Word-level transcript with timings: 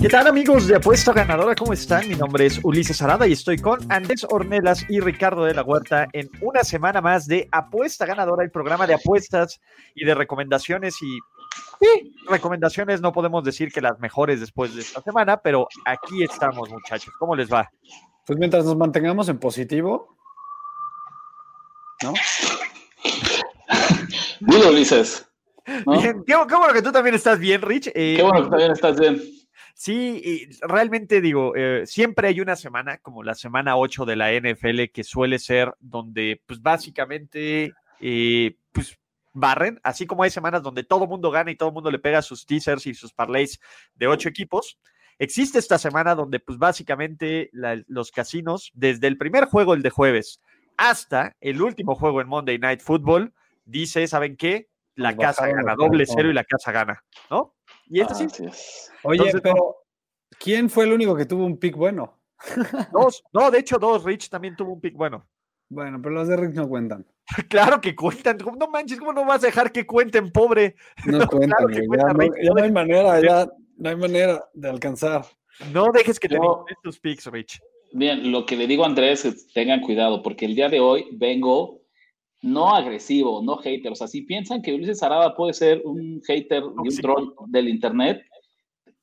¿Qué 0.00 0.08
tal 0.08 0.28
amigos 0.28 0.68
de 0.68 0.76
Apuesta 0.76 1.12
Ganadora? 1.12 1.56
¿Cómo 1.56 1.72
están? 1.72 2.08
Mi 2.08 2.14
nombre 2.14 2.46
es 2.46 2.60
Ulises 2.62 3.02
Arada 3.02 3.26
y 3.26 3.32
estoy 3.32 3.58
con 3.58 3.80
Andrés 3.90 4.24
Ornelas 4.30 4.88
y 4.88 5.00
Ricardo 5.00 5.44
de 5.44 5.54
la 5.54 5.64
Huerta 5.64 6.06
en 6.12 6.30
una 6.40 6.62
semana 6.62 7.00
más 7.00 7.26
de 7.26 7.48
Apuesta 7.50 8.06
Ganadora, 8.06 8.44
el 8.44 8.52
programa 8.52 8.86
de 8.86 8.94
apuestas 8.94 9.60
y 9.96 10.04
de 10.04 10.14
recomendaciones 10.14 11.02
y 11.02 11.18
sí, 11.80 12.16
recomendaciones 12.28 13.00
no 13.00 13.12
podemos 13.12 13.42
decir 13.42 13.72
que 13.72 13.80
las 13.80 13.98
mejores 13.98 14.38
después 14.38 14.72
de 14.76 14.82
esta 14.82 15.02
semana, 15.02 15.38
pero 15.38 15.66
aquí 15.84 16.22
estamos 16.22 16.70
muchachos. 16.70 17.12
¿Cómo 17.18 17.34
les 17.34 17.52
va? 17.52 17.68
Pues 18.24 18.38
mientras 18.38 18.64
nos 18.64 18.76
mantengamos 18.76 19.28
en 19.28 19.38
positivo, 19.38 20.16
¿no? 22.04 22.12
Dilo, 24.38 24.68
Ulises. 24.68 25.28
¿no? 25.84 26.00
Bien, 26.00 26.22
qué, 26.24 26.34
qué 26.48 26.54
bueno 26.54 26.72
que 26.72 26.82
tú 26.82 26.92
también 26.92 27.16
estás 27.16 27.40
bien, 27.40 27.60
Rich. 27.62 27.88
Eh, 27.88 28.14
Qué 28.16 28.22
bueno 28.22 28.44
que 28.44 28.50
también 28.50 28.70
estás 28.70 28.98
bien. 29.00 29.20
Sí, 29.80 30.20
y 30.24 30.48
realmente 30.66 31.20
digo, 31.20 31.54
eh, 31.54 31.86
siempre 31.86 32.26
hay 32.26 32.40
una 32.40 32.56
semana, 32.56 32.98
como 32.98 33.22
la 33.22 33.36
semana 33.36 33.76
8 33.76 34.04
de 34.04 34.16
la 34.16 34.32
NFL, 34.32 34.90
que 34.90 35.04
suele 35.04 35.38
ser 35.38 35.72
donde, 35.78 36.42
pues 36.46 36.60
básicamente, 36.60 37.72
eh, 38.00 38.56
pues 38.72 38.98
barren, 39.32 39.78
así 39.84 40.04
como 40.04 40.24
hay 40.24 40.30
semanas 40.30 40.64
donde 40.64 40.82
todo 40.82 41.06
mundo 41.06 41.30
gana 41.30 41.52
y 41.52 41.54
todo 41.54 41.68
el 41.68 41.74
mundo 41.76 41.92
le 41.92 42.00
pega 42.00 42.22
sus 42.22 42.44
teasers 42.44 42.88
y 42.88 42.94
sus 42.94 43.12
parlays 43.12 43.60
de 43.94 44.08
ocho 44.08 44.28
equipos. 44.28 44.80
Existe 45.16 45.60
esta 45.60 45.78
semana 45.78 46.16
donde, 46.16 46.40
pues 46.40 46.58
básicamente, 46.58 47.48
la- 47.52 47.80
los 47.86 48.10
casinos, 48.10 48.72
desde 48.74 49.06
el 49.06 49.16
primer 49.16 49.44
juego, 49.44 49.74
el 49.74 49.82
de 49.82 49.90
jueves, 49.90 50.40
hasta 50.76 51.36
el 51.40 51.62
último 51.62 51.94
juego 51.94 52.20
en 52.20 52.26
Monday 52.26 52.58
Night 52.58 52.80
Football, 52.80 53.32
dice, 53.64 54.08
¿saben 54.08 54.36
qué? 54.36 54.66
La 54.96 55.12
Nos 55.12 55.20
casa 55.20 55.46
gana, 55.46 55.76
doble 55.76 56.04
cero 56.04 56.30
y 56.30 56.34
la 56.34 56.42
casa 56.42 56.72
gana, 56.72 57.04
¿no? 57.30 57.54
Y 57.90 58.00
este 58.00 58.14
sí, 58.14 58.26
es. 58.44 58.90
Oye, 59.02 59.18
Entonces, 59.18 59.40
pero 59.42 59.76
¿quién 60.38 60.68
fue 60.68 60.84
el 60.84 60.92
único 60.92 61.16
que 61.16 61.26
tuvo 61.26 61.44
un 61.44 61.58
pick 61.58 61.76
bueno? 61.76 62.18
dos, 62.92 63.22
no, 63.32 63.50
de 63.50 63.58
hecho, 63.58 63.78
dos, 63.78 64.04
Rich 64.04 64.28
también 64.28 64.56
tuvo 64.56 64.72
un 64.74 64.80
pick 64.80 64.94
bueno. 64.94 65.26
Bueno, 65.70 66.00
pero 66.00 66.14
los 66.14 66.28
de 66.28 66.36
Rick 66.36 66.54
no 66.54 66.68
cuentan. 66.68 67.06
Claro 67.48 67.80
que 67.80 67.94
cuentan. 67.94 68.38
¿Cómo- 68.38 68.56
No 68.56 68.68
manches, 68.68 68.98
¿cómo 68.98 69.12
no 69.12 69.24
vas 69.24 69.42
a 69.42 69.46
dejar 69.46 69.70
que 69.70 69.86
cuenten, 69.86 70.30
pobre? 70.30 70.76
No 71.04 71.18
cuentan, 71.28 71.50
claro 71.50 71.68
que 71.68 71.74
ya, 71.74 72.12
no, 72.12 72.24
ya 72.24 72.48
no 72.48 72.54
no 72.54 72.62
hay 72.62 72.72
manera, 72.72 73.20
ya 73.20 73.48
no 73.76 73.88
hay 73.90 73.96
manera 73.96 74.48
de 74.54 74.68
alcanzar. 74.68 75.24
No 75.72 75.90
dejes 75.92 76.18
que 76.18 76.28
te 76.28 76.38
ningunen 76.38 76.76
tus 76.82 76.98
picks, 77.00 77.26
Rich. 77.26 77.60
Bien, 77.92 78.30
lo 78.30 78.46
que 78.46 78.56
le 78.56 78.66
digo 78.66 78.84
a 78.84 78.86
Andrés 78.86 79.24
es 79.24 79.52
tengan 79.52 79.80
cuidado, 79.80 80.22
porque 80.22 80.44
el 80.46 80.54
día 80.54 80.68
de 80.68 80.80
hoy 80.80 81.06
vengo 81.12 81.77
no 82.42 82.74
agresivo, 82.74 83.42
no 83.42 83.56
hater. 83.56 83.92
O 83.92 83.94
sea, 83.94 84.06
si 84.06 84.22
piensan 84.22 84.62
que 84.62 84.74
Ulises 84.74 85.02
Arada 85.02 85.34
puede 85.34 85.52
ser 85.54 85.82
un 85.84 86.20
hater 86.26 86.62
y 86.84 86.88
un 86.88 86.96
troll 87.00 87.32
del 87.48 87.68
internet, 87.68 88.22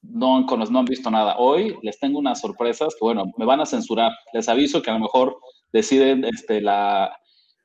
no 0.01 0.37
han, 0.37 0.45
cono- 0.45 0.65
no 0.69 0.79
han 0.79 0.85
visto 0.85 1.09
nada. 1.09 1.35
Hoy 1.37 1.75
les 1.81 1.99
tengo 1.99 2.19
unas 2.19 2.39
sorpresas 2.39 2.93
que, 2.93 3.03
bueno, 3.03 3.25
me 3.37 3.45
van 3.45 3.59
a 3.61 3.65
censurar. 3.65 4.11
Les 4.33 4.47
aviso 4.47 4.81
que 4.81 4.89
a 4.91 4.93
lo 4.93 4.99
mejor 4.99 5.37
deciden, 5.73 6.23
este, 6.25 6.61
la, 6.61 7.11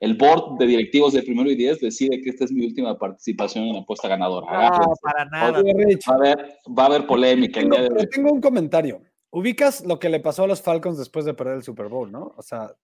el 0.01 0.15
board 0.15 0.57
de 0.59 0.67
directivos 0.67 1.13
de 1.13 1.23
primero 1.23 1.51
y 1.51 1.55
diez 1.55 1.79
decide 1.81 2.21
que 2.23 2.31
esta 2.31 2.45
es 2.47 2.53
mi 2.53 2.65
última 2.65 2.99
participación 2.99 3.65
en 3.67 3.75
la 3.75 3.81
apuesta 3.81 4.09
ganadora. 4.09 4.47
No, 4.51 4.59
Agárrense. 4.59 5.01
para 5.03 5.25
nada. 5.27 5.61
Oye, 5.61 5.73
Rich, 5.77 6.05
Va 6.09 6.15
a 6.15 6.17
haber, 6.17 6.55
va 6.79 6.83
a 6.83 6.87
haber 6.87 7.07
polémica 7.07 7.61
el 7.61 7.69
día 7.69 7.83
de 7.83 8.07
tengo 8.07 8.33
un 8.33 8.41
comentario. 8.41 9.03
Ubicas 9.33 9.85
lo 9.87 9.99
que 10.01 10.09
le 10.09 10.19
pasó 10.19 10.45
a 10.45 10.47
los 10.49 10.61
Falcons 10.63 10.99
después 10.99 11.25
de 11.25 11.35
perder 11.35 11.57
el 11.57 11.63
Super 11.63 11.87
Bowl, 11.89 12.11
¿no? 12.11 12.33
O 12.37 12.43
sea, 12.43 12.75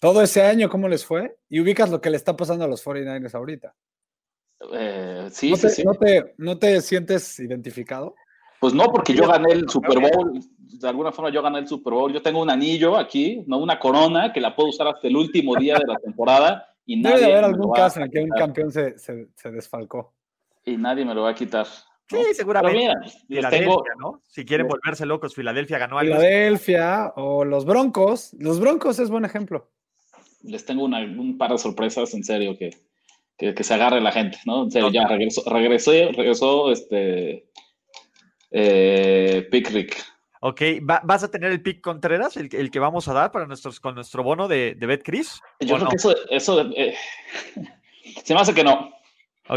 todo 0.00 0.22
ese 0.22 0.42
año, 0.42 0.68
¿cómo 0.68 0.88
les 0.88 1.04
fue? 1.06 1.36
Y 1.48 1.60
ubicas 1.60 1.90
lo 1.90 2.00
que 2.00 2.10
le 2.10 2.16
está 2.16 2.36
pasando 2.36 2.64
a 2.64 2.68
los 2.68 2.84
49ers 2.84 3.34
ahorita. 3.34 3.74
Eh, 4.72 5.28
sí, 5.30 5.50
¿No 5.50 5.56
sí, 5.56 5.62
te, 5.62 5.68
sí. 5.70 5.84
no 5.84 5.94
te- 5.94 6.34
no 6.38 6.58
te 6.58 6.80
sientes 6.80 7.38
identificado? 7.40 8.14
Pues 8.60 8.74
no, 8.74 8.84
porque 8.92 9.14
yo 9.14 9.26
gané 9.26 9.52
el. 9.54 9.68
Super 9.70 9.98
Bowl. 10.00 10.38
De 10.58 10.86
alguna 10.88 11.12
forma 11.12 11.30
yo 11.32 11.40
gané 11.42 11.60
el 11.60 11.66
Super 11.68 11.94
Bowl. 11.94 12.12
Yo 12.12 12.20
tengo 12.20 12.42
un 12.42 12.50
anillo 12.50 12.96
aquí, 12.98 13.42
no 13.46 13.56
una 13.58 13.78
corona, 13.78 14.32
que 14.32 14.40
la 14.40 14.54
puedo 14.54 14.68
usar 14.68 14.86
hasta 14.88 15.08
el 15.08 15.16
último 15.16 15.56
día 15.56 15.76
de 15.78 15.86
la 15.86 15.96
temporada 16.04 16.66
y 16.84 17.00
Debe 17.02 17.14
nadie, 17.14 17.26
de 17.26 17.32
haber 17.32 17.42
me 17.44 17.48
lo 17.48 17.54
algún 17.54 17.70
va 17.72 17.74
caso 17.76 18.00
en 18.00 18.10
que 18.10 18.18
un 18.18 18.24
quitar. 18.26 18.38
campeón 18.38 18.70
se, 18.70 18.98
se- 18.98 19.28
se 19.34 19.50
desfalcó. 19.50 20.12
Y 20.64 20.76
nadie 20.76 21.06
me 21.06 21.14
lo 21.14 21.22
va 21.22 21.30
a 21.30 21.34
quitar. 21.34 21.66
Sí, 22.08 22.18
seguramente. 22.34 22.76
mira, 22.78 22.94
Filadelfia, 23.28 23.60
tengo, 23.60 23.82
¿no? 23.98 24.22
Si 24.28 24.44
quieren 24.44 24.66
volverse 24.68 25.06
locos, 25.06 25.34
Filadelfia 25.34 25.78
ganó 25.78 25.98
algo. 25.98 26.16
Filadelfia 26.16 27.12
o 27.16 27.44
los 27.46 27.64
Broncos. 27.64 28.34
Los 28.38 28.60
Broncos 28.60 28.98
es 28.98 29.08
buen 29.10 29.24
ejemplo. 29.24 29.70
Les 30.42 30.64
tengo 30.64 30.84
una- 30.84 31.00
un 31.00 31.36
par 31.38 31.50
de 31.52 31.58
sorpresas, 31.58 32.14
en 32.14 32.24
serio, 32.24 32.56
que, 32.58 32.70
que, 33.36 33.54
que 33.54 33.64
se 33.64 33.74
agarre 33.74 34.00
la 34.00 34.12
gente, 34.12 34.38
¿no? 34.46 34.64
En 34.64 34.70
serio, 34.70 34.90
ya 34.90 35.06
regresó, 35.06 35.42
regresé, 35.48 36.10
regresó 36.12 36.70
este 36.72 37.46
eh, 38.50 39.46
Pick 39.50 39.70
Rick. 39.70 39.96
Ok, 40.42 40.62
¿va- 40.88 41.02
¿vas 41.04 41.22
a 41.22 41.30
tener 41.30 41.52
el 41.52 41.62
pick 41.62 41.82
Contreras, 41.82 42.36
el, 42.38 42.48
el 42.54 42.70
que 42.70 42.78
vamos 42.78 43.06
a 43.08 43.12
dar 43.12 43.30
para 43.30 43.46
nuestros, 43.46 43.78
con 43.78 43.94
nuestro 43.94 44.22
bono 44.22 44.48
de, 44.48 44.74
de 44.74 44.86
BetCris? 44.86 45.40
Yo 45.60 45.74
¿O 45.74 45.78
creo 45.78 45.84
no? 45.84 45.90
que 45.90 45.96
eso, 45.96 46.14
eso 46.30 46.60
eh, 46.74 46.94
se 48.24 48.34
me 48.34 48.40
hace 48.40 48.54
que 48.54 48.64
no. 48.64 48.90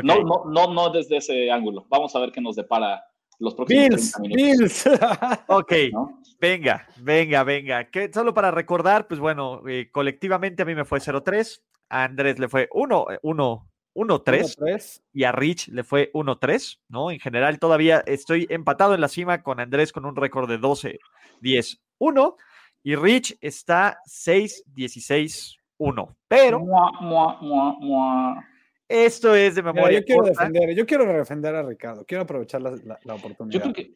No, 0.03 0.21
no, 0.23 0.43
no, 0.45 0.73
no 0.73 0.89
desde 0.89 1.17
ese 1.17 1.51
ángulo. 1.51 1.85
Vamos 1.87 2.15
a 2.15 2.19
ver 2.19 2.31
qué 2.31 2.41
nos 2.41 2.55
depara 2.55 3.05
los 3.43 3.55
próximos 3.55 3.89
Bills, 3.89 4.11
30 4.13 4.19
minutos. 4.19 4.57
Bills. 4.57 4.89
Ok, 5.47 5.73
¿no? 5.91 6.21
venga, 6.39 6.87
venga, 6.97 7.43
venga. 7.43 7.89
Que 7.89 8.09
solo 8.11 8.33
para 8.33 8.49
recordar, 8.51 9.07
pues 9.07 9.19
bueno, 9.19 9.61
eh, 9.67 9.89
colectivamente 9.91 10.63
a 10.63 10.65
mí 10.65 10.73
me 10.75 10.85
fue 10.85 10.99
0-3, 10.99 11.61
a 11.89 12.05
Andrés 12.05 12.39
le 12.39 12.47
fue 12.47 12.69
1, 12.71 13.05
1, 13.21 13.69
1-3 13.95 14.55
3. 14.57 15.03
y 15.13 15.23
a 15.25 15.31
Rich 15.31 15.67
le 15.67 15.83
fue 15.83 16.09
1-3, 16.13 16.79
¿no? 16.87 17.11
En 17.11 17.19
general 17.19 17.59
todavía 17.59 18.01
estoy 18.07 18.47
empatado 18.49 18.95
en 18.95 19.01
la 19.01 19.09
cima 19.09 19.43
con 19.43 19.59
Andrés 19.59 19.91
con 19.91 20.05
un 20.05 20.15
récord 20.15 20.49
de 20.49 20.59
12-10-1 20.59 22.35
y 22.83 22.95
Rich 22.95 23.37
está 23.41 23.99
6-16-1. 24.07 26.15
Pero 26.27 26.59
Mua, 26.61 26.91
mua, 27.01 27.37
mua, 27.41 27.75
mua. 27.79 28.47
Esto 28.93 29.33
es 29.35 29.55
de 29.55 29.61
Mira, 29.63 29.73
memoria 29.73 29.99
yo 29.99 30.05
quiero 30.05 30.21
corta. 30.23 30.39
defender, 30.45 30.75
yo 30.75 30.85
quiero 30.85 31.05
defender 31.05 31.55
a 31.55 31.63
Ricardo, 31.63 32.05
quiero 32.05 32.23
aprovechar 32.23 32.61
la, 32.61 32.71
la- 32.71 32.99
la 33.03 33.13
Yo 33.13 33.15
oportunidad. 33.15 33.61
creo 33.61 33.73
que. 33.73 33.95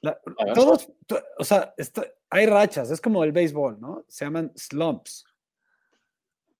La- 0.00 0.18
A 0.38 0.44
ver. 0.44 0.54
todos, 0.54 0.90
to- 1.06 1.22
o 1.38 1.44
sea, 1.44 1.74
está- 1.76 2.06
hay 2.30 2.46
rachas, 2.46 2.90
es 2.90 3.00
como 3.00 3.22
el 3.24 3.32
béisbol, 3.32 3.80
¿no? 3.80 4.04
Se 4.08 4.24
llaman 4.24 4.52
slumps. 4.56 5.24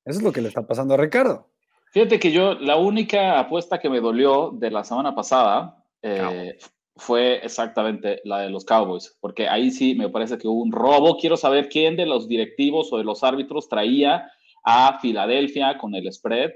Eso 0.05 0.19
es 0.19 0.23
lo 0.23 0.33
que 0.33 0.41
le 0.41 0.49
está 0.49 0.67
pasando 0.67 0.95
a 0.95 0.97
Ricardo. 0.97 1.51
Fíjate 1.93 2.19
que 2.19 2.31
yo, 2.31 2.55
la 2.55 2.77
única 2.77 3.39
apuesta 3.39 3.79
que 3.79 3.89
me 3.91 4.01
dolió 4.01 4.51
de 4.53 4.71
la 4.71 4.85
semana 4.85 5.15
pasada 5.15 5.83
eh, 6.03 6.59
fue 6.97 7.45
exactamente 7.45 8.21
la 8.25 8.41
de 8.41 8.51
los 8.51 8.65
Cowboys, 8.65 9.17
porque 9.21 9.49
ahí 9.49 9.71
sí 9.71 9.95
me 9.95 10.09
parece 10.09 10.39
que 10.39 10.47
hubo 10.47 10.63
un 10.63 10.73
robo. 10.73 11.17
Quiero 11.19 11.37
saber 11.37 11.69
quién 11.69 11.97
de 11.97 12.07
los 12.07 12.29
directivos 12.29 12.93
o 12.93 12.99
de 12.99 13.05
los 13.05 13.25
árbitros 13.25 13.69
traía 13.69 14.31
a 14.65 14.99
Filadelfia 15.01 15.79
con 15.79 15.95
el 15.95 16.13
spread, 16.13 16.53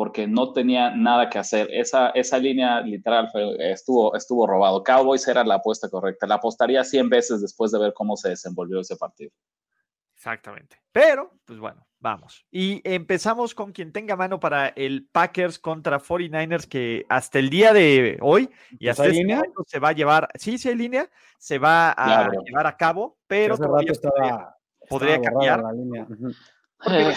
porque 0.00 0.26
no 0.26 0.54
tenía 0.54 0.96
nada 0.96 1.28
que 1.28 1.38
hacer. 1.38 1.68
Esa, 1.70 2.08
esa 2.14 2.38
línea 2.38 2.80
literal 2.80 3.28
fue- 3.30 3.70
estuvo, 3.70 4.16
estuvo 4.16 4.46
robado. 4.46 4.82
Cowboys 4.82 5.28
era 5.28 5.44
la 5.44 5.56
apuesta 5.56 5.90
correcta. 5.90 6.26
La 6.26 6.36
apostaría 6.36 6.82
100 6.84 7.10
veces 7.10 7.42
después 7.42 7.70
de 7.70 7.80
ver 7.80 7.92
cómo 7.92 8.16
se 8.16 8.30
desenvolvió 8.30 8.80
ese 8.80 8.96
partido. 8.96 9.30
Exactamente. 10.14 10.78
Pero, 10.90 11.32
pues 11.44 11.58
bueno, 11.58 11.86
vamos. 11.98 12.46
Y 12.50 12.80
empezamos 12.82 13.54
con 13.54 13.72
quien 13.72 13.92
tenga 13.92 14.16
mano 14.16 14.40
para 14.40 14.68
el 14.68 15.06
Packers 15.12 15.58
contra 15.58 15.98
49ers, 16.00 16.66
que 16.66 17.04
hasta 17.10 17.38
el 17.38 17.50
día 17.50 17.74
de 17.74 18.16
hoy 18.22 18.48
y 18.72 18.86
¿Pues 18.86 18.90
hasta 18.92 19.04
este 19.04 19.18
línea? 19.18 19.36
momento 19.36 19.62
se 19.66 19.80
va 19.80 19.90
a 19.90 19.92
llevar, 19.92 20.28
sí, 20.36 20.56
sí 20.56 20.70
hay 20.70 20.76
línea, 20.76 21.10
se 21.38 21.58
va 21.58 21.90
a 21.92 22.26
bro. 22.28 22.40
llevar 22.42 22.66
a 22.66 22.76
cabo, 22.78 23.18
pero 23.26 23.52
hace 23.52 23.62
todavía 23.64 23.92
rato 23.92 24.00
podría- 24.00 24.26
estaba, 24.30 24.56
podría 24.88 25.14
estaba 25.16 25.30
cambiar. 25.30 25.62
la 25.62 25.72
línea. 25.72 26.06
Ujú. 26.08 26.28
Eh, 26.90 27.14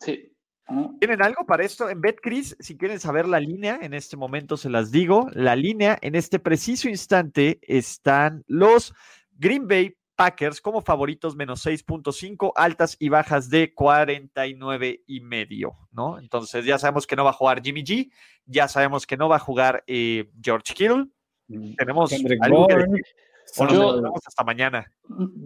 sí. 0.00 0.33
¿Tienen 0.98 1.22
algo 1.22 1.44
para 1.44 1.64
esto? 1.64 1.90
En 1.90 2.00
BetCris, 2.00 2.56
si 2.58 2.76
quieren 2.76 2.98
saber 2.98 3.28
la 3.28 3.38
línea, 3.38 3.78
en 3.82 3.92
este 3.92 4.16
momento 4.16 4.56
se 4.56 4.70
las 4.70 4.90
digo. 4.90 5.28
La 5.32 5.56
línea, 5.56 5.98
en 6.00 6.14
este 6.14 6.38
preciso 6.38 6.88
instante, 6.88 7.58
están 7.62 8.44
los 8.46 8.94
Green 9.32 9.68
Bay 9.68 9.96
Packers 10.16 10.60
como 10.60 10.80
favoritos 10.80 11.36
menos 11.36 11.66
6.5, 11.66 12.52
altas 12.54 12.96
y 12.98 13.08
bajas 13.08 13.50
de 13.50 13.74
49 13.74 15.02
y 15.06 15.20
medio, 15.20 15.76
¿no? 15.92 16.18
Entonces 16.18 16.64
ya 16.64 16.78
sabemos 16.78 17.06
que 17.06 17.16
no 17.16 17.24
va 17.24 17.30
a 17.30 17.34
jugar 17.34 17.62
Jimmy 17.62 17.82
G, 17.82 18.10
ya 18.46 18.68
sabemos 18.68 19.06
que 19.06 19.16
no 19.16 19.28
va 19.28 19.36
a 19.36 19.40
jugar 19.40 19.82
eh, 19.86 20.30
George 20.42 20.72
Kittle. 20.72 21.06
Mm. 21.48 21.74
Tenemos 21.74 22.10
Kendrick 22.10 22.42
algo 22.42 22.66
que 22.66 22.74
Bourne. 22.74 22.90
decir. 22.90 23.04
Bueno, 23.58 24.00
nos 24.00 24.26
hasta 24.26 24.42
mañana. 24.42 24.90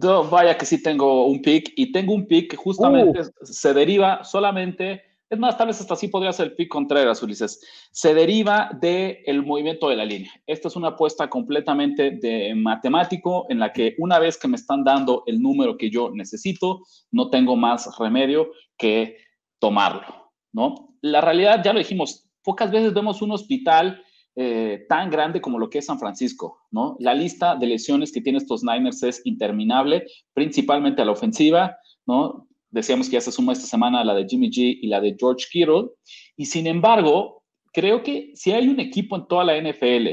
Yo, 0.01 0.23
vaya 0.29 0.57
que 0.57 0.65
sí 0.65 0.81
tengo 0.81 1.27
un 1.27 1.41
pick 1.41 1.73
y 1.75 1.91
tengo 1.91 2.13
un 2.13 2.27
pick 2.27 2.51
que 2.51 2.57
justamente 2.57 3.21
uh. 3.21 3.31
se 3.43 3.73
deriva 3.73 4.23
solamente, 4.23 5.03
es 5.29 5.37
más, 5.37 5.57
tal 5.57 5.67
vez 5.67 5.79
hasta 5.79 5.93
así 5.93 6.07
podría 6.07 6.33
ser 6.33 6.47
el 6.47 6.55
pick 6.55 6.69
Contreras, 6.69 7.21
Ulises, 7.21 7.61
se 7.91 8.15
deriva 8.15 8.71
del 8.81 9.17
el 9.25 9.45
movimiento 9.45 9.87
de 9.89 9.95
la 9.95 10.05
línea. 10.05 10.31
Esta 10.47 10.69
es 10.69 10.75
una 10.75 10.89
apuesta 10.89 11.29
completamente 11.29 12.11
de 12.11 12.55
matemático 12.55 13.45
en 13.49 13.59
la 13.59 13.71
que 13.71 13.95
una 13.99 14.17
vez 14.17 14.37
que 14.37 14.47
me 14.47 14.55
están 14.55 14.83
dando 14.83 15.23
el 15.27 15.39
número 15.39 15.77
que 15.77 15.91
yo 15.91 16.09
necesito, 16.11 16.81
no 17.11 17.29
tengo 17.29 17.55
más 17.55 17.95
remedio 17.99 18.49
que 18.75 19.17
tomarlo, 19.59 20.31
¿no? 20.51 20.95
La 21.01 21.21
realidad, 21.21 21.61
ya 21.63 21.73
lo 21.73 21.79
dijimos, 21.79 22.27
pocas 22.43 22.71
veces 22.71 22.93
vemos 22.93 23.21
un 23.21 23.31
hospital 23.31 24.03
eh, 24.35 24.85
tan 24.89 25.11
grande 25.11 25.41
como 25.41 25.59
lo 25.59 25.69
que 25.69 25.77
es 25.77 25.85
San 25.85 25.99
Francisco, 25.99 26.61
¿no? 26.71 26.95
La 26.99 27.13
lista 27.13 27.55
de 27.55 27.67
lesiones 27.67 28.11
que 28.11 28.21
tiene 28.21 28.39
estos 28.39 28.63
Niners 28.63 29.03
es 29.03 29.21
interminable, 29.25 30.07
principalmente 30.33 31.03
a 31.03 31.05
la 31.05 31.11
ofensiva, 31.11 31.77
¿no? 32.07 32.48
Decíamos 32.71 33.07
que 33.07 33.13
ya 33.13 33.21
se 33.21 33.31
suma 33.31 33.53
esta 33.53 33.65
semana 33.65 34.03
la 34.03 34.13
de 34.13 34.25
Jimmy 34.27 34.49
G 34.49 34.79
y 34.81 34.87
la 34.87 35.01
de 35.01 35.15
George 35.19 35.47
Kittle, 35.51 35.89
y 36.35 36.45
sin 36.45 36.67
embargo, 36.67 37.43
creo 37.73 38.03
que 38.03 38.31
si 38.35 38.51
hay 38.51 38.67
un 38.67 38.79
equipo 38.79 39.15
en 39.15 39.27
toda 39.27 39.43
la 39.43 39.59
NFL 39.59 40.09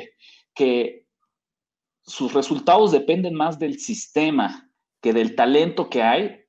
que 0.54 1.06
sus 2.02 2.32
resultados 2.32 2.92
dependen 2.92 3.34
más 3.34 3.58
del 3.58 3.78
sistema 3.78 4.70
que 5.02 5.12
del 5.12 5.34
talento 5.34 5.90
que 5.90 6.02
hay, 6.02 6.40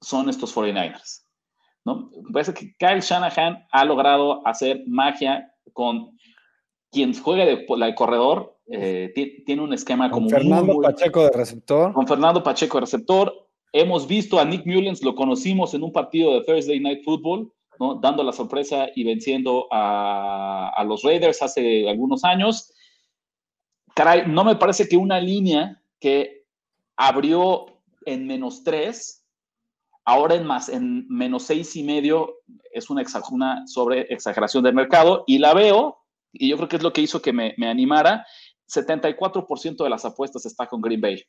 son 0.00 0.28
estos 0.28 0.54
49ers. 0.54 1.24
¿no? 1.84 2.10
Parece 2.32 2.54
que 2.54 2.74
Kyle 2.78 3.00
Shanahan 3.00 3.66
ha 3.70 3.84
logrado 3.84 4.46
hacer 4.46 4.82
magia 4.86 5.52
con 5.72 6.16
quien 6.90 7.14
juegue 7.14 7.46
de, 7.46 7.66
la 7.76 7.94
corredor 7.94 8.58
eh, 8.66 9.12
tiene 9.46 9.62
un 9.62 9.72
esquema 9.72 10.10
con 10.10 10.24
como 10.24 10.30
Fernando 10.30 10.80
Pacheco 10.80 11.24
de 11.24 11.30
receptor. 11.30 11.92
Con 11.92 12.06
Fernando 12.06 12.42
Pacheco 12.42 12.78
de 12.78 12.80
receptor. 12.82 13.48
Hemos 13.72 14.06
visto 14.06 14.38
a 14.38 14.44
Nick 14.44 14.66
Mullens, 14.66 15.02
lo 15.02 15.14
conocimos 15.14 15.72
en 15.74 15.82
un 15.82 15.92
partido 15.92 16.34
de 16.34 16.44
Thursday 16.44 16.78
Night 16.78 17.02
Football, 17.04 17.52
¿no? 17.80 17.94
dando 17.94 18.22
la 18.22 18.32
sorpresa 18.32 18.88
y 18.94 19.04
venciendo 19.04 19.66
a, 19.70 20.70
a 20.76 20.84
los 20.84 21.02
Raiders 21.02 21.40
hace 21.42 21.88
algunos 21.88 22.22
años. 22.24 22.72
Caray, 23.94 24.24
no 24.26 24.44
me 24.44 24.56
parece 24.56 24.88
que 24.88 24.96
una 24.96 25.20
línea 25.20 25.82
que 25.98 26.44
abrió 26.96 27.66
en 28.04 28.26
menos 28.26 28.62
tres, 28.62 29.24
ahora 30.04 30.34
en 30.34 30.44
más 30.44 30.68
en 30.68 31.06
menos 31.08 31.44
seis 31.44 31.74
y 31.76 31.82
medio 31.82 32.34
es 32.72 32.90
una, 32.90 33.04
una 33.30 33.66
sobre 33.66 34.02
exageración 34.12 34.64
del 34.64 34.74
mercado 34.74 35.24
y 35.26 35.38
la 35.38 35.54
veo 35.54 35.98
y 36.32 36.48
yo 36.48 36.56
creo 36.56 36.68
que 36.68 36.76
es 36.76 36.82
lo 36.82 36.92
que 36.92 37.02
hizo 37.02 37.20
que 37.20 37.32
me, 37.32 37.54
me 37.58 37.68
animara, 37.68 38.26
74% 38.68 39.84
de 39.84 39.90
las 39.90 40.04
apuestas 40.04 40.46
está 40.46 40.66
con 40.66 40.80
Green 40.80 41.00
Bay. 41.00 41.22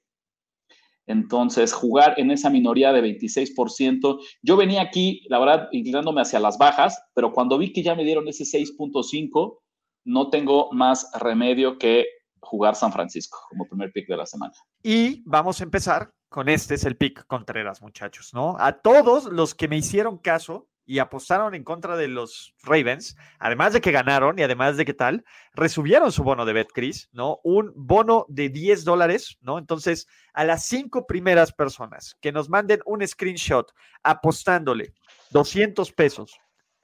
Entonces, 1.06 1.74
jugar 1.74 2.16
en 2.18 2.32
esa 2.32 2.50
minoría 2.50 2.94
de 2.94 3.02
26%, 3.02 4.20
yo 4.42 4.58
venía 4.58 4.82
aquí, 4.82 5.22
la 5.28 5.40
verdad, 5.40 5.68
inclinándome 5.72 6.22
hacia 6.22 6.40
las 6.40 6.58
bajas, 6.58 7.02
pero 7.14 7.34
cuando 7.34 7.58
vi 7.58 7.74
que 7.74 7.84
ya 7.84 7.96
me 7.96 8.04
dieron 8.06 8.28
ese 8.28 8.46
6.5, 8.46 9.60
no 10.06 10.30
tengo 10.30 10.72
más 10.72 11.10
remedio 11.20 11.78
que 11.78 12.06
jugar 12.42 12.76
San 12.76 12.92
Francisco 12.92 13.40
como 13.50 13.68
primer 13.68 13.92
pick 13.92 14.08
de 14.08 14.18
la 14.18 14.26
semana. 14.26 14.54
Y 14.82 15.24
vamos 15.26 15.60
a 15.62 15.64
empezar 15.64 16.14
con 16.30 16.50
este, 16.50 16.76
es 16.76 16.84
el 16.84 16.98
pick 16.98 17.26
Contreras, 17.28 17.82
muchachos, 17.82 18.34
¿no? 18.34 18.56
A 18.60 18.74
todos 18.82 19.26
los 19.26 19.56
que 19.56 19.68
me 19.68 19.78
hicieron 19.78 20.18
caso, 20.18 20.68
y 20.86 21.00
apostaron 21.00 21.56
en 21.56 21.64
contra 21.64 21.96
de 21.96 22.08
los 22.08 22.54
Ravens, 22.64 23.16
además 23.40 23.74
de 23.74 23.82
que 23.82 23.92
ganaron 23.92 24.38
y 24.38 24.44
además 24.44 24.78
de 24.78 24.86
que 24.86 24.94
tal, 24.94 25.24
resubieron 25.54 26.12
su 26.12 26.24
bono 26.24 26.46
de 26.46 26.54
BetCris, 26.54 27.10
¿no? 27.12 27.40
Un 27.44 27.72
bono 27.76 28.26
de 28.30 28.50
10 28.50 28.84
dólares, 28.84 29.38
¿no? 29.42 29.58
Entonces, 29.58 30.08
a 30.34 30.44
las 30.44 30.66
cinco 30.66 31.06
primeras 31.08 31.52
personas 31.52 32.18
que 32.22 32.32
nos 32.32 32.50
manden 32.50 32.82
un 32.86 33.06
screenshot 33.08 33.72
apostándole 34.04 34.94
200 35.32 35.92
pesos 35.94 36.38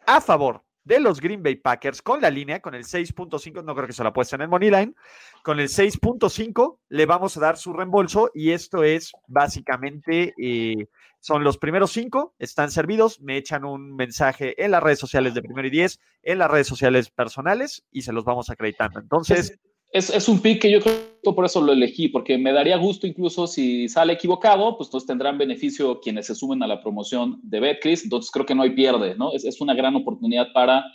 a 0.05 0.21
favor 0.21 0.63
de 0.89 0.99
los 0.99 1.21
Green 1.21 1.43
Bay 1.43 1.55
Packers 1.55 2.01
con 2.01 2.19
la 2.19 2.31
línea, 2.31 2.61
con 2.61 2.73
el 2.73 2.83
6.5, 2.83 3.63
no 3.63 3.75
creo 3.75 3.85
que 3.85 3.93
se 3.93 4.01
la 4.01 4.09
apuesten 4.09 4.41
en 4.41 4.45
el 4.45 4.49
Money 4.49 4.71
Line, 4.71 4.95
con 5.43 5.59
el 5.59 5.69
6.5 5.69 6.79
le 6.89 7.05
vamos 7.05 7.37
a 7.37 7.39
dar 7.39 7.57
su 7.57 7.73
reembolso 7.73 8.31
y 8.33 8.51
esto 8.51 8.83
es 8.83 9.13
básicamente... 9.27 10.33
Eh, 10.37 10.87
son 11.21 11.43
los 11.43 11.57
primeros 11.57 11.91
cinco, 11.91 12.33
están 12.39 12.71
servidos, 12.71 13.19
me 13.19 13.35
echan 13.35 13.65
un 13.65 13.93
mensaje 13.93 14.63
en 14.63 14.71
las 14.71 14.81
redes 14.81 14.99
sociales 14.99 15.33
de 15.33 15.41
primero 15.41 15.67
y 15.67 15.69
diez, 15.69 15.99
en 16.23 16.37
las 16.37 16.49
redes 16.49 16.67
sociales 16.67 17.09
personales 17.09 17.83
y 17.91 18.03
se 18.03 18.13
los 18.13 18.23
vamos 18.23 18.49
acreditando. 18.49 18.99
Entonces... 18.99 19.59
Es, 19.91 20.09
es, 20.09 20.29
un 20.29 20.39
pick 20.39 20.61
que 20.61 20.71
yo 20.71 20.81
creo 20.81 20.95
que 21.23 21.33
por 21.33 21.45
eso 21.45 21.61
lo 21.61 21.73
elegí, 21.73 22.09
porque 22.09 22.37
me 22.37 22.53
daría 22.53 22.77
gusto 22.77 23.07
incluso 23.07 23.47
si 23.47 23.89
sale 23.89 24.13
equivocado, 24.13 24.77
pues 24.77 24.87
entonces 24.87 25.07
tendrán 25.07 25.37
beneficio 25.37 25.99
quienes 25.99 26.27
se 26.27 26.35
sumen 26.35 26.61
a 26.61 26.67
la 26.67 26.79
promoción 26.79 27.39
de 27.41 27.59
Betcris, 27.59 28.03
entonces 28.03 28.31
creo 28.31 28.45
que 28.45 28.53
no 28.53 28.61
hay 28.61 28.71
pierde, 28.71 29.15
¿no? 29.15 29.33
Es, 29.33 29.45
es 29.45 29.61
una 29.61 29.73
gran 29.73 29.95
oportunidad 29.95 30.53
para 30.53 30.85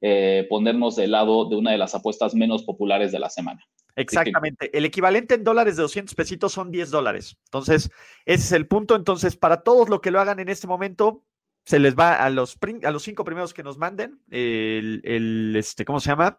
eh, 0.00 0.46
ponernos 0.50 0.96
del 0.96 1.12
lado 1.12 1.48
de 1.48 1.56
una 1.56 1.72
de 1.72 1.78
las 1.78 1.94
apuestas 1.94 2.34
menos 2.34 2.62
populares 2.62 3.10
de 3.10 3.18
la 3.18 3.30
semana. 3.30 3.64
Exactamente. 3.96 4.76
El 4.76 4.84
equivalente 4.84 5.34
en 5.34 5.44
dólares 5.44 5.76
de 5.76 5.82
200 5.82 6.14
pesitos 6.14 6.52
son 6.52 6.70
10 6.70 6.90
dólares. 6.90 7.38
Entonces, 7.46 7.90
ese 8.26 8.44
es 8.44 8.52
el 8.52 8.66
punto. 8.66 8.96
Entonces, 8.96 9.36
para 9.36 9.62
todos 9.62 9.88
lo 9.88 10.00
que 10.00 10.10
lo 10.10 10.20
hagan 10.20 10.40
en 10.40 10.48
este 10.48 10.66
momento, 10.66 11.24
se 11.64 11.78
les 11.78 11.96
va 11.96 12.16
a 12.16 12.28
los, 12.28 12.58
a 12.82 12.90
los 12.90 13.02
cinco 13.02 13.24
primeros 13.24 13.54
que 13.54 13.62
nos 13.62 13.78
manden 13.78 14.20
el 14.30 15.54
este, 15.56 15.86
¿cómo 15.86 16.00
se 16.00 16.10
llama? 16.10 16.38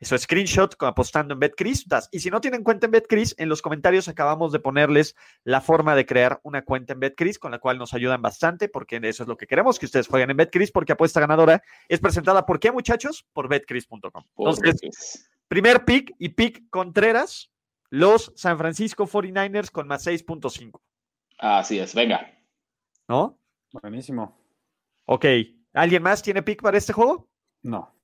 Eso, 0.00 0.16
screenshot 0.16 0.76
apostando 0.80 1.34
en 1.34 1.40
BetCris. 1.40 1.86
Y 2.12 2.20
si 2.20 2.30
no 2.30 2.40
tienen 2.40 2.62
cuenta 2.62 2.86
en 2.86 2.92
BetCris, 2.92 3.34
en 3.38 3.48
los 3.48 3.62
comentarios 3.62 4.06
acabamos 4.08 4.52
de 4.52 4.60
ponerles 4.60 5.16
la 5.42 5.60
forma 5.60 5.96
de 5.96 6.06
crear 6.06 6.40
una 6.44 6.62
cuenta 6.64 6.92
en 6.92 7.00
BetCris, 7.00 7.38
con 7.38 7.50
la 7.50 7.58
cual 7.58 7.78
nos 7.78 7.94
ayudan 7.94 8.22
bastante, 8.22 8.68
porque 8.68 9.00
eso 9.02 9.24
es 9.24 9.28
lo 9.28 9.36
que 9.36 9.46
queremos, 9.46 9.78
que 9.78 9.86
ustedes 9.86 10.06
jueguen 10.06 10.30
en 10.30 10.36
BetCris, 10.36 10.70
porque 10.70 10.92
apuesta 10.92 11.20
ganadora 11.20 11.62
es 11.88 11.98
presentada, 11.98 12.46
¿por 12.46 12.60
qué, 12.60 12.70
muchachos? 12.70 13.26
Por 13.32 13.48
BetCris.com. 13.48 14.24
Entonces, 14.36 15.28
Primer 15.48 15.86
pick 15.86 16.14
y 16.18 16.28
pick 16.28 16.68
Contreras, 16.68 17.50
los 17.88 18.32
San 18.36 18.58
Francisco 18.58 19.06
49ers 19.06 19.70
con 19.70 19.88
más 19.88 20.06
6.5. 20.06 20.78
Así 21.38 21.78
es, 21.78 21.94
venga. 21.94 22.30
¿No? 23.08 23.38
Buenísimo. 23.72 24.38
Ok. 25.06 25.24
¿Alguien 25.72 26.02
más 26.02 26.22
tiene 26.22 26.42
pick 26.42 26.60
para 26.60 26.76
este 26.76 26.92
juego? 26.92 27.30
No. 27.62 27.97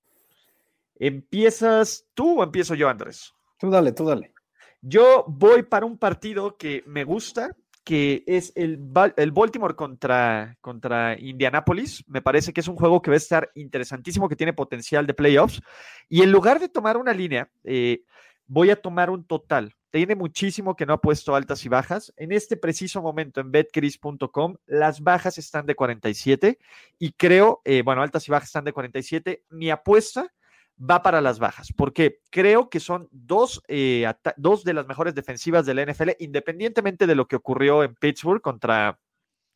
¿Empiezas 0.96 2.06
tú 2.14 2.40
o 2.40 2.44
empiezo 2.44 2.74
yo, 2.74 2.88
Andrés? 2.88 3.32
Tú 3.58 3.70
dale, 3.70 3.92
tú 3.92 4.04
dale. 4.04 4.32
Yo 4.80 5.24
voy 5.26 5.62
para 5.62 5.86
un 5.86 5.98
partido 5.98 6.56
que 6.56 6.82
me 6.86 7.04
gusta, 7.04 7.56
que 7.84 8.22
es 8.26 8.52
el, 8.54 8.80
el 9.16 9.32
Baltimore 9.32 9.74
contra, 9.74 10.56
contra 10.60 11.18
Indianapolis. 11.18 12.04
Me 12.06 12.22
parece 12.22 12.52
que 12.52 12.60
es 12.60 12.68
un 12.68 12.76
juego 12.76 13.00
que 13.00 13.10
va 13.10 13.14
a 13.14 13.18
estar 13.18 13.50
interesantísimo, 13.54 14.28
que 14.28 14.36
tiene 14.36 14.52
potencial 14.52 15.06
de 15.06 15.14
playoffs. 15.14 15.62
Y 16.08 16.22
en 16.22 16.32
lugar 16.32 16.60
de 16.60 16.68
tomar 16.68 16.96
una 16.96 17.12
línea, 17.12 17.50
eh, 17.64 18.02
voy 18.46 18.70
a 18.70 18.80
tomar 18.80 19.10
un 19.10 19.24
total. 19.24 19.74
Tiene 19.90 20.16
muchísimo 20.16 20.74
que 20.74 20.86
no 20.86 20.94
ha 20.94 21.00
puesto 21.00 21.34
altas 21.34 21.64
y 21.64 21.68
bajas. 21.68 22.12
En 22.16 22.32
este 22.32 22.56
preciso 22.56 23.00
momento 23.00 23.40
en 23.40 23.52
betcris.com, 23.52 24.56
las 24.66 25.00
bajas 25.00 25.38
están 25.38 25.66
de 25.66 25.74
47 25.76 26.58
y 26.98 27.12
creo, 27.12 27.62
eh, 27.64 27.82
bueno, 27.82 28.02
altas 28.02 28.26
y 28.26 28.32
bajas 28.32 28.48
están 28.48 28.64
de 28.64 28.72
47. 28.72 29.44
Mi 29.50 29.70
apuesta 29.70 30.32
va 30.78 31.02
para 31.02 31.20
las 31.20 31.38
bajas, 31.38 31.72
porque 31.76 32.20
creo 32.30 32.68
que 32.68 32.80
son 32.80 33.08
dos, 33.12 33.62
eh, 33.68 34.12
dos 34.36 34.64
de 34.64 34.74
las 34.74 34.86
mejores 34.86 35.14
defensivas 35.14 35.66
de 35.66 35.74
la 35.74 35.82
NFL, 35.82 36.10
independientemente 36.18 37.06
de 37.06 37.14
lo 37.14 37.26
que 37.26 37.36
ocurrió 37.36 37.84
en 37.84 37.94
Pittsburgh 37.94 38.40
contra, 38.40 38.98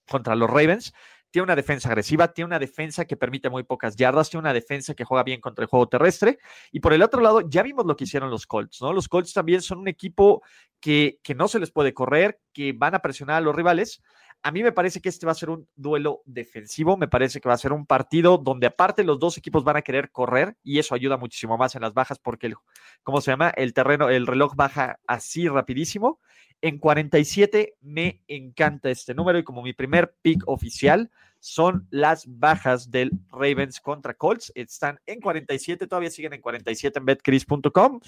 contra 0.08 0.36
los 0.36 0.48
Ravens. 0.48 0.92
Tiene 1.30 1.44
una 1.44 1.56
defensa 1.56 1.90
agresiva, 1.90 2.32
tiene 2.32 2.46
una 2.46 2.58
defensa 2.58 3.04
que 3.04 3.16
permite 3.16 3.50
muy 3.50 3.62
pocas 3.62 3.96
yardas, 3.96 4.30
tiene 4.30 4.40
una 4.40 4.54
defensa 4.54 4.94
que 4.94 5.04
juega 5.04 5.24
bien 5.24 5.42
contra 5.42 5.62
el 5.62 5.68
juego 5.68 5.86
terrestre. 5.86 6.38
Y 6.72 6.80
por 6.80 6.94
el 6.94 7.02
otro 7.02 7.20
lado, 7.20 7.42
ya 7.42 7.62
vimos 7.62 7.84
lo 7.84 7.96
que 7.96 8.04
hicieron 8.04 8.30
los 8.30 8.46
Colts, 8.46 8.80
¿no? 8.80 8.94
Los 8.94 9.08
Colts 9.08 9.34
también 9.34 9.60
son 9.60 9.78
un 9.80 9.88
equipo 9.88 10.42
que, 10.80 11.20
que 11.22 11.34
no 11.34 11.46
se 11.46 11.58
les 11.58 11.70
puede 11.70 11.92
correr, 11.92 12.40
que 12.54 12.72
van 12.72 12.94
a 12.94 13.00
presionar 13.00 13.36
a 13.36 13.40
los 13.42 13.54
rivales. 13.54 14.02
A 14.42 14.52
mí 14.52 14.62
me 14.62 14.72
parece 14.72 15.00
que 15.00 15.08
este 15.08 15.26
va 15.26 15.32
a 15.32 15.34
ser 15.34 15.50
un 15.50 15.68
duelo 15.74 16.22
defensivo, 16.24 16.96
me 16.96 17.08
parece 17.08 17.40
que 17.40 17.48
va 17.48 17.54
a 17.54 17.58
ser 17.58 17.72
un 17.72 17.86
partido 17.86 18.38
donde 18.38 18.68
aparte 18.68 19.04
los 19.04 19.18
dos 19.18 19.36
equipos 19.36 19.64
van 19.64 19.76
a 19.76 19.82
querer 19.82 20.10
correr 20.10 20.56
y 20.62 20.78
eso 20.78 20.94
ayuda 20.94 21.16
muchísimo 21.16 21.58
más 21.58 21.74
en 21.74 21.82
las 21.82 21.92
bajas 21.92 22.18
porque, 22.18 22.46
el, 22.46 22.54
¿cómo 23.02 23.20
se 23.20 23.32
llama? 23.32 23.50
El 23.50 23.74
terreno, 23.74 24.08
el 24.08 24.26
reloj 24.26 24.54
baja 24.54 25.00
así 25.06 25.48
rapidísimo. 25.48 26.20
En 26.60 26.78
47 26.78 27.74
me 27.80 28.22
encanta 28.26 28.90
este 28.90 29.14
número 29.14 29.38
y 29.38 29.44
como 29.44 29.62
mi 29.62 29.72
primer 29.72 30.14
pick 30.22 30.42
oficial 30.46 31.10
son 31.40 31.86
las 31.90 32.24
bajas 32.26 32.90
del 32.90 33.10
Ravens 33.28 33.80
contra 33.80 34.14
Colts. 34.14 34.52
Están 34.54 34.98
en 35.06 35.20
47, 35.20 35.86
todavía 35.86 36.10
siguen 36.10 36.34
en 36.34 36.40
47 36.40 36.98
en 36.98 37.04
betcris.com. 37.04 38.00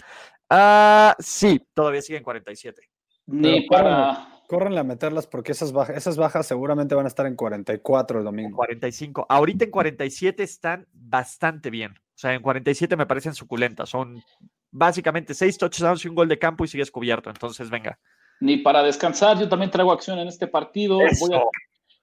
Ah, 0.48 1.14
sí, 1.18 1.60
todavía 1.74 2.02
siguen 2.02 2.18
en 2.18 2.24
47. 2.24 2.82
Ni 3.26 3.68
para 3.68 4.39
Córrenle 4.50 4.80
a 4.80 4.82
meterlas 4.82 5.28
porque 5.28 5.52
esas 5.52 5.70
bajas, 5.70 5.96
esas 5.96 6.16
bajas 6.16 6.44
seguramente 6.44 6.96
van 6.96 7.04
a 7.04 7.08
estar 7.08 7.24
en 7.24 7.36
44 7.36 8.18
el 8.18 8.24
domingo. 8.24 8.56
45. 8.56 9.26
Ahorita 9.28 9.66
en 9.66 9.70
47 9.70 10.42
están 10.42 10.88
bastante 10.92 11.70
bien. 11.70 11.92
O 11.92 12.18
sea, 12.18 12.34
en 12.34 12.42
47 12.42 12.96
me 12.96 13.06
parecen 13.06 13.32
suculentas. 13.32 13.90
Son 13.90 14.20
básicamente 14.72 15.34
seis 15.34 15.56
touchdowns 15.56 16.04
y 16.04 16.08
un 16.08 16.16
gol 16.16 16.26
de 16.26 16.40
campo 16.40 16.64
y 16.64 16.66
sigues 16.66 16.90
cubierto. 16.90 17.30
Entonces, 17.30 17.70
venga. 17.70 17.96
Ni 18.40 18.56
para 18.56 18.82
descansar, 18.82 19.38
yo 19.38 19.48
también 19.48 19.70
traigo 19.70 19.92
acción 19.92 20.18
en 20.18 20.26
este 20.26 20.48
partido. 20.48 20.98
Voy 20.98 21.32
a, 21.32 21.42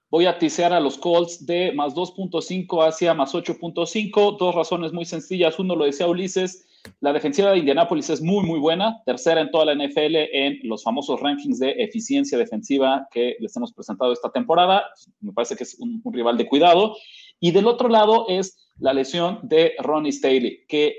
voy 0.08 0.24
a 0.24 0.38
tisear 0.38 0.72
a 0.72 0.80
los 0.80 0.96
Colts 0.96 1.44
de 1.44 1.74
más 1.74 1.94
2.5 1.94 2.88
hacia 2.88 3.12
más 3.12 3.34
8.5. 3.34 4.38
Dos 4.38 4.54
razones 4.54 4.94
muy 4.94 5.04
sencillas. 5.04 5.58
Uno 5.58 5.76
lo 5.76 5.84
decía 5.84 6.06
Ulises, 6.06 6.66
la 7.00 7.12
defensiva 7.12 7.50
de 7.50 7.58
Indianápolis 7.58 8.10
es 8.10 8.20
muy, 8.20 8.44
muy 8.44 8.58
buena, 8.58 9.02
tercera 9.04 9.40
en 9.40 9.50
toda 9.50 9.66
la 9.66 9.74
NFL 9.74 10.16
en 10.32 10.58
los 10.64 10.82
famosos 10.82 11.20
rankings 11.20 11.58
de 11.58 11.70
eficiencia 11.78 12.38
defensiva 12.38 13.06
que 13.10 13.36
les 13.40 13.56
hemos 13.56 13.72
presentado 13.72 14.12
esta 14.12 14.30
temporada. 14.30 14.84
Me 15.20 15.32
parece 15.32 15.56
que 15.56 15.64
es 15.64 15.78
un, 15.78 16.02
rival 16.12 16.36
de 16.36 16.46
cuidado. 16.46 16.96
Y 17.40 17.52
del 17.52 17.66
otro 17.66 17.88
lado 17.88 18.26
es 18.28 18.68
la 18.78 18.92
lesión 18.92 19.40
de 19.42 19.74
Ronnie 19.78 20.12
Staley, 20.12 20.64
que 20.66 20.96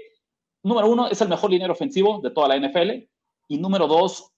número 0.63 0.89
uno 0.89 1.09
es 1.09 1.19
el 1.21 1.29
mejor 1.29 1.51
liniero 1.51 1.73
ofensivo 1.73 2.21
de 2.21 2.31
toda 2.31 2.47
la 2.47 2.57
NFL 2.57 3.07
y 3.47 3.57
número 3.57 3.87
dos 3.87 4.31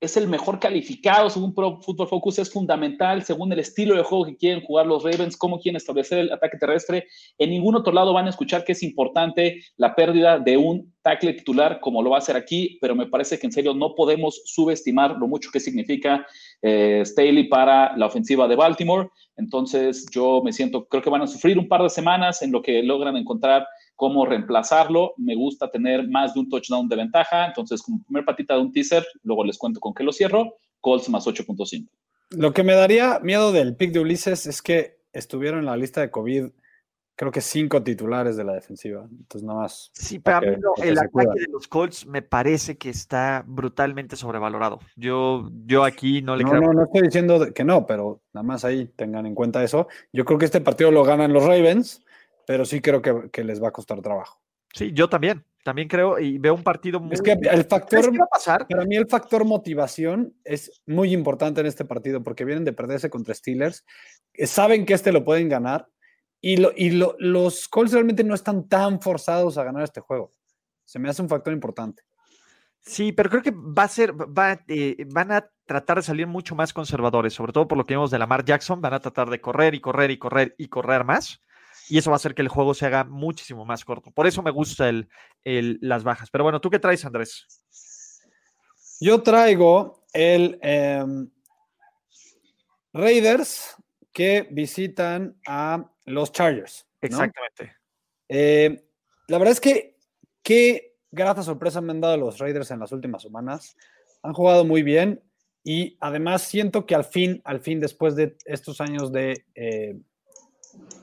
es 0.00 0.16
el 0.16 0.28
mejor 0.28 0.60
calificado 0.60 1.28
según 1.28 1.54
Pro 1.54 1.80
Football 1.80 2.08
Focus, 2.08 2.38
es 2.38 2.52
fundamental 2.52 3.24
según 3.24 3.52
el 3.52 3.58
estilo 3.58 3.96
de 3.96 4.04
juego 4.04 4.26
que 4.26 4.36
quieren 4.36 4.62
jugar 4.62 4.86
los 4.86 5.02
Ravens, 5.02 5.36
cómo 5.36 5.58
quieren 5.58 5.76
establecer 5.76 6.18
el 6.18 6.32
ataque 6.32 6.56
terrestre. 6.56 7.06
En 7.36 7.50
ningún 7.50 7.74
otro 7.74 7.92
lado 7.92 8.12
van 8.12 8.26
a 8.26 8.30
escuchar 8.30 8.64
que 8.64 8.72
es 8.72 8.82
importante 8.82 9.60
la 9.76 9.96
pérdida 9.96 10.38
de 10.38 10.56
un 10.56 10.94
tackle 11.02 11.32
titular 11.32 11.80
como 11.80 12.02
lo 12.02 12.10
va 12.10 12.16
a 12.16 12.18
hacer 12.18 12.36
aquí, 12.36 12.78
pero 12.80 12.94
me 12.94 13.06
parece 13.06 13.38
que 13.38 13.46
en 13.46 13.52
serio 13.52 13.74
no 13.74 13.94
podemos 13.94 14.40
subestimar 14.44 15.16
lo 15.16 15.26
mucho 15.26 15.50
que 15.52 15.58
significa 15.58 16.24
eh, 16.62 17.02
Staley 17.04 17.48
para 17.48 17.96
la 17.96 18.06
ofensiva 18.06 18.46
de 18.46 18.54
Baltimore. 18.54 19.08
Entonces 19.36 20.06
yo 20.12 20.42
me 20.44 20.52
siento, 20.52 20.86
creo 20.86 21.02
que 21.02 21.10
van 21.10 21.22
a 21.22 21.26
sufrir 21.26 21.58
un 21.58 21.68
par 21.68 21.82
de 21.82 21.90
semanas 21.90 22.42
en 22.42 22.52
lo 22.52 22.62
que 22.62 22.82
logran 22.82 23.16
encontrar 23.16 23.66
cómo 23.98 24.24
reemplazarlo. 24.24 25.12
Me 25.16 25.34
gusta 25.34 25.68
tener 25.68 26.08
más 26.08 26.32
de 26.32 26.40
un 26.40 26.48
touchdown 26.48 26.88
de 26.88 26.94
ventaja. 26.94 27.46
Entonces, 27.46 27.82
como 27.82 28.00
primer 28.04 28.24
patita 28.24 28.54
de 28.54 28.60
un 28.60 28.72
teaser, 28.72 29.04
luego 29.24 29.44
les 29.44 29.58
cuento 29.58 29.80
con 29.80 29.92
qué 29.92 30.04
lo 30.04 30.12
cierro. 30.12 30.54
Colts 30.80 31.08
más 31.08 31.26
8.5. 31.26 31.88
Lo 32.30 32.52
que 32.52 32.62
me 32.62 32.74
daría 32.74 33.18
miedo 33.18 33.50
del 33.50 33.74
pick 33.74 33.90
de 33.90 33.98
Ulises 33.98 34.46
es 34.46 34.62
que 34.62 35.00
estuvieron 35.12 35.58
en 35.58 35.66
la 35.66 35.76
lista 35.76 36.00
de 36.00 36.12
COVID, 36.12 36.44
creo 37.16 37.32
que 37.32 37.40
cinco 37.40 37.82
titulares 37.82 38.36
de 38.36 38.44
la 38.44 38.52
defensiva. 38.52 39.04
Entonces, 39.10 39.42
nada 39.42 39.62
más. 39.62 39.90
Sí, 39.94 40.20
pero 40.20 40.36
a 40.36 40.40
mí 40.42 40.46
el 40.84 40.96
ataque 40.96 41.40
de 41.40 41.46
los 41.50 41.66
Colts 41.66 42.06
me 42.06 42.22
parece 42.22 42.78
que 42.78 42.90
está 42.90 43.42
brutalmente 43.48 44.14
sobrevalorado. 44.14 44.78
Yo, 44.94 45.50
yo 45.66 45.82
aquí 45.82 46.22
no 46.22 46.36
le 46.36 46.44
no, 46.44 46.54
No, 46.54 46.72
no 46.72 46.84
estoy 46.84 47.02
diciendo 47.02 47.52
que 47.52 47.64
no, 47.64 47.84
pero 47.84 48.20
nada 48.32 48.44
más 48.44 48.64
ahí 48.64 48.86
tengan 48.94 49.26
en 49.26 49.34
cuenta 49.34 49.64
eso. 49.64 49.88
Yo 50.12 50.24
creo 50.24 50.38
que 50.38 50.44
este 50.44 50.60
partido 50.60 50.92
lo 50.92 51.02
ganan 51.02 51.32
los 51.32 51.42
Ravens 51.42 52.04
pero 52.48 52.64
sí 52.64 52.80
creo 52.80 53.02
que, 53.02 53.44
les 53.44 53.62
va 53.62 53.68
a 53.68 53.72
costar 53.72 54.00
trabajo. 54.00 54.40
Sí, 54.72 54.90
yo 54.94 55.06
también, 55.10 55.44
también 55.64 55.86
creo 55.86 56.18
y 56.18 56.38
veo 56.38 56.54
un 56.54 56.62
partido 56.62 56.98
muy... 56.98 57.12
Es 57.12 57.20
que 57.20 57.32
el 57.32 57.64
factor, 57.64 58.10
va 58.18 58.24
a 58.24 58.28
pasar? 58.28 58.66
para 58.66 58.86
mí 58.86 58.96
el 58.96 59.06
factor 59.06 59.44
motivación 59.44 60.34
es 60.44 60.80
muy 60.86 61.12
importante 61.12 61.60
en 61.60 61.66
este 61.66 61.84
partido 61.84 62.22
porque 62.22 62.46
vienen 62.46 62.64
de 62.64 62.72
perderse 62.72 63.10
contra 63.10 63.34
Steelers, 63.34 63.84
eh, 64.32 64.46
saben 64.46 64.86
que 64.86 64.94
este 64.94 65.12
lo 65.12 65.26
pueden 65.26 65.50
ganar 65.50 65.88
y, 66.40 66.58
y 66.82 66.90
los 67.18 67.68
Colts 67.68 67.92
realmente 67.92 68.24
no 68.24 68.34
están 68.34 68.66
tan 68.66 69.02
forzados 69.02 69.58
a 69.58 69.64
ganar 69.64 69.82
este 69.82 70.00
juego. 70.00 70.30
Se 70.86 70.98
me 70.98 71.10
hace 71.10 71.20
un 71.20 71.28
factor 71.28 71.52
importante. 71.52 72.02
Sí, 72.80 73.12
pero 73.12 73.28
creo 73.28 73.42
que 73.42 73.50
va 73.50 73.82
a 73.82 73.88
ser, 73.88 74.14
va, 74.14 74.58
eh, 74.68 75.04
van 75.12 75.32
a 75.32 75.50
tratar 75.66 75.98
de 75.98 76.02
salir 76.02 76.26
mucho 76.26 76.54
más 76.54 76.72
conservadores, 76.72 77.34
sobre 77.34 77.52
todo 77.52 77.68
por 77.68 77.76
lo 77.76 77.84
que 77.84 77.92
vemos 77.92 78.10
de 78.10 78.18
Lamar 78.18 78.42
Jackson, 78.42 78.80
van 78.80 78.94
a 78.94 79.00
tratar 79.00 79.28
de 79.28 79.38
correr 79.38 79.74
y 79.74 79.80
correr 79.80 80.10
y 80.10 80.16
correr 80.16 80.54
y 80.56 80.68
correr 80.68 81.04
más 81.04 81.42
y 81.88 81.98
eso 81.98 82.10
va 82.10 82.14
a 82.14 82.18
hacer 82.18 82.34
que 82.34 82.42
el 82.42 82.48
juego 82.48 82.74
se 82.74 82.86
haga 82.86 83.04
muchísimo 83.04 83.64
más 83.64 83.84
corto. 83.84 84.10
Por 84.10 84.26
eso 84.26 84.42
me 84.42 84.50
gusta 84.50 84.88
el, 84.88 85.08
las 85.80 86.04
bajas. 86.04 86.30
Pero 86.30 86.44
bueno, 86.44 86.60
¿tú 86.60 86.70
qué 86.70 86.78
traes, 86.78 87.04
Andrés? 87.04 87.46
Yo 89.00 89.22
traigo 89.22 90.04
el 90.12 90.58
em, 90.62 91.30
Raiders 92.92 93.76
que 94.12 94.48
visitan 94.50 95.36
a 95.46 95.90
los 96.06 96.32
Chargers. 96.32 96.86
Exactamente. 97.00 97.76
Eh, 98.28 98.84
la 99.28 99.38
verdad 99.38 99.52
es 99.52 99.60
que 99.60 99.96
qué 100.42 100.96
grata 101.10 101.42
sorpresa 101.42 101.80
me 101.80 101.92
han 101.92 102.00
dado 102.00 102.16
los 102.16 102.38
Raiders 102.38 102.70
en 102.70 102.80
las 102.80 102.92
últimas 102.92 103.22
semanas. 103.22 103.76
Han 104.22 104.34
jugado 104.34 104.64
muy 104.64 104.82
bien 104.82 105.22
y 105.62 105.96
además 106.00 106.42
siento 106.42 106.86
que 106.86 106.94
al 106.94 107.04
fin, 107.04 107.40
al 107.44 107.60
fin, 107.60 107.78
después 107.80 108.16
de 108.16 108.36
estos 108.46 108.80
años 108.80 109.12
de 109.12 109.44
eh, 109.54 109.96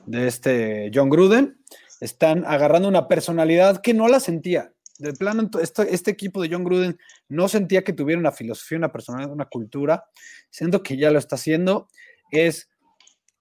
de 0.06 0.26
este 0.26 0.90
John 0.94 1.10
Gruden, 1.10 1.58
están 2.00 2.44
agarrando 2.46 2.88
una 2.88 3.08
personalidad 3.08 3.80
que 3.80 3.94
no 3.94 4.08
la 4.08 4.20
sentía. 4.20 4.72
De 4.98 5.12
plano, 5.12 5.50
este, 5.60 5.94
este, 5.94 6.10
equipo 6.10 6.40
de 6.40 6.48
John 6.50 6.64
Gruden 6.64 6.98
no 7.28 7.48
sentía 7.48 7.84
que 7.84 7.92
tuviera 7.92 8.18
una 8.18 8.32
filosofía, 8.32 8.78
una 8.78 8.92
personalidad, 8.92 9.32
una 9.32 9.44
cultura, 9.44 10.04
siendo 10.48 10.82
que 10.82 10.96
ya 10.96 11.10
lo 11.10 11.18
está 11.18 11.36
haciendo. 11.36 11.88
Es 12.30 12.70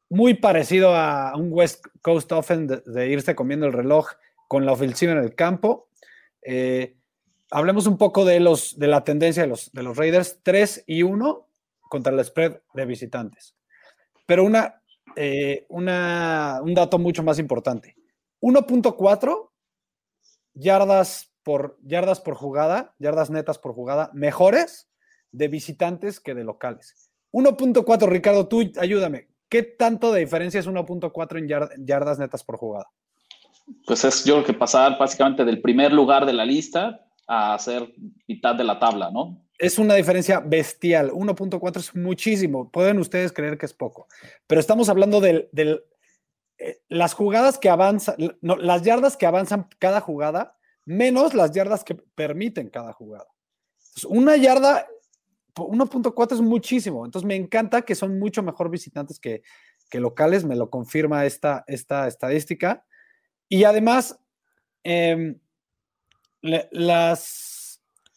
muy 0.09 0.33
parecido 0.33 0.95
a 0.95 1.33
un 1.35 1.49
West 1.51 1.85
Coast 2.01 2.31
Offense 2.31 2.81
de, 2.85 3.09
irse 3.09 3.35
comiendo 3.35 3.65
el 3.65 3.73
reloj 3.73 4.07
con 4.47 4.65
la 4.65 4.73
ofensiva 4.73 5.13
en 5.13 5.19
el 5.19 5.33
campo. 5.33 5.89
Eh, 6.41 6.97
hablemos 7.51 7.87
un 7.87 7.97
poco 7.97 8.25
de, 8.25 8.39
los, 8.39 8.77
de 8.77 8.87
la 8.87 9.03
tendencia 9.03 9.43
de 9.43 9.49
los, 9.49 9.71
de 9.71 9.83
los 9.83 9.97
Raiders, 9.97 10.39
3 10.43 10.83
y 10.87 11.03
1 11.03 11.47
contra 11.89 12.13
el 12.13 12.23
spread 12.23 12.59
de 12.73 12.85
visitantes. 12.85 13.55
Pero 14.25 14.43
una 14.43 14.81
eh, 15.15 15.65
un 15.69 15.85
dato 16.73 16.97
mucho 16.97 17.23
más 17.23 17.39
importante. 17.39 17.95
1.4 18.41 19.49
yardas 20.53 21.33
por, 21.43 21.77
yardas 21.83 22.21
por 22.21 22.35
jugada, 22.35 22.95
yardas 22.99 23.29
netas 23.29 23.59
por 23.59 23.73
jugada, 23.73 24.09
mejores 24.13 24.89
de 25.31 25.47
visitantes 25.47 26.19
que 26.19 26.33
de 26.33 26.43
locales. 26.43 27.11
1.4, 27.31 28.07
Ricardo, 28.07 28.47
tú 28.47 28.71
ayúdame. 28.79 29.27
¿Qué 29.49 29.63
tanto 29.63 30.11
de 30.11 30.21
diferencia 30.21 30.59
es 30.59 30.67
1.4 30.67 31.37
en 31.75 31.85
yardas 31.85 32.19
netas 32.19 32.43
por 32.43 32.57
jugada? 32.57 32.89
Pues 33.85 34.03
es 34.03 34.23
yo 34.25 34.35
creo 34.35 34.45
que 34.45 34.53
pasar 34.53 34.97
básicamente 34.97 35.45
del 35.45 35.61
primer 35.61 35.91
lugar 35.91 36.25
de 36.25 36.33
la 36.33 36.45
lista 36.45 37.05
a 37.27 37.57
ser 37.59 37.93
mitad 38.27 38.55
de 38.55 38.63
la 38.63 38.79
tabla, 38.79 39.11
¿no? 39.11 39.44
Es 39.57 39.79
una 39.79 39.95
diferencia 39.95 40.39
bestial. 40.39 41.11
1.4 41.11 41.77
es 41.77 41.95
muchísimo. 41.95 42.71
Pueden 42.71 42.99
ustedes 42.99 43.31
creer 43.31 43.57
que 43.57 43.65
es 43.65 43.73
poco. 43.73 44.07
Pero 44.47 44.59
estamos 44.59 44.89
hablando 44.89 45.21
de 45.21 45.49
eh, 46.57 46.81
las 46.87 47.13
jugadas 47.13 47.57
que 47.57 47.69
avanzan, 47.69 48.15
las 48.41 48.81
yardas 48.83 49.17
que 49.17 49.25
avanzan 49.25 49.67
cada 49.79 50.01
jugada, 50.01 50.57
menos 50.85 51.33
las 51.33 51.51
yardas 51.51 51.83
que 51.83 51.95
permiten 51.95 52.69
cada 52.69 52.93
jugada. 52.93 53.27
una 54.07 54.35
yarda, 54.35 54.87
1.4 55.55 56.33
es 56.33 56.41
muchísimo. 56.41 57.05
Entonces 57.05 57.27
me 57.27 57.35
encanta 57.35 57.83
que 57.83 57.95
son 57.95 58.19
mucho 58.19 58.43
mejor 58.43 58.69
visitantes 58.69 59.19
que, 59.19 59.41
locales. 59.93 60.43
Me 60.43 60.57
lo 60.57 60.69
confirma 60.69 61.25
esta, 61.25 61.63
esta 61.67 62.07
estadística. 62.09 62.85
Y 63.47 63.63
además, 63.63 64.19
em, 64.83 65.39
las 66.41 67.54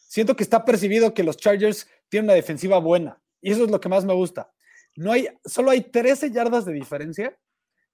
siento 0.09 0.35
que 0.35 0.43
está 0.43 0.65
percibido 0.65 1.13
que 1.13 1.23
los 1.23 1.37
Chargers 1.37 1.87
tienen 2.09 2.25
una 2.25 2.33
defensiva 2.33 2.79
buena. 2.79 3.21
Y 3.41 3.51
eso 3.51 3.63
es 3.63 3.71
lo 3.71 3.79
que 3.79 3.87
más 3.87 4.03
me 4.03 4.13
gusta. 4.13 4.51
No 4.95 5.13
hay, 5.13 5.29
solo 5.45 5.71
hay 5.71 5.81
13 5.81 6.31
yardas 6.31 6.65
de 6.65 6.73
diferencia 6.73 7.37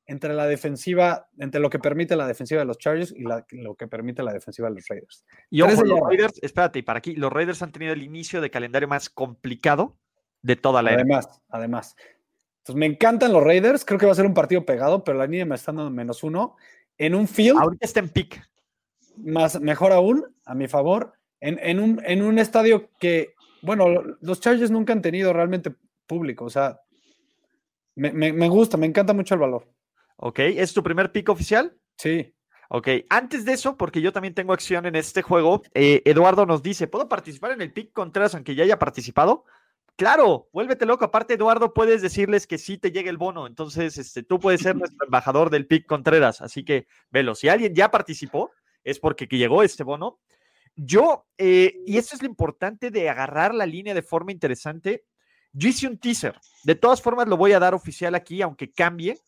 entre 0.07 0.33
la 0.33 0.47
defensiva, 0.47 1.27
entre 1.37 1.59
lo 1.59 1.69
que 1.69 1.79
permite 1.79 2.15
la 2.15 2.27
defensiva 2.27 2.61
de 2.61 2.65
los 2.65 2.77
Chargers 2.77 3.11
y 3.11 3.23
lo 3.23 3.75
que 3.75 3.87
permite 3.87 4.23
la 4.23 4.33
defensiva 4.33 4.69
de 4.69 4.75
los 4.75 4.87
Raiders. 4.87 5.25
Y 5.49 5.61
ojo, 5.61 5.83
los 5.83 5.99
Raiders, 5.99 6.39
espérate, 6.41 6.79
y 6.79 6.81
para 6.83 6.99
aquí, 6.99 7.15
los 7.15 7.33
Raiders 7.33 7.61
han 7.61 7.71
tenido 7.71 7.93
el 7.93 8.03
inicio 8.03 8.39
de 8.39 8.49
calendario 8.49 8.87
más 8.87 9.09
complicado 9.09 9.97
de 10.41 10.55
toda 10.55 10.81
la 10.81 10.91
Además, 10.91 11.41
además. 11.49 11.95
Entonces, 12.59 12.75
me 12.75 12.85
encantan 12.85 13.33
los 13.33 13.43
Raiders, 13.43 13.83
creo 13.83 13.99
que 13.99 14.05
va 14.05 14.11
a 14.11 14.15
ser 14.15 14.25
un 14.25 14.33
partido 14.33 14.65
pegado, 14.65 15.03
pero 15.03 15.17
la 15.17 15.25
línea 15.25 15.45
me 15.45 15.55
está 15.55 15.71
dando 15.71 15.89
menos 15.89 16.23
uno. 16.23 16.55
En 16.97 17.13
un 17.13 17.27
field. 17.27 17.59
Ahorita 17.59 17.85
está 17.85 17.99
en 17.99 18.09
pick. 18.09 18.41
Más, 19.17 19.59
mejor 19.59 19.91
aún, 19.91 20.25
a 20.45 20.55
mi 20.55 20.67
favor, 20.67 21.13
en, 21.45 22.21
un, 22.21 22.39
estadio 22.39 22.89
que, 22.99 23.33
bueno, 23.61 23.85
los 24.21 24.39
Chargers 24.39 24.71
nunca 24.71 24.93
han 24.93 25.01
tenido 25.01 25.33
realmente 25.33 25.73
público, 26.07 26.45
o 26.45 26.49
sea, 26.49 26.79
me, 27.95 28.49
gusta, 28.49 28.77
me 28.77 28.87
encanta 28.87 29.13
mucho 29.13 29.35
el 29.35 29.39
valor. 29.39 29.67
Ok, 30.17 30.39
¿es 30.39 30.73
tu 30.73 30.83
primer 30.83 31.11
pick 31.11 31.29
oficial? 31.29 31.75
Sí. 31.97 32.33
Ok, 32.69 32.87
antes 33.09 33.45
de 33.45 33.53
eso, 33.53 33.77
porque 33.77 34.01
yo 34.01 34.11
también 34.11 34.33
tengo 34.33 34.53
acción 34.53 34.85
en 34.85 34.95
este 34.95 35.21
juego, 35.21 35.61
eh, 35.73 36.01
Eduardo 36.05 36.45
nos 36.45 36.63
dice, 36.63 36.87
¿puedo 36.87 37.07
participar 37.07 37.51
en 37.51 37.61
el 37.61 37.71
pick 37.71 37.93
Contreras 37.93 38.33
aunque 38.33 38.55
ya 38.55 38.63
haya 38.63 38.79
participado? 38.79 39.45
Claro, 39.97 40.49
vuélvete 40.51 40.85
loco. 40.85 41.05
Aparte, 41.05 41.35
Eduardo, 41.35 41.73
puedes 41.73 42.01
decirles 42.01 42.47
que 42.47 42.57
sí 42.57 42.77
te 42.77 42.91
llega 42.91 43.09
el 43.09 43.17
bono. 43.17 43.47
Entonces, 43.47 43.97
este, 43.97 44.23
tú 44.23 44.39
puedes 44.39 44.61
ser 44.61 44.75
nuestro 44.75 45.05
embajador 45.05 45.49
del 45.49 45.67
pick 45.67 45.85
Contreras. 45.85 46.41
Así 46.41 46.65
que, 46.65 46.87
velo. 47.11 47.33
Si 47.33 47.47
alguien 47.47 47.73
ya 47.73 47.91
participó, 47.91 48.51
es 48.83 48.99
porque 48.99 49.25
llegó 49.25 49.63
este 49.63 49.83
bono. 49.83 50.19
Yo, 50.75 51.25
eh, 51.37 51.81
y 51.85 51.97
eso 51.97 52.15
es 52.15 52.21
lo 52.21 52.27
importante 52.27 52.91
de 52.91 53.09
agarrar 53.09 53.53
la 53.53 53.65
línea 53.65 53.93
de 53.93 54.01
forma 54.01 54.31
interesante. 54.31 55.05
Yo 55.53 55.69
hice 55.69 55.87
un 55.87 55.97
teaser. 55.97 56.39
De 56.63 56.75
todas 56.75 57.01
formas, 57.01 57.27
lo 57.27 57.37
voy 57.37 57.53
a 57.53 57.59
dar 57.59 57.73
oficial 57.73 58.13
aquí, 58.15 58.41
aunque 58.41 58.71
cambie. 58.71 59.19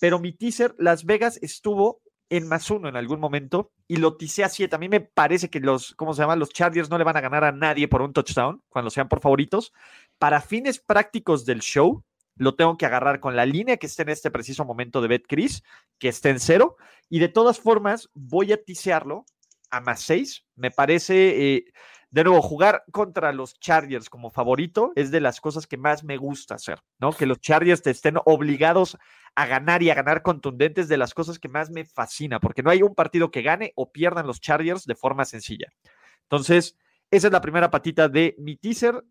Pero 0.00 0.18
mi 0.18 0.32
teaser, 0.32 0.74
Las 0.78 1.04
Vegas 1.04 1.38
estuvo 1.42 2.02
en 2.28 2.48
más 2.48 2.70
uno 2.70 2.88
en 2.88 2.96
algún 2.96 3.20
momento 3.20 3.70
y 3.86 3.96
lo 3.96 4.16
ticé 4.16 4.44
a 4.44 4.48
siete. 4.48 4.74
A 4.74 4.78
mí 4.78 4.88
me 4.88 5.00
parece 5.00 5.48
que 5.48 5.60
los, 5.60 5.94
¿cómo 5.94 6.12
se 6.12 6.22
llama? 6.22 6.36
Los 6.36 6.50
Chargers 6.50 6.90
no 6.90 6.98
le 6.98 7.04
van 7.04 7.16
a 7.16 7.20
ganar 7.20 7.44
a 7.44 7.52
nadie 7.52 7.88
por 7.88 8.02
un 8.02 8.12
touchdown 8.12 8.62
cuando 8.68 8.90
sean 8.90 9.08
por 9.08 9.20
favoritos. 9.20 9.72
Para 10.18 10.40
fines 10.40 10.80
prácticos 10.80 11.46
del 11.46 11.60
show, 11.60 12.02
lo 12.36 12.54
tengo 12.54 12.76
que 12.76 12.86
agarrar 12.86 13.20
con 13.20 13.36
la 13.36 13.46
línea 13.46 13.76
que 13.76 13.86
esté 13.86 14.02
en 14.02 14.10
este 14.10 14.30
preciso 14.30 14.64
momento 14.64 15.00
de 15.00 15.08
BetCris, 15.08 15.62
que 15.98 16.08
esté 16.08 16.30
en 16.30 16.40
cero. 16.40 16.76
Y 17.08 17.20
de 17.20 17.28
todas 17.28 17.60
formas, 17.60 18.10
voy 18.12 18.52
a 18.52 18.62
tisearlo 18.62 19.24
a 19.70 19.80
más 19.80 20.02
seis. 20.02 20.44
Me 20.54 20.70
parece, 20.70 21.54
eh, 21.54 21.64
de 22.10 22.24
nuevo, 22.24 22.42
jugar 22.42 22.84
contra 22.92 23.32
los 23.32 23.58
Chargers 23.58 24.08
como 24.08 24.30
favorito 24.30 24.92
es 24.96 25.10
de 25.10 25.20
las 25.20 25.40
cosas 25.40 25.66
que 25.66 25.76
más 25.76 26.04
me 26.04 26.16
gusta 26.16 26.54
hacer, 26.54 26.80
¿no? 26.98 27.12
Que 27.12 27.26
los 27.26 27.40
Chargers 27.40 27.82
te 27.82 27.90
estén 27.90 28.16
obligados 28.24 28.96
a 29.34 29.46
ganar 29.46 29.82
y 29.82 29.90
a 29.90 29.94
ganar 29.94 30.22
contundentes 30.22 30.88
de 30.88 30.96
las 30.96 31.14
cosas 31.14 31.38
que 31.38 31.48
más 31.48 31.70
me 31.70 31.84
fascina, 31.84 32.40
porque 32.40 32.62
no 32.62 32.70
hay 32.70 32.82
un 32.82 32.94
partido 32.94 33.30
que 33.30 33.42
gane 33.42 33.72
o 33.76 33.92
pierdan 33.92 34.26
los 34.26 34.40
Chargers 34.40 34.84
de 34.84 34.94
forma 34.94 35.24
sencilla. 35.24 35.66
Entonces, 36.22 36.76
esa 37.10 37.28
es 37.28 37.32
la 37.32 37.40
primera 37.40 37.70
patita 37.70 38.08
de 38.08 38.34
mi 38.38 38.56
teaser. 38.56 39.04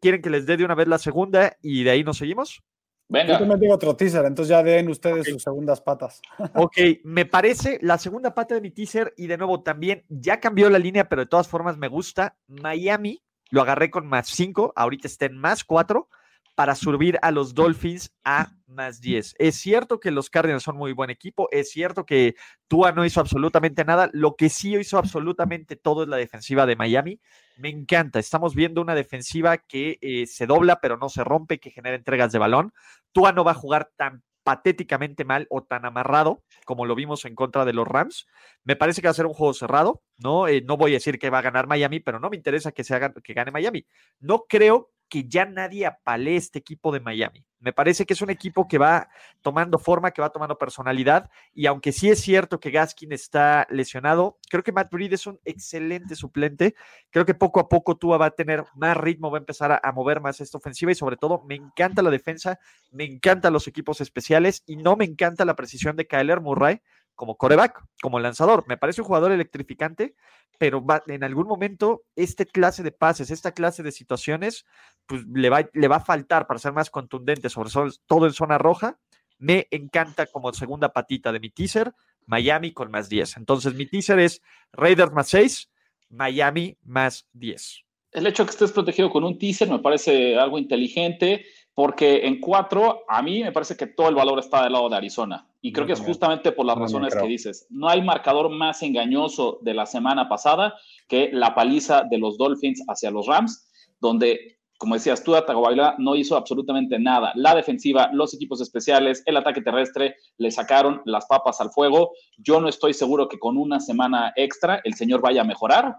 ¿Quieren 0.00 0.22
que 0.22 0.30
les 0.30 0.46
dé 0.46 0.56
de 0.56 0.64
una 0.64 0.74
vez 0.74 0.88
la 0.88 0.98
segunda 0.98 1.56
y 1.60 1.82
de 1.82 1.90
ahí 1.90 2.04
nos 2.04 2.18
seguimos? 2.18 2.62
Venga. 3.08 3.34
Yo 3.34 3.38
también 3.38 3.60
digo 3.60 3.74
otro 3.74 3.94
teaser, 3.94 4.24
entonces 4.24 4.48
ya 4.48 4.62
den 4.62 4.88
ustedes 4.88 5.28
sus 5.28 5.42
segundas 5.42 5.80
patas. 5.80 6.20
Ok, 6.54 6.76
me 7.04 7.26
parece 7.26 7.78
la 7.82 7.98
segunda 7.98 8.34
pata 8.34 8.54
de 8.54 8.60
mi 8.60 8.70
teaser 8.70 9.12
y 9.16 9.26
de 9.26 9.36
nuevo 9.36 9.62
también 9.62 10.04
ya 10.08 10.40
cambió 10.40 10.70
la 10.70 10.78
línea, 10.78 11.08
pero 11.08 11.22
de 11.22 11.28
todas 11.28 11.48
formas 11.48 11.76
me 11.76 11.88
gusta. 11.88 12.36
Miami 12.46 13.22
lo 13.50 13.62
agarré 13.62 13.90
con 13.90 14.06
más 14.06 14.28
5, 14.28 14.72
ahorita 14.74 15.06
está 15.06 15.26
en 15.26 15.36
más 15.36 15.64
4 15.64 16.08
para 16.54 16.74
subir 16.74 17.18
a 17.22 17.30
los 17.30 17.54
Dolphins 17.54 18.12
a 18.24 18.52
más 18.66 19.00
10. 19.00 19.34
Es 19.38 19.56
cierto 19.56 20.00
que 20.00 20.10
los 20.10 20.30
Cardinals 20.30 20.62
son 20.62 20.76
muy 20.76 20.92
buen 20.92 21.10
equipo, 21.10 21.48
es 21.50 21.70
cierto 21.70 22.06
que 22.06 22.34
Tua 22.68 22.92
no 22.92 23.04
hizo 23.04 23.20
absolutamente 23.20 23.84
nada, 23.84 24.10
lo 24.12 24.36
que 24.36 24.48
sí 24.48 24.76
hizo 24.76 24.98
absolutamente 24.98 25.76
todo 25.76 26.02
es 26.02 26.08
la 26.08 26.16
defensiva 26.16 26.66
de 26.66 26.76
Miami. 26.76 27.20
Me 27.56 27.68
encanta, 27.68 28.18
estamos 28.18 28.54
viendo 28.54 28.80
una 28.80 28.94
defensiva 28.94 29.58
que 29.58 29.98
eh, 30.00 30.26
se 30.26 30.46
dobla 30.46 30.80
pero 30.80 30.96
no 30.96 31.08
se 31.08 31.24
rompe, 31.24 31.60
que 31.60 31.70
genera 31.70 31.96
entregas 31.96 32.32
de 32.32 32.38
balón. 32.38 32.72
Tua 33.12 33.32
no 33.32 33.44
va 33.44 33.52
a 33.52 33.54
jugar 33.54 33.90
tan 33.96 34.22
patéticamente 34.44 35.24
mal 35.24 35.46
o 35.50 35.64
tan 35.64 35.86
amarrado 35.86 36.44
como 36.66 36.84
lo 36.84 36.94
vimos 36.94 37.24
en 37.24 37.34
contra 37.34 37.64
de 37.64 37.72
los 37.72 37.88
Rams. 37.88 38.26
Me 38.62 38.76
parece 38.76 39.00
que 39.00 39.08
va 39.08 39.12
a 39.12 39.14
ser 39.14 39.26
un 39.26 39.32
juego 39.32 39.54
cerrado, 39.54 40.02
¿no? 40.18 40.46
Eh, 40.46 40.62
no 40.62 40.76
voy 40.76 40.92
a 40.92 40.94
decir 40.94 41.18
que 41.18 41.30
va 41.30 41.38
a 41.38 41.42
ganar 41.42 41.66
Miami, 41.66 42.00
pero 42.00 42.20
no 42.20 42.30
me 42.30 42.36
interesa 42.36 42.70
que, 42.70 42.84
se 42.84 42.94
haga, 42.94 43.12
que 43.12 43.32
gane 43.32 43.50
Miami. 43.50 43.86
No 44.20 44.44
creo 44.46 44.92
que 45.14 45.28
ya 45.28 45.46
nadie 45.46 45.86
apale 45.86 46.34
este 46.34 46.58
equipo 46.58 46.90
de 46.90 46.98
Miami. 46.98 47.46
Me 47.60 47.72
parece 47.72 48.04
que 48.04 48.14
es 48.14 48.20
un 48.20 48.30
equipo 48.30 48.66
que 48.66 48.78
va 48.78 49.08
tomando 49.42 49.78
forma, 49.78 50.10
que 50.10 50.20
va 50.20 50.30
tomando 50.30 50.58
personalidad, 50.58 51.30
y 51.54 51.66
aunque 51.66 51.92
sí 51.92 52.10
es 52.10 52.20
cierto 52.20 52.58
que 52.58 52.72
Gaskin 52.72 53.12
está 53.12 53.64
lesionado, 53.70 54.40
creo 54.50 54.64
que 54.64 54.72
Matt 54.72 54.90
Breed 54.90 55.12
es 55.12 55.28
un 55.28 55.38
excelente 55.44 56.16
suplente. 56.16 56.74
Creo 57.10 57.24
que 57.24 57.34
poco 57.34 57.60
a 57.60 57.68
poco 57.68 57.96
Tua 57.96 58.18
va 58.18 58.26
a 58.26 58.30
tener 58.32 58.64
más 58.74 58.96
ritmo, 58.96 59.30
va 59.30 59.38
a 59.38 59.42
empezar 59.42 59.80
a, 59.80 59.92
mover 59.92 60.20
más 60.20 60.40
esta 60.40 60.58
ofensiva, 60.58 60.90
y 60.90 60.96
sobre 60.96 61.16
todo 61.16 61.44
me 61.46 61.54
encanta 61.54 62.02
la 62.02 62.10
defensa, 62.10 62.58
me 62.90 63.04
encantan 63.04 63.52
los 63.52 63.68
equipos 63.68 64.00
especiales, 64.00 64.64
y 64.66 64.74
no 64.74 64.96
me 64.96 65.04
encanta 65.04 65.44
la 65.44 65.54
precisión 65.54 65.94
de 65.94 66.08
Kyler 66.08 66.40
Murray 66.40 66.82
como 67.14 67.36
coreback, 67.36 67.82
como 68.02 68.20
lanzador. 68.20 68.64
Me 68.66 68.76
parece 68.76 69.00
un 69.00 69.06
jugador 69.06 69.32
electrificante, 69.32 70.14
pero 70.58 70.84
en 71.06 71.24
algún 71.24 71.46
momento 71.46 72.02
este 72.16 72.46
clase 72.46 72.82
de 72.82 72.92
pases, 72.92 73.30
esta 73.30 73.52
clase 73.52 73.82
de 73.82 73.92
situaciones, 73.92 74.66
pues 75.06 75.24
le 75.32 75.50
va, 75.50 75.68
le 75.72 75.88
va 75.88 75.96
a 75.96 76.04
faltar 76.04 76.46
para 76.46 76.58
ser 76.58 76.72
más 76.72 76.90
contundente, 76.90 77.48
sobre 77.48 77.70
todo 78.06 78.26
en 78.26 78.32
zona 78.32 78.58
roja. 78.58 78.98
Me 79.38 79.66
encanta 79.70 80.26
como 80.26 80.52
segunda 80.52 80.92
patita 80.92 81.32
de 81.32 81.40
mi 81.40 81.50
teaser, 81.50 81.92
Miami 82.26 82.72
con 82.72 82.90
más 82.90 83.08
10. 83.08 83.36
Entonces 83.38 83.74
mi 83.74 83.86
teaser 83.86 84.18
es 84.18 84.40
Raiders 84.72 85.12
más 85.12 85.28
6, 85.28 85.70
Miami 86.10 86.78
más 86.82 87.26
10. 87.32 87.84
El 88.12 88.28
hecho 88.28 88.44
que 88.44 88.52
estés 88.52 88.70
protegido 88.70 89.10
con 89.10 89.24
un 89.24 89.38
teaser 89.38 89.68
me 89.68 89.80
parece 89.80 90.38
algo 90.38 90.58
inteligente 90.58 91.46
porque 91.74 92.26
en 92.26 92.40
cuatro, 92.40 93.02
a 93.08 93.20
mí 93.20 93.42
me 93.42 93.50
parece 93.50 93.76
que 93.76 93.88
todo 93.88 94.08
el 94.08 94.14
valor 94.14 94.38
está 94.38 94.62
del 94.62 94.72
lado 94.72 94.88
de 94.88 94.96
Arizona. 94.96 95.48
Y 95.60 95.72
creo 95.72 95.86
que 95.86 95.94
es 95.94 96.00
justamente 96.00 96.52
por 96.52 96.66
las 96.66 96.78
razones 96.78 97.14
que 97.14 97.26
dices. 97.26 97.66
No 97.68 97.88
hay 97.88 98.00
marcador 98.00 98.48
más 98.48 98.82
engañoso 98.82 99.58
de 99.62 99.74
la 99.74 99.86
semana 99.86 100.28
pasada 100.28 100.74
que 101.08 101.30
la 101.32 101.54
paliza 101.54 102.04
de 102.08 102.18
los 102.18 102.38
Dolphins 102.38 102.84
hacia 102.86 103.10
los 103.10 103.26
Rams, 103.26 103.68
donde, 103.98 104.58
como 104.78 104.94
decías 104.94 105.24
tú, 105.24 105.32
Tagovailoa 105.32 105.96
no 105.98 106.14
hizo 106.14 106.36
absolutamente 106.36 106.98
nada. 106.98 107.32
La 107.34 107.56
defensiva, 107.56 108.08
los 108.12 108.34
equipos 108.34 108.60
especiales, 108.60 109.24
el 109.26 109.36
ataque 109.36 109.62
terrestre, 109.62 110.16
le 110.36 110.52
sacaron 110.52 111.02
las 111.06 111.26
papas 111.26 111.60
al 111.60 111.72
fuego. 111.72 112.12
Yo 112.38 112.60
no 112.60 112.68
estoy 112.68 112.94
seguro 112.94 113.26
que 113.28 113.40
con 113.40 113.56
una 113.56 113.80
semana 113.80 114.32
extra 114.36 114.80
el 114.84 114.94
señor 114.94 115.22
vaya 115.22 115.40
a 115.40 115.44
mejorar. 115.44 115.96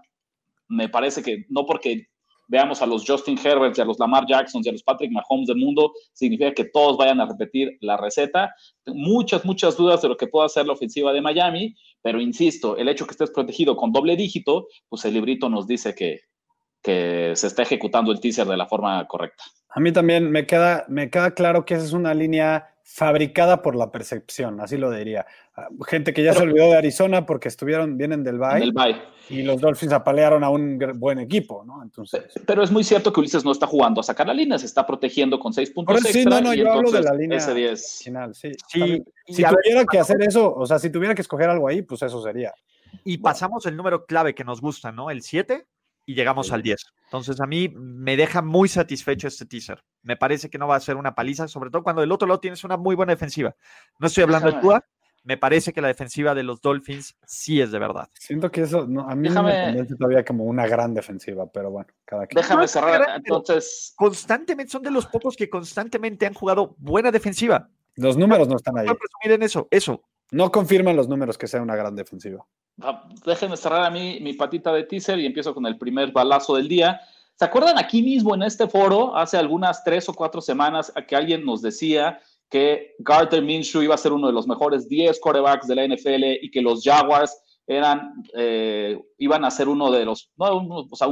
Me 0.68 0.88
parece 0.88 1.22
que 1.22 1.44
no 1.50 1.66
porque 1.66 2.06
veamos 2.48 2.82
a 2.82 2.86
los 2.86 3.04
Justin 3.06 3.38
Herbert 3.42 3.76
y 3.76 3.80
a 3.80 3.84
los 3.84 3.98
Lamar 3.98 4.24
Jackson 4.26 4.62
y 4.64 4.68
a 4.68 4.72
los 4.72 4.82
Patrick 4.82 5.10
Mahomes 5.10 5.48
del 5.48 5.56
mundo, 5.56 5.92
significa 6.12 6.52
que 6.52 6.64
todos 6.64 6.96
vayan 6.96 7.20
a 7.20 7.26
repetir 7.26 7.76
la 7.80 7.96
receta. 7.96 8.54
Muchas, 8.86 9.44
muchas 9.44 9.76
dudas 9.76 10.02
de 10.02 10.08
lo 10.08 10.16
que 10.16 10.26
pueda 10.26 10.46
hacer 10.46 10.66
la 10.66 10.72
ofensiva 10.72 11.12
de 11.12 11.20
Miami, 11.20 11.74
pero 12.02 12.20
insisto, 12.20 12.76
el 12.76 12.88
hecho 12.88 13.06
que 13.06 13.12
estés 13.12 13.30
protegido 13.30 13.76
con 13.76 13.92
doble 13.92 14.16
dígito, 14.16 14.68
pues 14.88 15.04
el 15.04 15.14
librito 15.14 15.48
nos 15.48 15.66
dice 15.66 15.94
que, 15.94 16.20
que 16.82 17.32
se 17.34 17.48
está 17.48 17.62
ejecutando 17.62 18.12
el 18.12 18.20
teaser 18.20 18.46
de 18.46 18.56
la 18.56 18.66
forma 18.66 19.04
correcta. 19.06 19.44
A 19.70 19.80
mí 19.80 19.92
también 19.92 20.30
me 20.30 20.46
queda, 20.46 20.84
me 20.88 21.10
queda 21.10 21.32
claro 21.32 21.64
que 21.64 21.74
esa 21.74 21.84
es 21.84 21.92
una 21.92 22.14
línea 22.14 22.75
fabricada 22.88 23.62
por 23.62 23.74
la 23.74 23.90
percepción, 23.90 24.60
así 24.60 24.76
lo 24.76 24.92
diría. 24.92 25.26
Ah, 25.56 25.66
gente 25.88 26.14
que 26.14 26.22
ya 26.22 26.32
se 26.32 26.42
olvidó 26.42 26.66
de 26.66 26.76
Arizona 26.76 27.26
porque 27.26 27.48
estuvieron, 27.48 27.98
vienen 27.98 28.22
del 28.22 28.38
Bay, 28.38 28.72
y 29.28 29.42
los 29.42 29.60
Dolphins 29.60 29.92
apalearon 29.92 30.44
a 30.44 30.50
un 30.50 30.78
buen 30.94 31.18
equipo, 31.18 31.64
¿no? 31.64 31.82
Entonces, 31.82 32.22
pero 32.46 32.62
es 32.62 32.70
muy 32.70 32.84
cierto 32.84 33.12
que 33.12 33.18
Ulises 33.18 33.44
no 33.44 33.50
está 33.50 33.66
jugando 33.66 34.00
a 34.00 34.04
sacar 34.04 34.28
la 34.28 34.34
línea, 34.34 34.56
se 34.56 34.66
está 34.66 34.86
protegiendo 34.86 35.40
con 35.40 35.52
seis 35.52 35.70
puntos 35.70 36.00
sí, 36.00 36.24
no, 36.24 36.40
no, 36.40 36.54
yo 36.54 36.72
hablo 36.72 36.92
de 36.92 37.02
la 37.02 37.12
línea 37.12 37.40
final, 37.40 38.34
sí. 38.36 38.52
sí 38.68 39.02
si 39.26 39.42
tuviera 39.42 39.84
que 39.84 39.98
hacer 39.98 40.22
eso, 40.22 40.54
o 40.54 40.64
sea, 40.64 40.78
si 40.78 40.88
tuviera 40.88 41.14
que 41.14 41.22
escoger 41.22 41.50
algo 41.50 41.66
ahí, 41.66 41.82
pues 41.82 42.02
eso 42.02 42.22
sería. 42.22 42.54
Y 43.04 43.18
pasamos 43.18 43.66
el 43.66 43.76
número 43.76 44.06
clave 44.06 44.32
que 44.32 44.44
nos 44.44 44.60
gusta, 44.60 44.92
¿no? 44.92 45.10
El 45.10 45.22
7 45.22 45.66
y 46.06 46.14
llegamos 46.14 46.52
al 46.52 46.62
10. 46.62 46.80
Entonces 47.04 47.40
a 47.40 47.46
mí 47.46 47.68
me 47.76 48.16
deja 48.16 48.40
muy 48.40 48.68
satisfecho 48.68 49.28
este 49.28 49.44
teaser. 49.44 49.84
Me 50.02 50.16
parece 50.16 50.48
que 50.48 50.56
no 50.56 50.68
va 50.68 50.76
a 50.76 50.80
ser 50.80 50.96
una 50.96 51.14
paliza, 51.14 51.48
sobre 51.48 51.70
todo 51.70 51.82
cuando 51.82 52.00
del 52.00 52.12
otro 52.12 52.26
lado 52.28 52.40
tienes 52.40 52.64
una 52.64 52.76
muy 52.76 52.94
buena 52.94 53.12
defensiva. 53.12 53.54
No 53.98 54.06
estoy 54.06 54.22
hablando 54.22 54.50
de 54.50 54.60
Tua, 54.60 54.84
me 55.26 55.36
parece 55.36 55.72
que 55.72 55.80
la 55.80 55.88
defensiva 55.88 56.36
de 56.36 56.44
los 56.44 56.60
Dolphins 56.60 57.16
sí 57.26 57.60
es 57.60 57.72
de 57.72 57.80
verdad. 57.80 58.08
Siento 58.14 58.48
que 58.48 58.62
eso, 58.62 58.82
a 58.82 59.14
mí 59.16 59.28
me 59.28 59.34
convence 59.34 59.96
todavía 59.96 60.24
como 60.24 60.44
una 60.44 60.68
gran 60.68 60.94
defensiva, 60.94 61.50
pero 61.50 61.72
bueno, 61.72 61.88
cada 62.04 62.28
quien. 62.28 62.40
Déjame 62.40 62.68
cerrar, 62.68 63.04
entonces. 63.16 63.92
Constantemente, 63.96 64.70
son 64.70 64.84
de 64.84 64.92
los 64.92 65.06
pocos 65.06 65.34
que 65.34 65.50
constantemente 65.50 66.26
han 66.26 66.34
jugado 66.34 66.76
buena 66.78 67.10
defensiva. 67.10 67.68
Los 67.96 68.16
números 68.16 68.46
no 68.46 68.56
están 68.56 68.78
ahí. 68.78 68.86
en 69.24 69.42
eso, 69.42 69.66
eso. 69.72 70.04
No 70.30 70.50
confirman 70.50 70.96
los 70.96 71.08
números 71.08 71.38
que 71.38 71.46
sea 71.46 71.62
una 71.62 71.76
gran 71.76 71.94
defensiva. 71.94 72.46
Ah, 72.82 73.08
déjenme 73.24 73.56
cerrar 73.56 73.84
a 73.84 73.90
mí 73.90 74.18
mi 74.20 74.34
patita 74.34 74.72
de 74.72 74.84
teaser 74.84 75.18
y 75.18 75.26
empiezo 75.26 75.54
con 75.54 75.66
el 75.66 75.78
primer 75.78 76.12
balazo 76.12 76.56
del 76.56 76.68
día. 76.68 77.00
¿Se 77.34 77.44
acuerdan 77.44 77.78
aquí 77.78 78.02
mismo 78.02 78.34
en 78.34 78.42
este 78.42 78.66
foro, 78.66 79.16
hace 79.16 79.36
algunas 79.36 79.84
tres 79.84 80.08
o 80.08 80.14
cuatro 80.14 80.40
semanas, 80.40 80.92
que 81.06 81.16
alguien 81.16 81.44
nos 81.44 81.62
decía 81.62 82.20
que 82.48 82.94
Gardner 82.98 83.42
Minshew 83.42 83.82
iba 83.82 83.94
a 83.94 83.98
ser 83.98 84.12
uno 84.12 84.28
de 84.28 84.32
los 84.32 84.46
mejores 84.46 84.88
10 84.88 85.20
quarterbacks 85.20 85.66
de 85.66 85.74
la 85.74 85.86
NFL 85.86 86.24
y 86.42 86.50
que 86.50 86.62
los 86.62 86.82
Jaguars 86.82 87.36
eran, 87.66 88.22
eh, 88.34 88.98
iban 89.18 89.44
a 89.44 89.50
ser 89.50 89.68
uno 89.68 89.90
de 89.90 90.04
los, 90.04 90.30
no, 90.36 90.86
o 90.90 90.96
sea, 90.96 91.08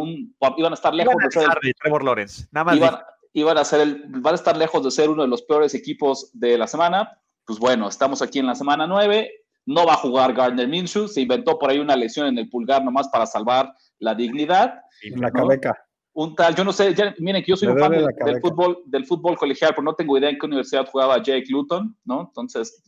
iban 0.56 0.72
a 0.72 0.74
estar 0.74 0.94
lejos 0.94 1.14
de 1.16 1.30
ser 1.30 1.48
Trevor 1.82 2.04
Lawrence, 2.04 2.46
nada 2.52 2.64
más. 2.64 2.76
Iban, 2.76 2.98
iban, 3.32 3.58
a 3.58 3.64
ser 3.64 3.80
el, 3.80 4.04
van 4.06 4.34
a 4.34 4.36
estar 4.36 4.56
lejos 4.56 4.84
de 4.84 4.90
ser 4.90 5.10
uno 5.10 5.22
de 5.22 5.28
los 5.28 5.42
peores 5.42 5.74
equipos 5.74 6.30
de 6.32 6.56
la 6.56 6.68
semana. 6.68 7.20
Pues 7.46 7.58
bueno, 7.58 7.88
estamos 7.88 8.22
aquí 8.22 8.38
en 8.38 8.46
la 8.46 8.54
semana 8.54 8.86
9, 8.86 9.30
no 9.66 9.86
va 9.86 9.94
a 9.94 9.98
jugar 9.98 10.34
Gardner 10.34 10.68
Minshew, 10.68 11.08
se 11.08 11.22
inventó 11.22 11.58
por 11.58 11.70
ahí 11.70 11.78
una 11.78 11.96
lesión 11.96 12.26
en 12.26 12.38
el 12.38 12.48
pulgar 12.48 12.84
nomás 12.84 13.08
para 13.08 13.26
salvar 13.26 13.74
la 13.98 14.14
dignidad. 14.14 14.80
En 15.02 15.20
la 15.20 15.30
cabeca. 15.30 15.78
Un 16.16 16.36
tal, 16.36 16.54
yo 16.54 16.62
no 16.62 16.72
sé, 16.72 16.94
miren 17.18 17.42
que 17.42 17.50
yo 17.50 17.56
soy 17.56 17.68
un 17.68 17.78
fan 17.78 17.90
del, 17.90 18.40
fútbol, 18.40 18.82
del 18.86 19.04
fútbol 19.04 19.36
colegial, 19.36 19.72
pero 19.72 19.82
no 19.82 19.94
tengo 19.94 20.16
idea 20.16 20.30
en 20.30 20.38
qué 20.38 20.46
universidad 20.46 20.86
jugaba 20.88 21.20
Jake 21.20 21.46
Luton, 21.48 21.96
¿no? 22.04 22.20
Entonces, 22.20 22.84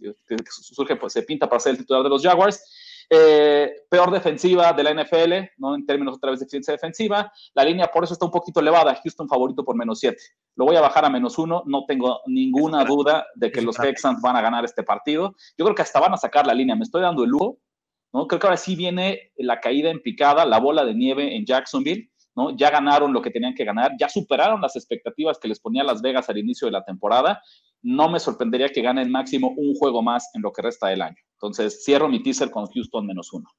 surge, 0.48 0.94
pues 0.94 1.12
se 1.12 1.22
pinta 1.22 1.48
para 1.48 1.58
ser 1.58 1.72
el 1.72 1.78
titular 1.78 2.04
de 2.04 2.08
los 2.08 2.22
Jaguars. 2.22 2.62
Eh, 3.08 3.70
peor 3.88 4.10
defensiva 4.10 4.72
de 4.72 4.82
la 4.82 4.90
NFL, 4.90 5.52
¿no? 5.58 5.74
En 5.74 5.86
términos 5.86 6.16
otra 6.16 6.30
vez 6.30 6.40
de 6.40 6.44
eficiencia 6.44 6.72
defensiva. 6.72 7.32
La 7.54 7.64
línea 7.64 7.86
por 7.86 8.04
eso 8.04 8.14
está 8.14 8.26
un 8.26 8.32
poquito 8.32 8.60
elevada. 8.60 8.98
Houston 9.02 9.28
favorito 9.28 9.64
por 9.64 9.76
menos 9.76 10.00
7. 10.00 10.16
Lo 10.56 10.64
voy 10.64 10.76
a 10.76 10.80
bajar 10.80 11.04
a 11.04 11.10
menos 11.10 11.38
1. 11.38 11.64
No 11.66 11.84
tengo 11.86 12.20
ninguna 12.26 12.84
duda 12.84 13.26
de 13.34 13.52
que 13.52 13.62
los 13.62 13.76
Texans 13.76 14.20
van 14.20 14.36
a 14.36 14.40
ganar 14.40 14.64
este 14.64 14.82
partido. 14.82 15.34
Yo 15.56 15.64
creo 15.64 15.74
que 15.74 15.82
hasta 15.82 16.00
van 16.00 16.14
a 16.14 16.16
sacar 16.16 16.46
la 16.46 16.54
línea. 16.54 16.74
Me 16.74 16.82
estoy 16.82 17.02
dando 17.02 17.24
el 17.24 17.30
lujo, 17.30 17.58
¿no? 18.12 18.26
Creo 18.26 18.40
que 18.40 18.46
ahora 18.46 18.56
sí 18.56 18.74
viene 18.74 19.32
la 19.36 19.60
caída 19.60 19.90
en 19.90 20.02
picada, 20.02 20.44
la 20.44 20.58
bola 20.58 20.84
de 20.84 20.94
nieve 20.94 21.36
en 21.36 21.46
Jacksonville. 21.46 22.10
¿no? 22.34 22.54
Ya 22.54 22.70
ganaron 22.70 23.14
lo 23.14 23.22
que 23.22 23.30
tenían 23.30 23.54
que 23.54 23.64
ganar, 23.64 23.92
ya 23.98 24.10
superaron 24.10 24.60
las 24.60 24.76
expectativas 24.76 25.38
que 25.38 25.48
les 25.48 25.58
ponía 25.58 25.82
Las 25.82 26.02
Vegas 26.02 26.28
al 26.28 26.36
inicio 26.36 26.66
de 26.66 26.72
la 26.72 26.84
temporada 26.84 27.40
no 27.86 28.08
me 28.08 28.18
sorprendería 28.18 28.68
que 28.68 28.82
gane 28.82 29.00
el 29.00 29.10
máximo 29.10 29.54
un 29.56 29.74
juego 29.74 30.02
más 30.02 30.28
en 30.34 30.42
lo 30.42 30.52
que 30.52 30.60
resta 30.60 30.88
del 30.88 31.02
año. 31.02 31.16
Entonces, 31.36 31.84
cierro 31.84 32.08
mi 32.08 32.22
teaser 32.22 32.50
con 32.50 32.66
Houston 32.66 33.06
menos 33.06 33.32
uno. 33.32 33.50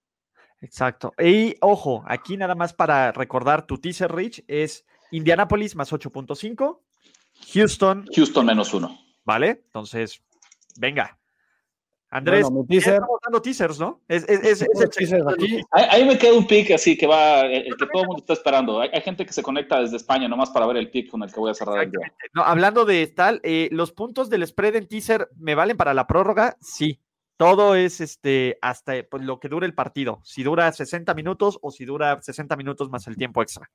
Exacto. 0.62 1.14
Y 1.24 1.56
ojo, 1.62 2.04
aquí 2.08 2.36
nada 2.38 2.56
más 2.56 2.74
para 2.74 3.12
recordar 3.12 3.66
tu 3.68 3.78
teaser, 3.78 4.12
Rich, 4.14 4.44
es 4.48 4.86
Indianapolis 5.12 5.76
más 5.76 5.92
8.5, 5.94 6.80
Houston. 7.54 8.06
Houston 8.16 8.46
menos 8.46 8.74
uno. 8.74 8.98
¿Vale? 9.24 9.62
Entonces, 9.66 10.24
venga. 10.78 11.20
Andrés, 12.10 12.44
Bueno, 12.50 12.66
mi 12.68 12.78
teaser- 12.78 12.94
estamos 12.94 13.20
dando 13.22 13.42
teasers, 13.42 13.80
¿no? 13.80 14.02
Es, 14.08 14.24
es- 14.30 14.62
es- 14.64 15.14
aquí. 15.28 15.60
Ahí, 15.72 15.86
ahí 15.92 16.06
me 16.06 16.18
queda 16.18 16.34
un 16.34 16.48
pick 16.48 16.72
así 16.72 16.98
que 16.98 17.06
va, 17.06 17.42
el, 17.42 17.68
el 17.68 17.76
que 17.76 17.86
todo 17.92 18.04
el 18.04 18.08
mundo 18.08 18.22
está 18.22 18.32
esperando. 18.34 18.80
Hay, 18.80 18.90
hay 18.94 19.02
gente 19.02 19.26
que 19.26 19.34
se 19.34 19.44
conecta 19.44 19.82
desde 19.82 19.98
España 19.98 20.28
nomás 20.30 20.50
para 20.50 20.66
ver 20.66 20.78
el 20.78 20.90
pick 20.90 21.12
con 21.12 21.22
el 21.22 21.32
que 21.32 21.40
voy 21.40 21.52
a 21.52 21.54
cerrar 21.54 21.84
el 21.84 21.92
día. 21.92 22.14
No, 22.34 22.44
hablando 22.44 22.86
de 22.86 23.06
tal, 23.08 23.42
eh, 23.44 23.68
los 23.74 23.92
puntos 23.92 24.30
del 24.30 24.48
spread 24.48 24.78
en 24.78 24.88
teaser 24.88 25.30
me 25.36 25.54
valen 25.54 25.76
para 25.76 25.94
la 25.94 26.08
prórroga, 26.08 26.56
sí. 26.62 27.00
Todo 27.38 27.76
es 27.76 28.02
este 28.02 28.58
hasta 28.62 28.94
pues, 29.10 29.24
lo 29.24 29.40
que 29.40 29.48
dure 29.48 29.68
el 29.68 29.76
partido. 29.76 30.20
Si 30.24 30.44
dura 30.44 30.72
60 30.72 31.14
minutos 31.14 31.60
o 31.62 31.72
si 31.72 31.86
dura 31.86 32.20
60 32.20 32.56
minutos 32.56 32.90
más 32.90 33.08
el 33.08 33.16
tiempo 33.16 33.42
extra. 33.44 33.70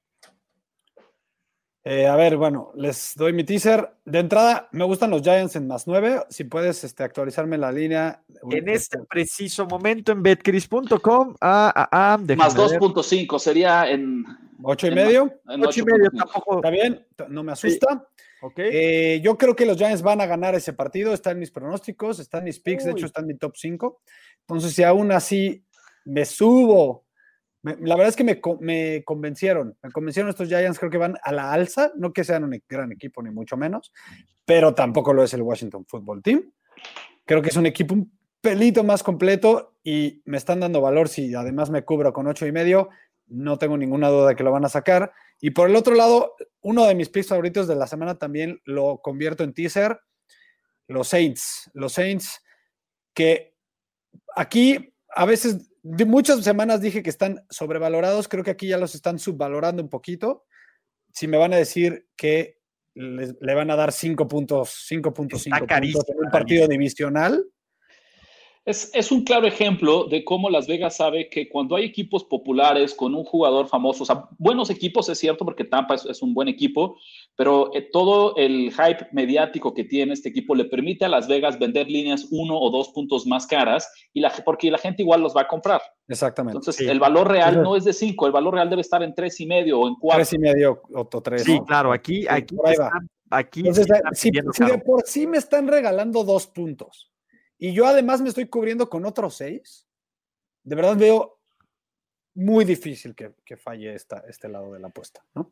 Eh, 1.85 2.07
a 2.07 2.15
ver, 2.15 2.37
bueno, 2.37 2.71
les 2.77 3.15
doy 3.17 3.33
mi 3.33 3.43
teaser. 3.43 3.93
De 4.05 4.21
entrada, 4.21 4.69
me 4.71 4.85
gustan 4.85 5.11
los 5.11 5.23
Giants 5.23 5.57
en 5.57 5.67
más 5.67 5.87
9. 5.89 6.27
Si 6.29 6.45
puedes 6.45 6.85
este, 6.85 7.03
actualizarme 7.03 7.59
la 7.59 7.73
línea. 7.73 8.23
En 8.51 8.69
este 8.69 8.99
preciso 9.09 9.67
momento 9.67 10.13
en 10.13 10.23
betcris.com, 10.23 11.35
ah, 11.41 11.73
ah, 11.75 11.89
ah, 11.91 12.19
Más 12.37 12.55
déjame 12.55 12.71
ver. 12.71 12.81
2.5 12.81 13.39
sería 13.41 13.91
en, 13.91 14.25
8 14.63 14.87
y 14.87 14.89
en- 14.91 14.95
medio. 14.95 15.41
en 15.49 15.65
Ocho 15.65 15.81
y 15.81 15.85
medio 15.85 16.11
8.5. 16.11 16.19
tampoco. 16.19 16.57
Está 16.57 16.71
bien, 16.71 17.07
no 17.29 17.43
me 17.43 17.53
asusta. 17.53 18.09
Ok. 18.43 18.59
Eh, 18.59 19.21
yo 19.23 19.39
creo 19.39 19.55
que 19.57 19.65
los 19.67 19.77
Giants 19.79 20.03
van 20.03 20.21
a 20.21 20.27
ganar 20.27 20.55
ese 20.55 20.73
partido. 20.73 21.15
Están 21.15 21.39
mis 21.39 21.51
pronósticos, 21.51 22.19
están 22.19 22.45
mis 22.45 22.59
picks, 22.61 22.85
de 22.85 22.91
hecho, 22.93 23.07
están 23.07 23.27
mi 23.27 23.37
top 23.37 23.55
5. 23.57 24.01
Entonces, 24.41 24.75
si 24.75 24.83
aún 24.83 25.13
así 25.13 25.65
me 26.05 26.25
subo, 26.25 27.07
me- 27.63 27.77
la 27.81 27.95
verdad 27.95 28.09
es 28.09 28.17
que 28.17 28.25
me, 28.25 28.41
me 28.61 29.05
convencieron. 29.05 29.77
Me 29.83 29.91
convencieron 29.93 30.29
estos 30.31 30.49
Giants, 30.49 30.79
creo 30.79 30.91
que 30.91 30.99
van 30.99 31.17
a 31.23 31.33
la 31.33 31.53
alza. 31.53 31.93
No 31.97 32.13
que 32.13 32.25
sean 32.25 32.45
un 32.45 32.61
gran 32.69 32.91
equipo, 32.93 33.23
ni 33.23 33.31
mucho 33.31 33.57
menos, 33.57 33.93
pero 34.45 34.75
tampoco 34.75 35.13
lo 35.13 35.23
es 35.23 35.33
el 35.35 35.43
Washington 35.43 35.85
Football 35.87 36.23
Team. 36.23 36.53
Creo 37.25 37.41
que 37.41 37.51
es 37.51 37.57
un 37.57 37.67
equipo 37.67 37.95
un 37.95 38.13
pelito 38.41 38.83
más 38.83 39.05
completo 39.05 39.77
y 39.85 40.21
me 40.25 40.37
están 40.37 40.59
dando 40.59 40.81
valor 40.81 41.09
si 41.09 41.33
además 41.33 41.71
me 41.71 41.85
cubro 41.85 42.13
con 42.13 42.27
ocho 42.27 42.45
y 42.45 42.51
medio. 42.51 42.89
No 43.27 43.59
tengo 43.59 43.77
ninguna 43.77 44.09
duda 44.09 44.29
de 44.29 44.37
que 44.37 44.45
lo 44.45 44.53
van 44.53 44.65
a 44.65 44.69
sacar. 44.69 45.13
Y 45.41 45.51
por 45.51 45.69
el 45.69 45.77
otro 45.77 45.95
lado, 45.95 46.35
uno 46.61 46.87
de 46.87 46.95
mis 46.95 47.09
picks 47.09 47.29
favoritos 47.29 47.67
de 47.67 47.77
la 47.77 47.87
semana 47.87 48.19
también 48.19 48.61
lo 48.65 49.01
convierto 49.03 49.45
en 49.45 49.55
teaser. 49.55 50.01
Los 50.87 51.09
Saints. 51.09 51.71
Los 51.75 51.95
Saints 51.95 52.41
que 53.15 53.55
aquí 54.35 54.93
a 55.15 55.25
veces, 55.27 55.71
de 55.83 56.05
muchas 56.05 56.43
semanas 56.43 56.81
dije 56.81 57.03
que 57.03 57.11
están 57.11 57.45
sobrevalorados. 57.51 58.29
Creo 58.29 58.45
que 58.45 58.51
aquí 58.51 58.69
ya 58.69 58.79
los 58.79 58.95
están 58.95 59.19
subvalorando 59.19 59.83
un 59.83 59.89
poquito. 59.89 60.45
Si 61.13 61.29
me 61.29 61.37
van 61.37 61.53
a 61.53 61.57
decir 61.57 62.09
que 62.17 62.61
le 62.95 63.55
van 63.55 63.71
a 63.71 63.77
dar 63.77 63.93
5 63.93 64.29
puntos, 64.29 64.87
5.5 64.91 65.37
Está 65.37 65.59
puntos 65.59 65.67
carísimo 65.67 66.05
en 66.09 66.27
un 66.27 66.31
partido 66.31 66.69
divisional, 66.69 67.45
Es, 68.65 68.93
es 68.95 69.11
un 69.11 69.25
claro 69.25 69.45
ejemplo 69.49 70.05
de 70.05 70.23
cómo 70.23 70.49
Las 70.49 70.69
Vegas 70.69 70.97
sabe 70.97 71.29
que 71.29 71.49
cuando 71.49 71.75
hay 71.75 71.85
equipos 71.85 72.23
populares 72.23 72.95
con 72.95 73.13
un 73.13 73.25
jugador 73.25 73.67
famoso, 73.67 74.05
o 74.05 74.07
sea, 74.07 74.29
buenos 74.39 74.71
equipos 74.71 75.09
es 75.09 75.19
cierto 75.19 75.45
porque 75.45 75.65
Tampa 75.65 75.97
es, 75.97 76.05
es 76.07 76.23
un 76.23 76.33
buen 76.33 76.47
equipo, 76.47 76.97
pero 77.35 77.75
eh, 77.75 77.89
todo 77.93 78.37
el 78.37 78.71
hype 78.71 79.09
mediático 79.11 79.75
que 79.75 79.83
tiene 79.83 80.13
este 80.13 80.29
equipo 80.29 80.55
le 80.55 80.67
permite 80.67 81.05
a 81.05 81.09
Las 81.09 81.27
Vegas 81.27 81.59
vender 81.59 81.91
líneas 81.91 82.29
uno 82.31 82.57
o 82.57 82.71
dos 82.71 82.91
puntos 82.91 83.27
más 83.27 83.49
caras 83.49 83.91
y 84.13 84.21
la, 84.21 84.31
porque 84.45 84.71
la 84.71 84.79
gente 84.79 85.03
igual 85.03 85.23
los 85.23 85.35
va 85.37 85.41
a 85.41 85.49
comprar. 85.49 85.81
exactamente. 86.07 86.59
Entonces, 86.59 86.77
Sí. 86.77 86.89
el 86.91 87.01
valor 87.01 87.29
real 87.29 87.63
no 87.65 87.75
es 87.75 87.83
de 87.83 87.93
cinco, 87.93 88.27
el 88.27 88.33
valor 88.33 88.55
real 88.55 88.71
debe 88.71 88.83
estar 88.83 89.03
en 89.03 89.13
tres 89.13 89.41
y 89.41 89.47
medio 89.47 89.81
o 89.81 89.89
en 89.89 89.97
cuatro. 89.97 90.19
Tres 90.19 90.33
y 90.35 90.39
medio 90.39 90.83
o 90.95 91.01
o 91.01 91.21
tres. 91.21 91.43
Sí, 91.43 91.59
¿no? 91.59 91.65
claro, 91.65 91.93
aquí, 91.93 92.27
aquí, 92.29 92.55
están- 92.65 93.09
aquí 93.29 93.61
Entonces, 93.61 93.87
sí 94.13 94.29
están 94.33 94.53
si, 94.69 94.73
de 94.73 94.79
por 94.79 95.03
sí 95.05 95.27
me 95.27 95.39
están 95.39 95.67
regalando 95.67 96.23
dos 96.23 96.47
puntos 96.47 97.09
y 97.69 97.73
yo 97.73 97.87
además 97.87 98.21
me 98.21 98.29
estoy 98.29 98.47
cubriendo 98.47 98.89
con 98.89 99.05
otros 99.07 99.35
seis, 99.37 99.87
de 100.65 100.75
verdad 100.77 100.97
veo 100.97 101.39
muy 102.35 102.65
difícil 102.65 103.15
que, 103.15 103.33
que 103.45 103.57
falle 103.57 103.95
esta, 103.95 104.25
este 104.29 104.49
lado 104.49 104.73
de 104.73 104.81
la 104.81 104.89
apuesta, 104.89 105.25
¿no? 105.35 105.51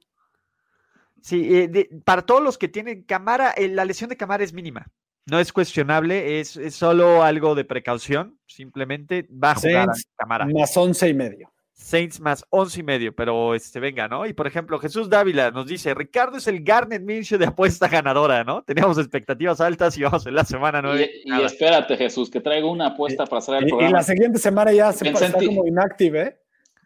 Sí, 1.22 1.54
eh, 1.54 1.68
de- 1.68 1.90
para 2.04 2.22
todos 2.22 2.42
los 2.42 2.56
que 2.56 2.68
tienen 2.68 3.02
cámara, 3.02 3.52
eh, 3.52 3.68
la 3.68 3.84
lesión 3.84 4.08
de 4.08 4.16
cámara 4.16 4.42
es 4.42 4.52
mínima. 4.52 4.86
No 5.26 5.38
es 5.38 5.52
cuestionable, 5.52 6.40
es, 6.40 6.56
es 6.56 6.74
solo 6.74 7.22
algo 7.22 7.54
de 7.54 7.64
precaución. 7.66 8.38
Simplemente 8.46 9.28
va 9.30 9.50
a 9.52 9.54
jugar 9.56 9.84
Saints 9.88 10.06
a 10.14 10.16
cámara. 10.16 10.46
Más 10.46 10.74
once 10.76 11.08
y 11.08 11.14
medio. 11.14 11.52
Saints 11.80 12.20
más 12.20 12.44
once 12.50 12.80
y 12.80 12.82
medio, 12.82 13.14
pero 13.14 13.54
este, 13.54 13.80
venga, 13.80 14.06
¿no? 14.06 14.26
Y 14.26 14.32
por 14.32 14.46
ejemplo, 14.46 14.78
Jesús 14.78 15.08
Dávila 15.08 15.50
nos 15.50 15.66
dice: 15.66 15.94
Ricardo 15.94 16.36
es 16.36 16.46
el 16.46 16.62
Garnet 16.62 17.02
Minshew 17.02 17.38
de 17.38 17.46
apuesta 17.46 17.88
ganadora, 17.88 18.44
¿no? 18.44 18.62
Teníamos 18.62 18.98
expectativas 18.98 19.60
altas 19.60 19.96
y 19.98 20.02
vamos 20.02 20.26
en 20.26 20.34
la 20.34 20.44
semana 20.44 20.82
nueve. 20.82 21.10
Y, 21.24 21.32
y 21.34 21.42
espérate, 21.42 21.96
Jesús, 21.96 22.30
que 22.30 22.40
traigo 22.40 22.70
una 22.70 22.88
apuesta 22.88 23.24
para 23.24 23.38
hacer 23.38 23.56
el 23.56 23.64
Y, 23.64 23.66
y 23.66 23.68
programa. 23.70 23.96
la 23.98 24.02
siguiente 24.02 24.38
semana 24.38 24.72
ya 24.72 24.92
se 24.92 25.04
Pensé 25.06 25.32
como 25.32 25.66
inactive, 25.66 26.22
¿eh? 26.22 26.36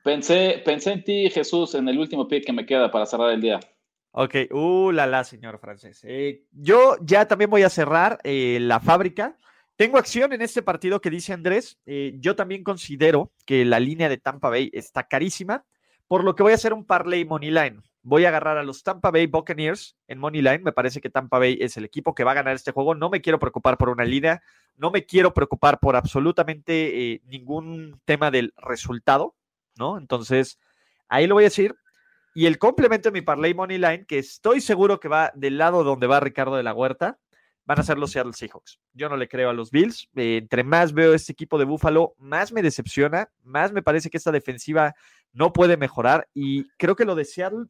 Pensé, 0.02 0.62
pensé 0.64 0.92
en 0.92 1.04
ti, 1.04 1.30
Jesús, 1.30 1.74
en 1.74 1.88
el 1.88 1.98
último 1.98 2.28
pick 2.28 2.44
que 2.44 2.52
me 2.52 2.64
queda 2.66 2.90
para 2.90 3.07
cerrar 3.07 3.30
el 3.33 3.40
día. 3.40 3.61
Ok, 4.12 4.35
uh, 4.52 4.92
la 4.92 5.07
la, 5.07 5.24
señor 5.24 5.59
francés. 5.59 6.00
Eh, 6.04 6.44
yo 6.52 6.96
ya 7.00 7.26
también 7.26 7.50
voy 7.50 7.62
a 7.62 7.68
cerrar 7.70 8.20
eh, 8.22 8.59
la 8.61 8.78
fábrica. 8.80 9.38
Tengo 9.76 9.98
acción 9.98 10.32
en 10.32 10.40
este 10.40 10.62
partido 10.62 11.00
que 11.00 11.10
dice 11.10 11.32
Andrés. 11.32 11.78
Eh, 11.84 12.14
yo 12.18 12.37
también 12.37 12.62
considero 12.62 13.32
que 13.44 13.64
la 13.64 13.80
línea 13.80 14.08
de 14.08 14.18
Tampa 14.18 14.48
Bay 14.48 14.70
está 14.72 15.08
carísima, 15.08 15.64
por 16.06 16.22
lo 16.22 16.37
que 16.37 16.44
voy 16.44 16.52
a 16.52 16.56
hacer 16.56 16.72
un 16.72 16.84
parlay 16.84 17.24
money 17.24 17.50
line. 17.50 17.82
Voy 18.02 18.24
a 18.24 18.28
agarrar 18.28 18.56
a 18.56 18.62
los 18.62 18.84
Tampa 18.84 19.10
Bay 19.10 19.26
Buccaneers 19.26 19.96
en 20.06 20.18
money 20.18 20.42
line. 20.42 20.60
Me 20.60 20.72
parece 20.72 21.00
que 21.00 21.10
Tampa 21.10 21.38
Bay 21.38 21.58
es 21.60 21.76
el 21.76 21.84
equipo 21.84 22.14
que 22.14 22.22
va 22.22 22.32
a 22.32 22.34
ganar 22.34 22.54
este 22.54 22.70
juego. 22.70 22.94
No 22.94 23.10
me 23.10 23.20
quiero 23.20 23.40
preocupar 23.40 23.76
por 23.76 23.88
una 23.88 24.04
línea, 24.04 24.42
no 24.76 24.92
me 24.92 25.06
quiero 25.06 25.34
preocupar 25.34 25.80
por 25.80 25.96
absolutamente 25.96 27.12
eh, 27.12 27.22
ningún 27.24 28.00
tema 28.04 28.30
del 28.30 28.54
resultado, 28.58 29.34
¿no? 29.76 29.98
Entonces, 29.98 30.60
ahí 31.08 31.26
lo 31.26 31.34
voy 31.34 31.44
a 31.44 31.46
decir. 31.46 31.74
Y 32.34 32.46
el 32.46 32.58
complemento 32.58 33.08
de 33.08 33.12
mi 33.12 33.22
parlay 33.22 33.54
money 33.54 33.78
line, 33.78 34.06
que 34.06 34.18
estoy 34.18 34.60
seguro 34.60 35.00
que 35.00 35.08
va 35.08 35.32
del 35.34 35.58
lado 35.58 35.82
donde 35.82 36.06
va 36.06 36.20
Ricardo 36.20 36.56
de 36.56 36.62
la 36.62 36.74
Huerta, 36.74 37.18
van 37.66 37.81
a 37.81 37.83
ser 37.83 37.98
los 37.98 38.11
Seattle 38.12 38.33
Seahawks. 38.33 38.79
Yo 38.92 39.09
no 39.09 39.16
le 39.16 39.29
creo 39.29 39.50
a 39.50 39.55
los 39.55 39.70
Bills. 39.70 40.09
Eh, 40.16 40.37
entre 40.38 40.64
más 40.64 40.92
veo 40.92 41.14
este 41.14 41.33
equipo 41.33 41.59
de 41.59 41.64
Buffalo, 41.64 42.14
más 42.18 42.53
me 42.53 42.62
decepciona, 42.62 43.31
más 43.42 43.72
me 43.72 43.83
parece 43.83 44.11
que 44.11 44.16
esta 44.18 44.33
defensiva 44.33 44.94
no 45.33 45.53
puede 45.53 45.77
mejorar. 45.77 46.29
Y 46.35 46.68
creo 46.77 46.94
que 46.96 47.05
lo 47.05 47.14
de 47.14 47.24
Seattle, 47.24 47.66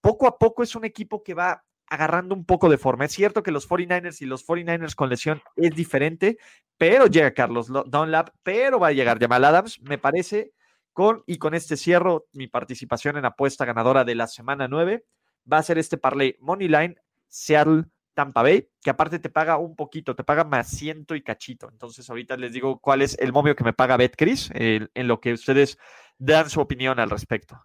poco 0.00 0.26
a 0.26 0.38
poco 0.38 0.62
es 0.62 0.74
un 0.74 0.84
equipo 0.84 1.22
que 1.22 1.34
va 1.34 1.64
agarrando 1.90 2.34
un 2.34 2.44
poco 2.44 2.68
de 2.68 2.76
forma. 2.76 3.06
Es 3.06 3.12
cierto 3.12 3.42
que 3.42 3.50
los 3.50 3.66
49ers 3.66 4.20
y 4.20 4.26
los 4.26 4.46
49ers 4.46 4.94
con 4.94 5.08
lesión 5.08 5.40
es 5.56 5.74
diferente, 5.74 6.36
pero 6.76 7.06
llega 7.06 7.32
Carlos 7.32 7.70
Lo- 7.70 7.84
Dunlap, 7.84 8.28
pero 8.42 8.78
va 8.78 8.88
a 8.88 8.92
llegar 8.92 9.18
Jamal 9.18 9.44
Adams, 9.44 9.80
me 9.80 9.96
parece. 9.98 10.52
Con, 10.92 11.22
y 11.26 11.38
con 11.38 11.54
este 11.54 11.76
cierro, 11.76 12.26
mi 12.32 12.48
participación 12.48 13.16
en 13.16 13.24
apuesta 13.24 13.64
ganadora 13.64 14.04
de 14.04 14.16
la 14.16 14.26
semana 14.26 14.66
9 14.66 15.04
va 15.50 15.58
a 15.58 15.62
ser 15.62 15.78
este 15.78 15.96
parlay 15.96 16.36
Money 16.40 16.66
Line 16.68 16.96
Seattle 17.28 17.84
Tampa 18.18 18.42
Bay, 18.42 18.66
que 18.82 18.90
aparte 18.90 19.20
te 19.20 19.30
paga 19.30 19.58
un 19.58 19.76
poquito, 19.76 20.16
te 20.16 20.24
paga 20.24 20.42
más 20.42 20.66
ciento 20.66 21.14
y 21.14 21.22
cachito. 21.22 21.68
Entonces, 21.70 22.10
ahorita 22.10 22.36
les 22.36 22.52
digo 22.52 22.80
cuál 22.80 23.00
es 23.02 23.16
el 23.20 23.32
momio 23.32 23.54
que 23.54 23.62
me 23.62 23.72
paga 23.72 23.96
BetCris, 23.96 24.50
eh, 24.54 24.88
en 24.92 25.06
lo 25.06 25.20
que 25.20 25.34
ustedes 25.34 25.78
dan 26.18 26.50
su 26.50 26.60
opinión 26.60 26.98
al 26.98 27.10
respecto. 27.10 27.62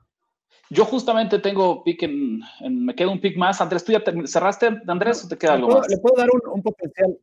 Yo 0.69 0.85
justamente 0.85 1.39
tengo 1.39 1.83
pick 1.83 2.03
en, 2.03 2.41
en- 2.59 2.85
me 2.85 2.93
queda 2.93 3.09
un 3.09 3.19
pick 3.19 3.35
más. 3.35 3.61
Andrés, 3.61 3.83
¿tú 3.83 3.93
ya 3.93 4.03
termi- 4.03 4.27
cerraste, 4.27 4.67
Andrés, 4.87 5.25
o 5.25 5.27
te 5.27 5.39
queda 5.39 5.53
¿Le 5.53 5.55
algo 5.55 5.67
puedo, 5.69 5.79
más? 5.79 5.89
le 5.89 5.97
puedo 5.97 6.15
dar 6.17 6.29
un, 6.31 6.41
un 6.53 6.61
potencial? 6.61 7.17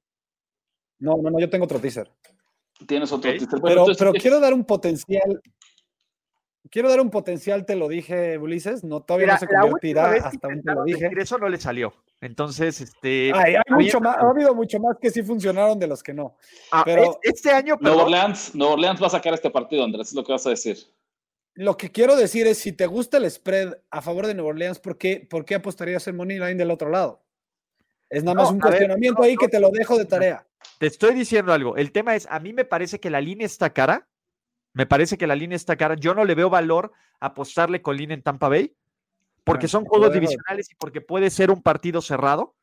No, 0.98 1.16
no, 1.22 1.30
no, 1.30 1.38
yo 1.38 1.48
tengo 1.48 1.66
otro 1.66 1.78
teaser. 1.78 2.10
Tienes 2.84 3.12
otro 3.12 3.30
teaser. 3.30 3.48
Bueno, 3.60 3.62
Pero, 3.64 3.80
entonces, 3.82 3.96
pero 3.98 4.10
eh, 4.16 4.20
quiero 4.20 4.40
dar 4.40 4.54
un 4.54 4.64
potencial. 4.64 5.40
Quiero 6.70 6.88
dar 6.90 7.00
un 7.00 7.10
potencial, 7.10 7.64
te 7.64 7.74
lo 7.74 7.88
dije, 7.88 8.36
Ulises. 8.38 8.84
No, 8.84 9.00
todavía 9.02 9.26
Mira, 9.28 9.34
no 9.34 9.40
se 9.40 9.46
convertirá 9.46 10.10
hasta 10.26 10.48
un 10.48 10.62
te 10.62 10.74
lo 10.74 10.84
dije. 10.84 11.10
Eso 11.18 11.38
no 11.38 11.48
le 11.48 11.58
salió. 11.58 11.92
Entonces, 12.20 12.80
este. 12.82 13.32
Ay, 13.34 13.54
hay 13.54 13.54
está 13.54 13.74
mucho 13.74 13.98
bien, 13.98 14.02
más, 14.02 14.16
pero- 14.16 14.28
ha 14.28 14.30
habido 14.30 14.54
mucho 14.54 14.78
más 14.78 14.96
que 15.00 15.10
sí 15.10 15.22
funcionaron 15.22 15.78
de 15.78 15.86
los 15.86 16.02
que 16.02 16.12
no. 16.12 16.36
ah, 16.70 16.82
pero- 16.84 17.02
es- 17.22 17.34
este 17.34 17.50
año, 17.50 17.76
Nueva 17.80 17.96
perdón, 18.04 18.12
Orleans, 18.14 18.54
Nueva 18.54 18.74
Orleans 18.74 19.02
va 19.02 19.06
a 19.06 19.10
sacar 19.10 19.32
este 19.32 19.50
partido, 19.50 19.84
Andrés, 19.84 20.08
es 20.08 20.14
lo 20.14 20.22
que 20.22 20.32
vas 20.32 20.46
a 20.46 20.50
decir. 20.50 20.76
Lo 21.54 21.76
que 21.76 21.90
quiero 21.90 22.14
decir 22.14 22.46
es, 22.46 22.58
si 22.58 22.72
te 22.72 22.86
gusta 22.86 23.16
el 23.16 23.28
spread 23.30 23.74
a 23.90 24.02
favor 24.02 24.26
de 24.26 24.34
Nueva 24.34 24.50
Orleans, 24.50 24.78
¿por 24.78 24.98
qué, 24.98 25.26
por 25.28 25.44
qué 25.44 25.54
apostarías 25.56 26.06
en 26.08 26.16
Money 26.16 26.38
Line 26.38 26.54
del 26.56 26.70
otro 26.70 26.90
lado? 26.90 27.22
Es 28.10 28.22
nada 28.22 28.34
No, 28.34 28.42
más 28.42 28.50
un 28.52 28.58
ver, 28.58 28.68
cuestionamiento 28.68 29.20
no, 29.20 29.24
ahí 29.24 29.34
no, 29.34 29.40
que 29.40 29.48
te 29.48 29.60
lo 29.60 29.70
dejo 29.70 29.96
de 29.98 30.04
tarea. 30.04 30.46
te 30.78 30.86
estoy 30.86 31.14
diciendo 31.14 31.52
algo. 31.54 31.76
El 31.76 31.90
tema 31.90 32.14
es, 32.16 32.26
a 32.30 32.38
mí 32.38 32.52
me 32.52 32.64
parece 32.66 33.00
que 33.00 33.08
la 33.08 33.20
línea 33.20 33.46
está 33.46 33.70
cara. 33.72 34.06
Me 34.72 34.86
parece 34.86 35.18
que 35.18 35.26
la 35.26 35.34
línea 35.34 35.56
está 35.56 35.76
cara. 35.76 35.94
Yo 35.96 36.14
no 36.14 36.24
le 36.24 36.34
veo 36.34 36.50
valor 36.50 36.92
apostarle 37.18 37.82
con 37.82 37.96
línea 37.96 38.14
en 38.14 38.22
Tampa 38.22 38.48
Bay, 38.48 38.74
porque 39.44 39.66
Ah, 39.66 39.68
son 39.68 39.84
juegos 39.84 40.12
divisionales 40.12 40.70
y 40.70 40.74
porque 40.76 41.00
puede 41.00 41.30
ser 41.30 41.50
un 41.50 41.62
partido 41.62 42.00
cerrado. 42.00 42.54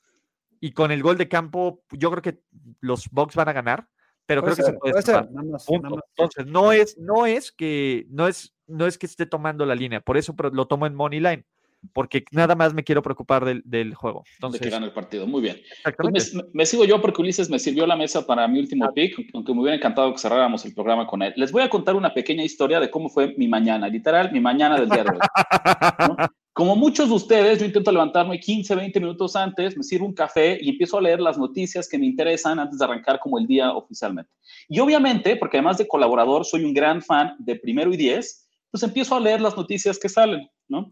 y 0.59 0.71
con 0.71 0.91
el 0.91 1.03
gol 1.03 1.17
de 1.17 1.27
campo, 1.27 1.83
yo 1.91 2.09
creo 2.09 2.21
que 2.23 2.41
los 2.79 3.09
Bucks 3.11 3.35
van 3.35 3.47
a 3.47 3.53
ganar, 3.53 3.87
pero 4.25 4.41
creo 4.41 4.55
que 4.55 4.63
se 4.63 4.73
puede, 4.73 4.95
Entonces, 4.97 6.45
no 6.47 6.71
es, 6.71 6.97
no 6.97 7.27
es 7.27 7.51
que, 7.51 8.07
no 8.09 8.27
es, 8.27 8.55
no 8.65 8.87
es 8.87 8.97
que 8.97 9.05
esté 9.05 9.27
tomando 9.27 9.67
la 9.67 9.75
línea, 9.75 10.01
por 10.01 10.17
eso 10.17 10.35
lo 10.51 10.67
tomo 10.67 10.87
en 10.87 10.95
money 10.95 11.19
line 11.19 11.45
porque 11.93 12.25
nada 12.31 12.55
más 12.55 12.73
me 12.73 12.83
quiero 12.83 13.01
preocupar 13.01 13.61
del, 13.63 13.93
juego. 13.93 14.23
Entonces, 14.35 14.61
de 14.61 14.65
que 14.65 14.71
gane 14.71 14.85
el 14.85 14.93
partido. 14.93 15.27
Muy 15.27 15.41
bien. 15.41 15.61
Pues 15.97 16.35
me, 16.53 16.65
sigo 16.65 16.85
yo 16.85 17.01
porque 17.01 17.21
Ulises 17.21 17.49
me 17.49 17.59
sirvió 17.59 17.85
la 17.85 17.95
mesa 17.95 18.25
para 18.25 18.47
mi 18.47 18.59
último 18.59 18.91
pick, 18.93 19.29
aunque 19.33 19.53
me 19.53 19.61
hubiera 19.61 19.77
encantado 19.77 20.11
que 20.11 20.19
cerráramos 20.19 20.65
el 20.65 20.73
programa 20.73 21.07
con 21.07 21.21
él. 21.21 21.33
Les 21.35 21.51
voy 21.51 21.61
a 21.61 21.69
contar 21.69 21.95
una 21.95 22.13
pequeña 22.13 22.43
historia 22.43 22.79
de 22.79 22.89
cómo 22.89 23.09
fue 23.09 23.35
mi 23.37 23.47
mañana, 23.47 23.87
literal, 23.87 24.31
mi 24.31 24.39
mañana 24.39 24.79
del 24.79 24.89
día 24.89 25.03
de 25.03 25.11
hoy. 25.11 25.19
Como 26.57 26.75
muchos 26.75 27.09
de 27.09 27.13
ustedes, 27.13 27.59
yo 27.59 27.65
intento 27.65 27.91
levantarme 27.91 28.39
15, 28.39 28.73
20 28.73 28.99
minutos 28.99 29.35
antes, 29.35 29.77
me 29.77 29.83
sirvo 29.83 30.07
un 30.07 30.13
café 30.15 30.57
y 30.59 30.69
empiezo 30.69 30.97
a 30.97 31.01
leer 31.01 31.19
las 31.19 31.37
noticias 31.37 31.87
que 31.87 31.99
me 31.99 32.07
interesan 32.07 32.57
antes 32.57 32.79
de 32.79 32.85
arrancar 32.85 33.19
como 33.19 33.37
el 33.37 33.45
día 33.45 33.73
oficialmente. 33.73 34.31
Y 34.67 34.79
obviamente, 34.79 35.35
porque 35.35 35.57
además 35.57 35.77
de 35.77 35.87
colaborador, 35.87 36.45
soy 36.45 36.63
un 36.63 36.73
gran 36.73 37.03
fan 37.03 37.35
de 37.37 37.57
Primero 37.57 37.93
y 37.93 37.97
Diez, 37.97 38.49
pues 38.71 38.81
empiezo 38.81 39.15
a 39.15 39.19
leer 39.19 39.39
las 39.39 39.55
noticias 39.55 39.99
que 39.99 40.09
salen, 40.09 40.49
¿no? 40.67 40.91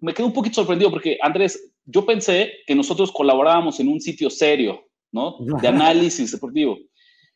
Me 0.00 0.14
quedo 0.14 0.26
un 0.26 0.32
poquito 0.32 0.56
sorprendido 0.56 0.90
porque, 0.90 1.18
Andrés, 1.22 1.72
yo 1.84 2.04
pensé 2.04 2.52
que 2.66 2.74
nosotros 2.74 3.12
colaborábamos 3.12 3.80
en 3.80 3.88
un 3.88 4.00
sitio 4.00 4.30
serio, 4.30 4.84
¿no? 5.12 5.36
De 5.38 5.68
análisis 5.68 6.32
deportivo. 6.32 6.78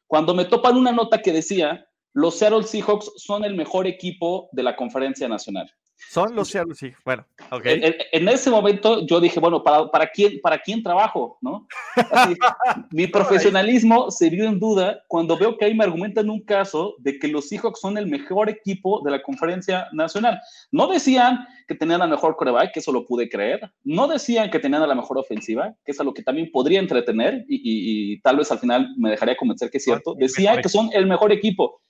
Cuando 0.07 0.35
me 0.35 0.45
topan 0.45 0.77
una 0.77 0.93
nota 0.93 1.23
que 1.23 1.33
decía, 1.33 1.87
los 2.13 2.39
Seattle 2.39 2.65
Seahawks 2.65 3.13
son 3.17 3.45
el 3.45 3.55
mejor 3.55 3.87
equipo 3.87 4.49
de 4.53 4.63
la 4.63 4.77
conferencia 4.77 5.29
nacional. 5.29 5.71
Son 6.11 6.35
los 6.35 6.49
Seattle 6.49 6.75
sí. 6.75 6.91
Bueno, 7.05 7.25
ok. 7.51 7.63
En, 7.65 8.29
ese 8.29 8.51
momento 8.51 9.07
yo 9.07 9.21
dije, 9.21 9.41
bueno, 9.41 9.63
¿para, 9.63 9.91
para, 9.91 10.07
quién, 10.09 10.41
para 10.43 10.59
quién 10.59 10.83
trabajo? 10.83 11.39
¿no? 11.41 11.67
mi 12.91 13.07
profesionalismo 13.07 14.11
se 14.11 14.29
vio 14.29 14.45
en 14.45 14.59
duda 14.59 15.03
cuando 15.09 15.37
veo 15.37 15.57
que 15.57 15.65
ahí 15.65 15.75
me 15.75 15.85
argumentan 15.85 16.29
un 16.29 16.45
caso 16.45 16.97
de 16.99 17.19
que 17.19 17.29
los 17.29 17.49
Seahawks 17.49 17.81
son 17.81 17.97
el 17.97 18.07
mejor 18.07 18.51
equipo 18.51 19.01
de 19.05 19.11
la 19.11 19.23
conferencia 19.23 19.89
nacional. 19.93 20.41
No 20.71 20.87
decían 20.87 21.47
que 21.67 21.75
tenían 21.75 22.01
la 22.01 22.07
mejor 22.07 22.37
coreback, 22.37 22.73
que 22.73 22.81
eso 22.81 22.93
lo 22.93 23.07
pude 23.07 23.29
creer. 23.29 23.73
No 23.85 24.07
decían 24.07 24.51
que 24.51 24.59
tenían 24.59 24.87
la 24.87 24.95
mejor 24.95 25.19
ofensiva, 25.19 25.75
que 25.85 25.93
es 25.93 26.01
algo 26.01 26.13
que 26.13 26.23
también 26.23 26.51
podría 26.53 26.81
entretener 26.81 27.45
y, 27.49 28.13
y 28.15 28.21
tal 28.21 28.37
vez 28.37 28.51
al 28.53 28.59
final 28.59 28.89
me 28.99 29.11
dejaría 29.11 29.37
convencer 29.37 29.71
que 29.71 29.79
es 29.79 29.85
cierto. 29.85 30.15
Decían 30.15 30.61
que 30.61 30.69
son 30.69 30.91
el 30.93 31.07
mejor 31.07 31.33
equipo. 31.33 31.81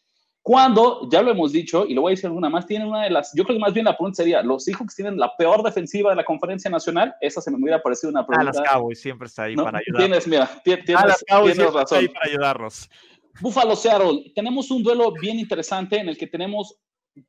Cuando, 0.42 1.08
ya 1.08 1.22
lo 1.22 1.30
hemos 1.30 1.52
dicho, 1.52 1.86
y 1.86 1.94
lo 1.94 2.02
voy 2.02 2.10
a 2.10 2.14
decir 2.14 2.26
alguna 2.26 2.50
más, 2.50 2.66
tienen 2.66 2.88
una 2.88 3.04
de 3.04 3.10
las, 3.10 3.32
yo 3.32 3.44
creo 3.44 3.56
que 3.56 3.60
más 3.60 3.72
bien 3.72 3.84
la 3.84 3.96
pregunta 3.96 4.16
sería, 4.16 4.42
¿los 4.42 4.64
Seahawks 4.64 4.96
tienen 4.96 5.16
la 5.16 5.36
peor 5.36 5.62
defensiva 5.62 6.10
de 6.10 6.16
la 6.16 6.24
conferencia 6.24 6.68
nacional? 6.68 7.14
Esa 7.20 7.40
se 7.40 7.50
me 7.52 7.58
hubiera 7.58 7.80
parecido 7.80 8.10
una 8.10 8.26
pregunta. 8.26 8.50
A 8.50 8.62
las 8.62 8.72
Cowboys 8.72 9.00
siempre 9.00 9.28
está 9.28 9.44
ahí 9.44 9.54
para 9.54 9.78
ayudar. 9.78 10.02
Tienes, 10.02 10.26
mira, 10.26 10.50
tienes, 10.64 10.84
tienes 10.84 11.72
razón. 11.72 11.98
ahí 11.98 12.08
para 12.08 12.26
ayudarnos. 12.26 12.90
Buffalo 13.40 13.76
Seattle, 13.76 14.32
tenemos 14.34 14.70
un 14.72 14.82
duelo 14.82 15.12
bien 15.12 15.38
interesante 15.38 15.98
en 15.98 16.08
el 16.08 16.18
que 16.18 16.26
tenemos 16.26 16.76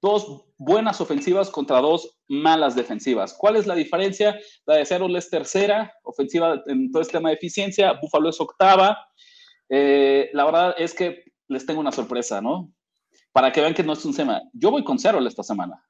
dos 0.02 0.46
buenas 0.58 1.00
ofensivas 1.00 1.52
contra 1.52 1.82
dos 1.82 2.18
malas 2.28 2.76
defensivas. 2.76 3.36
¿Cuál 3.38 3.58
es 3.58 3.68
la 3.68 3.76
diferencia? 3.76 4.40
La 4.66 4.78
de 4.78 4.86
Seattle 4.86 5.18
es 5.18 5.30
tercera 5.30 5.94
ofensiva 6.04 6.64
en 6.66 6.92
todo 6.92 7.02
este 7.02 7.18
tema 7.18 7.30
de 7.30 7.36
eficiencia, 7.36 7.94
Buffalo 8.02 8.30
es 8.30 8.42
octava. 8.42 8.98
Eh, 9.70 10.30
la 10.34 10.46
verdad 10.46 10.76
es 10.78 10.94
que 10.94 11.24
les 11.48 11.66
tengo 11.66 11.80
una 11.80 11.92
sorpresa, 11.92 12.42
¿no? 12.42 12.73
Para 13.34 13.52
que 13.52 13.60
vean 13.60 13.74
que 13.74 13.84
no 13.84 13.94
es 13.94 14.06
un 14.06 14.16
tema. 14.16 14.42
Yo 14.54 14.72
voy 14.72 14.84
con 14.84 14.98
cero 14.98 15.20
esta 15.28 15.44
semana. 15.44 15.84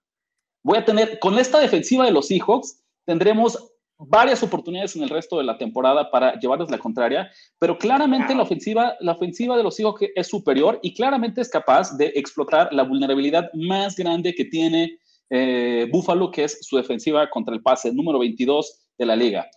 Voy 0.63 0.77
a 0.77 0.85
tener, 0.85 1.19
con 1.19 1.37
esta 1.37 1.59
defensiva 1.59 2.05
de 2.05 2.11
los 2.11 2.27
Seahawks, 2.27 2.81
tendremos 3.05 3.71
varias 3.97 4.41
oportunidades 4.41 4.95
en 4.95 5.03
el 5.03 5.09
resto 5.09 5.37
de 5.37 5.43
la 5.43 5.57
temporada 5.57 6.09
para 6.09 6.39
llevarles 6.39 6.71
la 6.71 6.77
contraria, 6.77 7.29
pero 7.59 7.77
claramente 7.77 8.33
la, 8.33 8.43
ofensiva, 8.43 8.95
la 8.99 9.11
ofensiva 9.11 9.55
de 9.55 9.63
los 9.63 9.75
Seahawks 9.75 10.07
es 10.15 10.27
superior 10.27 10.79
y 10.81 10.93
claramente 10.93 11.41
es 11.41 11.49
capaz 11.49 11.95
de 11.97 12.11
explotar 12.15 12.73
la 12.73 12.83
vulnerabilidad 12.83 13.49
más 13.53 13.95
grande 13.95 14.33
que 14.33 14.45
tiene 14.45 14.97
eh, 15.29 15.87
Buffalo, 15.91 16.31
que 16.31 16.45
es 16.45 16.59
su 16.61 16.77
defensiva 16.77 17.29
contra 17.29 17.53
el 17.53 17.61
pase, 17.61 17.93
número 17.93 18.19
22 18.19 18.87
de 18.97 19.05
la 19.05 19.15
liga. 19.15 19.47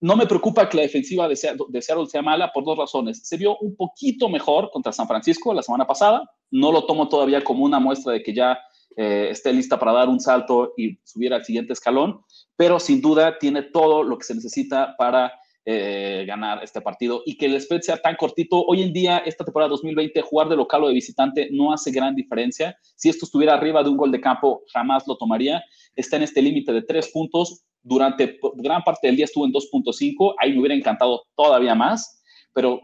No 0.00 0.16
me 0.16 0.26
preocupa 0.26 0.68
que 0.68 0.76
la 0.76 0.82
defensiva 0.82 1.26
de 1.28 1.36
Seattle, 1.36 2.06
sea 2.06 2.20
mala 2.20 2.52
por 2.52 2.62
dos 2.62 2.76
razones. 2.76 3.26
Se 3.26 3.38
vio 3.38 3.56
un 3.58 3.74
poquito 3.74 4.28
mejor 4.28 4.70
contra 4.70 4.92
San 4.92 5.06
Francisco 5.06 5.54
la 5.54 5.62
semana 5.62 5.86
pasada. 5.86 6.30
No 6.54 6.72
lo 6.72 6.86
tomo 6.86 7.08
todavía 7.08 7.42
como 7.42 7.64
una 7.64 7.80
muestra 7.80 8.12
de 8.12 8.22
que 8.22 8.32
ya 8.32 8.58
eh, 8.96 9.28
esté 9.30 9.52
lista 9.52 9.78
para 9.78 9.92
dar 9.92 10.08
un 10.08 10.20
salto 10.20 10.72
y 10.76 10.98
subir 11.02 11.34
al 11.34 11.44
siguiente 11.44 11.72
escalón, 11.72 12.20
pero 12.56 12.78
sin 12.78 13.00
duda 13.00 13.38
tiene 13.38 13.62
todo 13.62 14.02
lo 14.02 14.16
que 14.16 14.24
se 14.24 14.34
necesita 14.34 14.94
para 14.96 15.32
eh, 15.66 16.24
ganar 16.26 16.62
este 16.62 16.80
partido 16.80 17.22
y 17.26 17.36
que 17.36 17.46
el 17.46 17.60
spread 17.60 17.80
sea 17.80 17.96
tan 17.96 18.16
cortito. 18.16 18.64
Hoy 18.64 18.82
en 18.82 18.92
día, 18.92 19.18
esta 19.18 19.44
temporada 19.44 19.70
2020, 19.70 20.22
jugar 20.22 20.48
de 20.48 20.56
local 20.56 20.84
o 20.84 20.88
de 20.88 20.94
visitante 20.94 21.48
no 21.50 21.72
hace 21.72 21.90
gran 21.90 22.14
diferencia. 22.14 22.76
Si 22.94 23.08
esto 23.08 23.26
estuviera 23.26 23.54
arriba 23.54 23.82
de 23.82 23.90
un 23.90 23.96
gol 23.96 24.12
de 24.12 24.20
campo, 24.20 24.62
jamás 24.72 25.06
lo 25.06 25.16
tomaría. 25.16 25.62
Está 25.96 26.16
en 26.16 26.22
este 26.22 26.40
límite 26.40 26.72
de 26.72 26.82
tres 26.82 27.10
puntos 27.10 27.64
durante 27.84 28.38
gran 28.56 28.82
parte 28.82 29.06
del 29.06 29.16
día 29.16 29.26
estuvo 29.26 29.44
en 29.44 29.52
2.5, 29.52 30.34
ahí 30.38 30.52
me 30.52 30.60
hubiera 30.60 30.74
encantado 30.74 31.24
todavía 31.36 31.74
más, 31.74 32.22
pero 32.52 32.80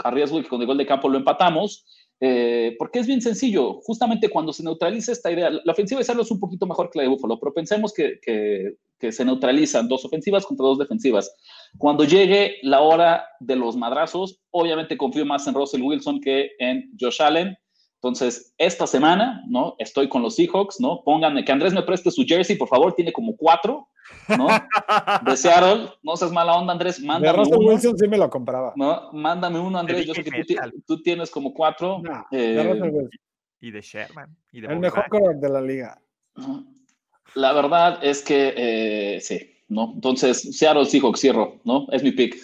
a 0.00 0.10
riesgo 0.10 0.36
de 0.36 0.42
que 0.42 0.48
con 0.48 0.60
el 0.60 0.66
gol 0.66 0.76
de 0.76 0.86
campo 0.86 1.08
lo 1.08 1.16
empatamos, 1.16 1.86
eh, 2.20 2.76
porque 2.78 2.98
es 2.98 3.06
bien 3.06 3.22
sencillo, 3.22 3.80
justamente 3.82 4.28
cuando 4.28 4.52
se 4.52 4.62
neutraliza 4.62 5.12
esta 5.12 5.30
idea, 5.30 5.50
la 5.50 5.72
ofensiva 5.72 5.98
de 5.98 6.04
Sarlo 6.04 6.22
es 6.22 6.30
un 6.30 6.38
poquito 6.38 6.66
mejor 6.66 6.90
que 6.90 6.98
la 6.98 7.04
de 7.04 7.08
Buffalo, 7.08 7.40
pero 7.40 7.54
pensemos 7.54 7.94
que, 7.94 8.20
que, 8.20 8.74
que 8.98 9.10
se 9.10 9.24
neutralizan 9.24 9.88
dos 9.88 10.04
ofensivas 10.04 10.44
contra 10.44 10.66
dos 10.66 10.78
defensivas. 10.78 11.34
Cuando 11.78 12.04
llegue 12.04 12.56
la 12.62 12.82
hora 12.82 13.24
de 13.40 13.56
los 13.56 13.76
madrazos, 13.76 14.38
obviamente 14.50 14.98
confío 14.98 15.24
más 15.24 15.46
en 15.46 15.54
Russell 15.54 15.82
Wilson 15.82 16.20
que 16.20 16.50
en 16.58 16.90
Josh 17.00 17.22
Allen, 17.22 17.56
entonces, 18.02 18.54
esta 18.56 18.86
semana, 18.86 19.44
¿no? 19.46 19.74
Estoy 19.78 20.08
con 20.08 20.22
los 20.22 20.36
Seahawks, 20.36 20.80
¿no? 20.80 21.02
Pónganme, 21.04 21.44
que 21.44 21.52
Andrés 21.52 21.74
me 21.74 21.82
preste 21.82 22.10
su 22.10 22.24
jersey, 22.24 22.56
por 22.56 22.68
favor, 22.68 22.94
tiene 22.94 23.12
como 23.12 23.36
cuatro, 23.36 23.89
¿no? 24.28 24.48
De 25.24 25.36
Seattle, 25.36 25.90
no 26.02 26.16
seas 26.16 26.32
mala 26.32 26.56
onda, 26.56 26.72
Andrés, 26.72 27.00
mándame 27.00 27.44
de 27.44 27.56
uno. 27.56 27.68
Wilson 27.68 27.98
sí 27.98 28.08
me 28.08 28.18
lo 28.18 28.30
compraba. 28.30 28.72
¿no? 28.76 29.12
Mándame 29.12 29.58
uno, 29.58 29.78
Andrés, 29.78 30.06
yo 30.06 30.14
sé 30.14 30.24
que 30.24 30.30
tú, 30.86 31.02
tienes 31.02 31.30
como 31.30 31.52
cuatro. 31.52 32.02
Eh, 32.30 33.08
y 33.60 33.70
de 33.70 33.80
Sherman. 33.80 34.36
Y 34.52 34.60
de 34.60 34.68
el 34.68 34.78
mejor 34.78 35.08
color 35.08 35.36
de 35.36 35.48
la 35.48 35.60
liga. 35.60 36.00
La 37.34 37.52
verdad 37.52 37.98
es 38.02 38.22
que, 38.22 38.54
eh, 38.56 39.20
sí, 39.20 39.54
¿no? 39.68 39.92
Entonces, 39.94 40.56
Seattle 40.56 40.86
Seahawks, 40.86 41.20
cierro, 41.20 41.60
¿no? 41.64 41.86
Es 41.92 42.02
mi 42.02 42.12
pick. 42.12 42.36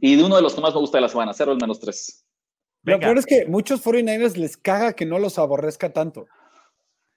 Y 0.00 0.16
de 0.16 0.24
uno 0.24 0.36
de 0.36 0.42
los 0.42 0.54
que 0.54 0.60
más 0.60 0.74
me 0.74 0.80
gusta 0.80 0.98
de 0.98 1.02
la 1.02 1.08
semana, 1.08 1.32
el 1.38 1.56
menos 1.56 1.80
tres. 1.80 2.24
Lo 2.82 3.00
peor 3.00 3.16
es 3.16 3.24
que 3.24 3.46
muchos 3.46 3.82
49ers 3.82 4.36
les 4.36 4.56
caga 4.56 4.92
que 4.92 5.06
no 5.06 5.18
los 5.18 5.38
aborrezca 5.38 5.92
tanto. 5.92 6.26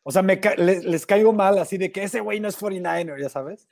O 0.04 0.12
sea, 0.12 0.22
me 0.22 0.40
les, 0.58 1.06
caigo 1.06 1.34
mal 1.34 1.58
así 1.58 1.78
de 1.78 1.92
que 1.92 2.04
ese 2.04 2.22
güey 2.22 2.40
no 2.40 2.48
es 2.48 2.58
49er, 2.58 3.22
ya 3.22 3.28
sabes. 3.28 3.68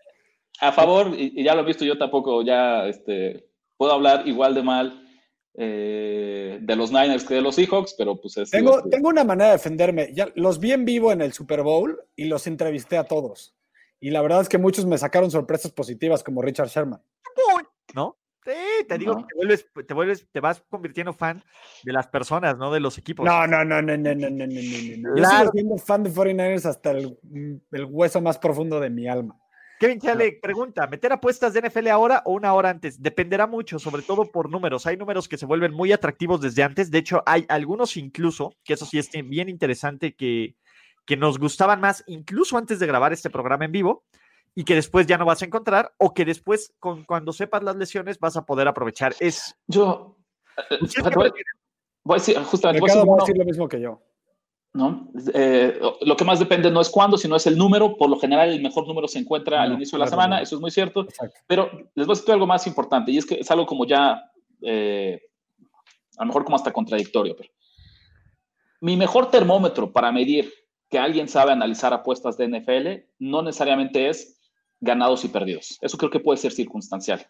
A 0.61 0.71
favor, 0.71 1.11
y, 1.17 1.43
ya 1.43 1.55
lo 1.55 1.61
he 1.61 1.65
visto 1.65 1.85
yo 1.85 1.97
tampoco, 1.97 2.41
ya 2.41 2.87
este, 2.87 3.49
puedo 3.77 3.93
hablar 3.93 4.27
igual 4.27 4.55
de 4.55 4.63
mal 4.63 5.05
eh, 5.53 6.59
de 6.61 6.75
los 6.75 6.91
Niners 6.91 7.23
que 7.23 7.35
de 7.35 7.41
los 7.41 7.55
Seahawks, 7.55 7.95
pero 7.97 8.19
pues 8.19 8.37
es... 8.37 8.51
Tengo, 8.51 8.83
tengo 8.83 9.09
una 9.09 9.23
manera 9.23 9.51
de 9.51 9.57
defenderme. 9.57 10.11
Ya, 10.13 10.29
los 10.35 10.59
vi 10.59 10.71
en 10.71 10.85
vivo 10.85 11.11
en 11.11 11.21
el 11.21 11.33
Super 11.33 11.61
Bowl 11.61 11.99
y 12.15 12.25
los 12.25 12.47
entrevisté 12.47 12.97
a 12.97 13.05
todos. 13.05 13.55
Y 13.99 14.11
la 14.11 14.21
verdad 14.21 14.41
es 14.41 14.49
que 14.49 14.57
muchos 14.57 14.85
me 14.85 14.97
sacaron 14.97 15.31
sorpresas 15.31 15.71
positivas, 15.71 16.23
como 16.23 16.41
Richard 16.41 16.67
Sherman. 16.67 17.01
¿No? 17.93 18.17
Sí, 18.45 18.85
te 18.87 18.99
digo 18.99 19.17
que 19.17 19.23
te 19.23 19.35
vuelves, 19.35 19.67
te 19.87 19.93
vuelves, 19.95 20.27
te 20.31 20.39
vas 20.39 20.63
convirtiendo 20.69 21.13
fan 21.13 21.43
de 21.83 21.91
las 21.91 22.05
personas, 22.07 22.55
no 22.57 22.71
de 22.71 22.79
los 22.79 22.95
equipos. 22.99 23.25
No, 23.25 23.47
no, 23.47 23.65
no, 23.65 23.81
no, 23.81 23.97
no, 23.97 24.13
no, 24.13 24.29
no, 24.29 24.29
no, 24.29 24.45
no. 24.45 25.15
Yo 25.17 25.25
sigo 25.25 25.51
siendo 25.51 25.77
fan 25.79 26.03
de 26.03 26.11
49ers 26.11 26.65
hasta 26.65 26.91
el, 26.91 27.17
el, 27.71 27.85
hueso 27.85 28.21
más 28.21 28.37
profundo 28.37 28.79
de 28.79 28.91
mi 28.91 29.07
alma. 29.07 29.35
Kevin 29.79 29.99
Chale 29.99 30.39
pregunta, 30.41 30.87
¿meter 30.87 31.11
apuestas 31.11 31.53
de 31.53 31.61
NFL 31.61 31.87
ahora 31.89 32.21
o 32.25 32.33
una 32.33 32.53
hora 32.53 32.69
antes? 32.69 33.01
Dependerá 33.01 33.45
mucho, 33.45 33.77
sobre 33.77 34.03
todo 34.03 34.31
por 34.31 34.49
números. 34.49 34.85
Hay 34.85 34.95
números 34.95 35.27
que 35.27 35.37
se 35.37 35.45
vuelven 35.45 35.73
muy 35.73 35.91
atractivos 35.91 36.39
desde 36.39 36.63
antes. 36.63 36.91
De 36.91 36.97
hecho, 36.99 37.23
hay 37.25 37.45
algunos 37.49 37.97
incluso, 37.97 38.55
que 38.63 38.73
eso 38.73 38.85
sí 38.85 38.97
es 38.99 39.09
bien 39.11 39.49
interesante, 39.49 40.15
que, 40.15 40.55
que 41.05 41.17
nos 41.17 41.37
gustaban 41.37 41.81
más 41.81 42.03
incluso 42.07 42.57
antes 42.57 42.79
de 42.79 42.87
grabar 42.87 43.13
este 43.13 43.29
programa 43.29 43.65
en 43.65 43.71
vivo 43.71 44.03
y 44.55 44.63
que 44.63 44.75
después 44.75 45.05
ya 45.05 45.17
no 45.17 45.25
vas 45.25 45.41
a 45.41 45.45
encontrar 45.45 45.93
o 45.97 46.13
que 46.13 46.25
después 46.25 46.73
con, 46.79 47.03
cuando 47.03 47.33
sepas 47.33 47.61
las 47.61 47.75
lesiones 47.75 48.19
vas 48.19 48.37
a 48.37 48.45
poder 48.45 48.67
aprovechar. 48.67 49.13
Es 49.19 49.55
yo 49.67 50.17
voy, 51.15 51.31
a 52.09 52.13
decir 52.13 52.37
justamente 52.37 52.79
voy 52.79 52.89
a 52.91 53.19
decir, 53.19 53.37
lo 53.37 53.45
mismo 53.45 53.67
que 53.67 53.81
yo. 53.81 54.01
¿No? 54.75 55.09
Eh, 55.33 55.79
lo 56.01 56.17
que 56.17 56.25
más 56.25 56.37
depende 56.37 56.69
no 56.69 56.81
es 56.81 56.89
cuándo, 56.89 57.17
sino 57.17 57.37
es 57.37 57.47
el 57.47 57.57
número. 57.57 57.95
Por 57.95 58.09
lo 58.09 58.19
general, 58.19 58.49
el 58.49 58.61
mejor 58.61 58.85
número 58.85 59.07
se 59.07 59.19
encuentra 59.19 59.61
al 59.61 59.73
inicio 59.73 59.97
de 59.97 60.03
la 60.03 60.09
semana, 60.09 60.41
eso 60.41 60.55
es 60.55 60.61
muy 60.61 60.69
cierto. 60.69 61.07
Pero 61.47 61.71
les 61.95 62.05
voy 62.05 62.13
a 62.13 62.19
decir 62.19 62.33
algo 62.33 62.45
más 62.45 62.67
importante, 62.67 63.11
y 63.11 63.17
es 63.17 63.25
que 63.25 63.35
es 63.35 63.49
algo 63.49 63.65
como 63.65 63.85
ya, 63.85 64.21
eh, 64.61 65.21
a 66.17 66.23
lo 66.23 66.27
mejor 66.27 66.43
como 66.43 66.57
hasta 66.57 66.73
contradictorio. 66.73 67.35
Pero 67.37 67.49
mi 68.81 68.97
mejor 68.97 69.31
termómetro 69.31 69.93
para 69.93 70.11
medir 70.11 70.53
que 70.89 70.99
alguien 70.99 71.29
sabe 71.29 71.53
analizar 71.53 71.93
apuestas 71.93 72.37
de 72.37 72.49
NFL 72.49 73.09
no 73.19 73.41
necesariamente 73.41 74.09
es 74.09 74.41
ganados 74.81 75.23
y 75.23 75.29
perdidos. 75.29 75.77
Eso 75.81 75.97
creo 75.97 76.11
que 76.11 76.19
puede 76.19 76.37
ser 76.37 76.51
circunstancial. 76.51 77.25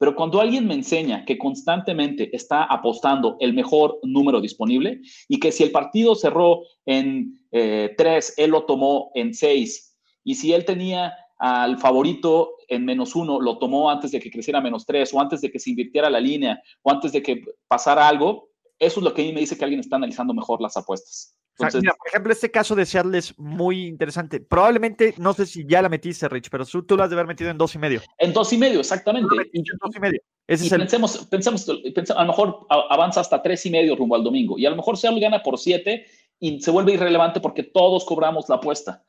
Pero 0.00 0.16
cuando 0.16 0.40
alguien 0.40 0.66
me 0.66 0.72
enseña 0.72 1.26
que 1.26 1.36
constantemente 1.36 2.34
está 2.34 2.64
apostando 2.64 3.36
el 3.38 3.52
mejor 3.52 4.00
número 4.02 4.40
disponible 4.40 5.02
y 5.28 5.38
que 5.38 5.52
si 5.52 5.62
el 5.62 5.72
partido 5.72 6.14
cerró 6.14 6.62
en 6.86 7.38
eh, 7.52 7.94
tres, 7.98 8.32
él 8.38 8.52
lo 8.52 8.64
tomó 8.64 9.10
en 9.14 9.34
seis, 9.34 9.94
y 10.24 10.36
si 10.36 10.54
él 10.54 10.64
tenía 10.64 11.12
al 11.36 11.76
favorito 11.78 12.52
en 12.68 12.86
menos 12.86 13.14
uno, 13.14 13.42
lo 13.42 13.58
tomó 13.58 13.90
antes 13.90 14.10
de 14.12 14.20
que 14.20 14.30
creciera 14.30 14.62
menos 14.62 14.86
tres, 14.86 15.12
o 15.12 15.20
antes 15.20 15.42
de 15.42 15.50
que 15.50 15.58
se 15.58 15.68
invirtiera 15.68 16.08
la 16.08 16.20
línea, 16.20 16.62
o 16.82 16.90
antes 16.90 17.12
de 17.12 17.22
que 17.22 17.42
pasara 17.68 18.08
algo, 18.08 18.49
eso 18.80 18.98
es 18.98 19.04
lo 19.04 19.14
que 19.14 19.22
a 19.22 19.24
mí 19.26 19.32
me 19.32 19.40
dice 19.40 19.56
que 19.56 19.64
alguien 19.64 19.80
está 19.80 19.96
analizando 19.96 20.34
mejor 20.34 20.60
las 20.60 20.76
apuestas 20.76 21.36
por 21.60 22.08
ejemplo, 22.08 22.32
este 22.32 22.50
caso 22.50 22.74
de 22.74 22.86
Seattle 22.86 23.18
es 23.18 23.38
muy 23.38 23.86
interesante. 23.86 24.40
Probablemente, 24.40 25.14
no 25.18 25.32
sé 25.32 25.46
si 25.46 25.66
ya 25.66 25.82
la 25.82 25.88
metiste, 25.88 26.28
Rich, 26.28 26.48
pero 26.50 26.64
tú, 26.64 26.96
lo 26.96 27.02
has 27.02 27.10
de 27.10 27.16
haber 27.16 27.26
metido 27.26 27.50
en 27.50 27.58
dos 27.58 27.74
y 27.74 27.78
medio. 27.78 28.00
En 28.18 28.32
dos 28.32 28.52
y 28.52 28.58
medio, 28.58 28.80
exactamente. 28.80 29.34
En 29.52 29.62
dos 29.80 29.94
y 29.94 30.00
medio. 30.00 30.20
Ese 30.46 30.64
es 30.64 30.70
pensemos, 30.70 31.28
pensemos, 31.30 31.68
a 31.68 32.24
lo 32.24 32.26
mejor 32.26 32.66
avanza 32.68 33.20
hasta 33.20 33.40
tres 33.42 33.64
y 33.66 33.70
medio 33.70 33.94
rumbo 33.94 34.16
al 34.16 34.24
domingo. 34.24 34.58
Y 34.58 34.66
a 34.66 34.70
lo 34.70 34.76
mejor 34.76 34.96
Seattle 34.96 35.20
gana 35.20 35.42
por 35.42 35.58
siete 35.58 36.06
y 36.38 36.60
se 36.60 36.70
vuelve 36.70 36.94
irrelevante 36.94 37.40
porque 37.40 37.62
todos 37.62 38.04
cobramos 38.04 38.48
la 38.48 38.56
apuesta. 38.56 39.04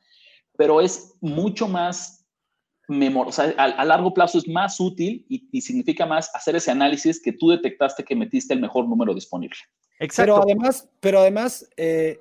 Pero 0.58 0.82
es 0.82 1.16
mucho 1.22 1.68
más 1.68 2.21
memor 2.88 3.28
o 3.28 3.32
sea, 3.32 3.54
a, 3.58 3.86
largo 3.86 4.14
plazo 4.14 4.38
es 4.38 4.48
más 4.48 4.80
útil 4.80 5.26
y, 5.30 5.62
significa 5.62 6.06
más 6.06 6.30
hacer 6.36 6.56
ese 6.56 6.72
análisis 6.72 7.22
que 7.22 7.32
tú 7.32 7.50
detectaste 7.50 8.04
que 8.04 8.16
metiste 8.16 8.54
el 8.54 8.62
mejor 8.62 8.88
número 8.88 9.14
disponible. 9.14 9.58
Exacto. 10.00 10.34
Pero 10.34 10.44
además, 10.44 10.90
pero 11.00 11.20
además 11.20 11.70
eh, 11.78 12.20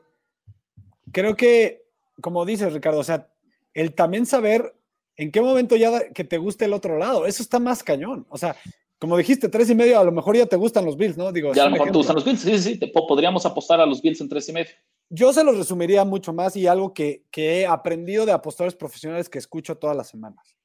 creo 1.12 1.36
que, 1.36 1.82
como 2.20 2.44
dices, 2.44 2.72
Ricardo, 2.72 3.00
o 3.00 3.04
sea, 3.04 3.28
el 3.74 3.94
también 3.94 4.26
saber 4.26 4.74
en 5.16 5.30
qué 5.30 5.40
momento 5.40 5.76
ya 5.76 6.08
que 6.10 6.24
te 6.24 6.38
guste 6.38 6.64
el 6.64 6.72
otro 6.72 6.98
lado, 6.98 7.26
eso 7.26 7.42
está 7.42 7.58
más 7.58 7.82
cañón. 7.82 8.26
O 8.30 8.38
sea, 8.38 8.56
como 8.98 9.16
dijiste, 9.16 9.48
tres 9.48 9.70
y 9.70 9.74
medio, 9.74 9.98
a 9.98 10.04
lo 10.04 10.12
mejor 10.12 10.36
ya 10.36 10.46
te 10.46 10.56
gustan 10.56 10.84
los 10.84 10.96
Bills, 10.96 11.16
¿no? 11.16 11.32
Digo, 11.32 11.52
ya 11.52 11.62
a 11.62 11.66
lo 11.66 11.72
mejor 11.72 11.90
te 11.90 11.98
gustan 11.98 12.16
los 12.16 12.24
Bills, 12.24 12.40
sí, 12.40 12.58
sí, 12.58 12.78
sí, 12.78 12.86
podríamos 12.86 13.46
apostar 13.46 13.80
a 13.80 13.86
los 13.86 14.02
Bills 14.02 14.20
en 14.20 14.28
tres 14.28 14.48
y 14.48 14.52
medio. 14.52 14.70
Yo 15.10 15.32
se 15.32 15.44
los 15.44 15.58
resumiría 15.58 16.04
mucho 16.04 16.32
más 16.32 16.56
y 16.56 16.66
algo 16.66 16.94
que, 16.94 17.24
que 17.30 17.60
he 17.60 17.66
aprendido 17.66 18.24
de 18.24 18.32
apostadores 18.32 18.74
profesionales 18.74 19.28
que 19.28 19.38
escucho 19.38 19.76
todas 19.76 19.96
las 19.96 20.08
semanas. 20.08 20.56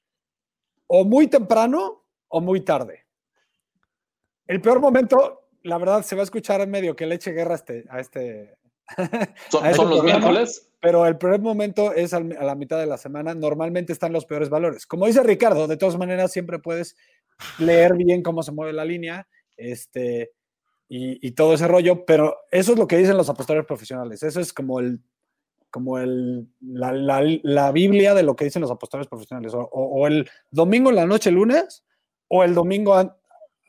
O 0.88 1.04
muy 1.04 1.28
temprano 1.28 2.06
o 2.28 2.42
muy 2.42 2.62
tarde. 2.62 3.06
El 4.48 4.62
peor 4.62 4.80
momento, 4.80 5.50
la 5.64 5.78
verdad, 5.80 6.04
se 6.04 6.16
va 6.16 6.22
a 6.22 6.26
escuchar 6.26 6.62
en 6.62 6.70
medio 6.70 6.96
que 6.96 7.08
le 7.08 7.16
eche 7.16 7.32
guerra 7.32 7.54
a 7.54 7.56
este, 7.56 7.86
a 7.90 8.00
este 8.00 8.58
¿Son, 9.50 9.90
los 9.90 10.04
miércoles? 10.04 10.70
Pero 10.80 11.06
el 11.06 11.18
primer 11.18 11.42
momento 11.42 11.94
es 11.94 12.14
a 12.14 12.20
la 12.20 12.56
mitad 12.56 12.80
de 12.80 12.86
la 12.86 12.98
semana. 12.98 13.34
Normalmente 13.34 13.92
están 13.92 14.14
los 14.14 14.26
peores 14.26 14.50
valores. 14.50 14.86
Como 14.86 15.08
dice 15.08 15.24
Ricardo, 15.24 15.68
de 15.68 15.78
todas 15.78 15.98
maneras 15.98 16.32
siempre 16.32 16.60
puedes 16.60 16.96
leer 17.58 17.96
bien 17.96 18.22
cómo 18.22 18.44
se 18.44 18.52
mueve 18.52 18.74
la 18.74 18.86
línea 18.86 19.28
este, 19.58 20.32
y, 20.88 21.32
todo 21.32 21.54
ese 21.54 21.68
rollo, 21.68 22.06
pero 22.06 22.38
eso 22.52 22.74
es 22.74 22.80
lo 22.80 22.88
que 22.88 22.98
dicen 22.98 23.18
los 23.18 23.30
apostadores 23.30 23.66
profesionales. 23.66 24.22
Eso 24.24 24.40
es 24.40 24.54
como 24.54 24.80
el 24.80 25.02
como 25.72 25.98
el, 25.98 26.48
la, 26.62 27.72
Biblia 27.74 28.14
de 28.14 28.24
lo 28.24 28.38
que 28.38 28.46
dicen 28.46 28.62
los 28.62 28.72
apostadores 28.72 29.10
profesionales. 29.10 29.52
O, 29.54 30.08
el 30.08 30.30
domingo 30.50 30.90
en 30.90 30.96
la 30.96 31.06
noche, 31.06 31.32
lunes, 31.32 31.84
o 32.30 32.46
el 32.46 32.54
domingo 32.54 32.96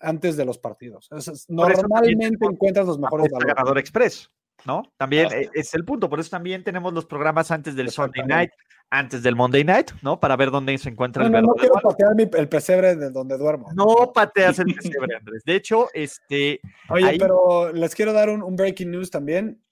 antes 0.01 0.37
de 0.37 0.45
los 0.45 0.57
partidos. 0.57 1.09
normalmente 1.49 2.47
encuentras 2.47 2.87
los 2.87 3.01
mejores 3.01 3.29
valores. 3.33 3.55
Ganador 3.57 3.79
Express. 3.79 4.31
¿No? 4.67 4.83
También 4.97 5.29
e, 5.33 5.49
es 5.55 5.75
el 5.75 5.85
punto, 5.85 6.11
por 6.11 6.21
eso 6.21 6.31
también 6.31 6.65
tenemos 6.65 6.93
los 6.93 7.07
programas 7.07 7.51
antes 7.51 7.75
del 7.77 7.91
Sunday 7.91 8.27
Night, 8.27 8.51
antes 8.91 9.23
del 9.23 9.37
Monday 9.37 9.65
Night, 9.65 9.93
¿no? 10.03 10.21
Para 10.21 10.37
ver 10.37 10.51
dónde 10.51 10.77
se 10.79 10.89
encuentra 10.89 11.25
el 11.25 11.33
no, 11.33 11.41
no 11.41 11.55
quiero 11.55 11.75
patear 11.75 12.13
el 12.19 12.49
pesebre 12.49 12.97
de 12.97 13.11
donde 13.11 13.39
duermo. 13.39 13.69
No 13.75 14.13
pateas 14.13 14.59
el 14.59 14.75
pesebre, 14.75 15.17
Andrés. 15.17 15.43
De 15.45 15.55
hecho, 15.55 15.89
este... 15.95 16.61
Oye, 16.89 17.17
pero 17.19 17.73
les 17.73 17.95
quiero 17.95 18.13
dar 18.13 18.29
un, 18.29 18.57
breaking 18.57 18.91
news 18.91 19.11
también. 19.11 19.63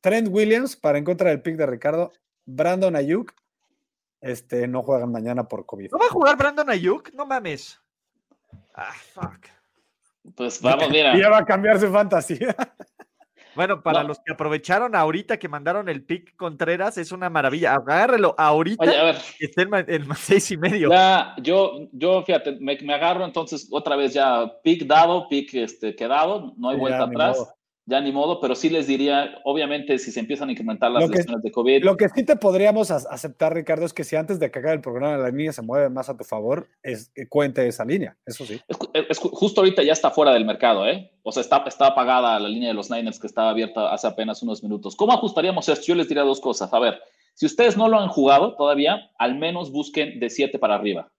Trent 0.00 0.28
Williams, 0.30 0.76
para 0.76 0.98
en 0.98 1.04
contra 1.04 1.30
del 1.30 1.42
pick 1.42 1.56
de 1.56 1.66
Ricardo, 1.66 2.12
Brandon 2.46 2.94
Ayuk, 2.96 3.34
este, 4.20 4.66
no 4.66 4.82
juegan 4.82 5.12
mañana 5.12 5.48
por 5.48 5.66
COVID. 5.66 5.90
¿No 5.92 5.98
va 5.98 6.06
a 6.06 6.10
jugar 6.10 6.36
Brandon 6.36 6.70
Ayuk? 6.70 7.12
No 7.14 7.26
mames. 7.26 7.80
Ah, 8.74 8.94
fuck. 9.12 9.46
Pues 10.34 10.60
vamos, 10.60 10.88
mira. 10.90 11.16
Ya 11.18 11.28
va 11.28 11.38
a 11.38 11.44
cambiar 11.44 11.78
su 11.78 11.90
fantasía. 11.90 12.54
Bueno, 13.58 13.82
para 13.82 14.04
los 14.04 14.20
que 14.20 14.32
aprovecharon 14.32 14.94
ahorita 14.94 15.36
que 15.36 15.48
mandaron 15.48 15.88
el 15.88 16.04
pick 16.04 16.36
Contreras, 16.36 16.96
es 16.96 17.10
una 17.10 17.28
maravilla. 17.28 17.74
Agárrelo 17.74 18.32
ahorita. 18.38 18.84
Oye, 18.84 18.96
a 18.96 19.02
ver. 19.02 19.16
está 19.40 19.62
en, 19.62 20.06
seis 20.16 20.48
y 20.52 20.56
medio. 20.56 20.88
Ya, 20.90 21.34
yo, 21.42 21.88
yo 21.90 22.22
fíjate, 22.22 22.56
me, 22.60 22.78
agarro 22.94 23.24
entonces 23.24 23.66
otra 23.72 23.96
vez 23.96 24.14
ya 24.14 24.48
pick 24.62 24.86
dado, 24.86 25.28
pick 25.28 25.54
este, 25.54 25.96
quedado, 25.96 26.54
no 26.56 26.68
hay 26.68 26.76
vuelta 26.76 27.02
atrás 27.02 27.57
ya 27.88 28.02
ni 28.02 28.12
modo, 28.12 28.38
pero 28.38 28.54
sí 28.54 28.68
les 28.68 28.86
diría, 28.86 29.38
obviamente, 29.44 29.98
si 29.98 30.12
se 30.12 30.20
empiezan 30.20 30.50
a 30.50 30.52
incrementar 30.52 30.90
las 30.90 31.08
lesiones 31.08 31.42
de 31.42 31.50
COVID. 31.50 31.82
Lo 31.84 31.96
que 31.96 32.10
sí 32.10 32.22
te 32.22 32.36
podríamos 32.36 32.90
aceptar, 32.90 33.54
Ricardo, 33.54 33.86
es 33.86 33.94
que 33.94 34.04
si 34.04 34.14
antes 34.14 34.38
de 34.38 34.46
acabar 34.46 34.74
el 34.74 34.82
programa 34.82 35.16
la 35.16 35.30
línea 35.30 35.54
se 35.54 35.62
mueve 35.62 35.88
más 35.88 36.10
a 36.10 36.16
tu 36.16 36.22
favor, 36.22 36.68
es 36.82 37.10
que 37.14 37.26
cuente 37.28 37.66
esa 37.66 37.86
línea, 37.86 38.14
eso 38.26 38.44
sí. 38.44 38.60
Es, 38.92 39.18
justo 39.18 39.62
ahorita 39.62 39.82
ya 39.82 39.94
está 39.94 40.10
fuera 40.10 40.32
del 40.32 40.44
mercado, 40.44 40.86
¿eh? 40.86 41.10
O 41.22 41.32
sea, 41.32 41.40
está, 41.40 41.64
está 41.66 41.86
apagada 41.86 42.38
la 42.38 42.48
línea 42.48 42.68
de 42.68 42.74
los 42.74 42.90
Niners 42.90 43.18
que 43.18 43.26
estaba 43.26 43.50
abierta 43.50 43.90
hace 43.90 44.06
apenas 44.06 44.42
unos 44.42 44.62
minutos. 44.62 44.94
¿Cómo 44.94 45.14
ajustaríamos 45.14 45.66
esto? 45.66 45.86
Yo 45.86 45.94
les 45.94 46.08
diría 46.08 46.24
dos 46.24 46.40
cosas. 46.40 46.70
A 46.74 46.78
ver, 46.78 47.00
si 47.32 47.46
ustedes 47.46 47.78
no 47.78 47.88
lo 47.88 47.98
han 47.98 48.08
jugado 48.08 48.54
todavía, 48.54 49.10
al 49.18 49.38
menos 49.38 49.72
busquen 49.72 50.20
de 50.20 50.28
7 50.28 50.58
para 50.58 50.74
arriba. 50.74 51.10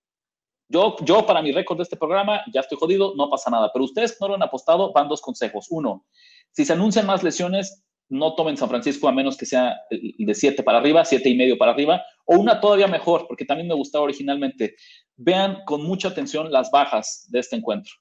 Yo, 0.72 0.96
yo, 1.04 1.26
para 1.26 1.42
mi 1.42 1.52
récord 1.52 1.78
de 1.78 1.84
este 1.84 1.98
programa, 1.98 2.44
ya 2.54 2.62
estoy 2.62 2.78
jodido, 2.78 3.16
no 3.16 3.28
pasa 3.28 3.50
nada. 3.50 3.72
Pero 3.74 3.86
ustedes 3.86 4.16
no 4.22 4.28
lo 4.28 4.36
han 4.36 4.44
apostado, 4.44 4.94
van 4.94 5.08
dos 5.08 5.20
consejos. 5.20 5.66
Uno, 5.72 6.06
si 6.60 6.66
se 6.66 6.74
anuncian 6.74 7.06
más 7.06 7.24
lesiones, 7.24 7.86
no 8.10 8.36
tomen 8.36 8.58
San 8.58 8.68
Francisco 8.68 9.08
a 9.08 9.14
menos 9.14 9.38
que 9.38 9.46
sea 9.46 9.78
de 9.90 10.36
7 10.36 10.62
para 10.62 10.80
arriba, 10.80 11.06
siete 11.06 11.30
y 11.30 11.38
medio 11.38 11.58
para 11.58 11.72
arriba, 11.72 12.04
o 12.26 12.36
una 12.36 12.60
todavía 12.60 12.88
mejor, 12.88 13.28
porque 13.30 13.46
también 13.46 13.70
me 13.70 13.76
gustaba 13.76 14.04
originalmente. 14.04 14.76
Vean 15.16 15.60
con 15.66 15.84
mucha 15.84 16.10
atención 16.10 16.52
las 16.52 16.70
bajas 16.70 17.30
de 17.30 17.40
este 17.40 17.56
encuentro, 17.56 17.94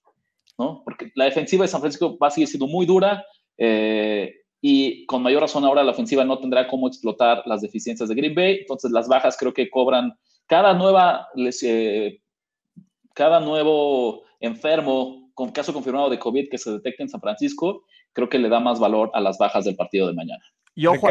¿no? 0.58 0.82
Porque 0.84 1.12
la 1.14 1.26
defensiva 1.26 1.62
de 1.62 1.68
San 1.68 1.80
Francisco 1.80 2.18
va 2.18 2.26
a 2.26 2.30
seguir 2.32 2.48
siendo 2.48 2.66
muy 2.66 2.84
dura 2.84 3.24
eh, 3.56 4.34
y 4.60 5.06
con 5.06 5.22
mayor 5.22 5.42
razón 5.42 5.64
ahora 5.64 5.84
la 5.84 5.92
ofensiva 5.92 6.24
no 6.24 6.40
tendrá 6.40 6.66
cómo 6.66 6.88
explotar 6.88 7.44
las 7.46 7.60
deficiencias 7.60 8.08
de 8.08 8.16
Green 8.16 8.34
Bay. 8.34 8.56
Entonces 8.62 8.90
las 8.90 9.06
bajas 9.06 9.36
creo 9.38 9.54
que 9.54 9.70
cobran 9.70 10.18
cada 10.48 10.74
nueva, 10.74 11.28
eh, 11.62 12.18
cada 13.14 13.38
nuevo 13.38 14.24
enfermo 14.40 15.30
con 15.32 15.52
caso 15.52 15.72
confirmado 15.72 16.10
de 16.10 16.18
COVID 16.18 16.48
que 16.50 16.58
se 16.58 16.72
detecte 16.72 17.04
en 17.04 17.08
San 17.08 17.20
Francisco 17.20 17.84
creo 18.12 18.28
que 18.28 18.38
le 18.38 18.48
da 18.48 18.60
más 18.60 18.80
valor 18.80 19.10
a 19.14 19.20
las 19.20 19.38
bajas 19.38 19.64
del 19.64 19.76
partido 19.76 20.06
de 20.06 20.14
mañana. 20.14 20.42
Y 20.74 20.86
ojo, 20.86 21.08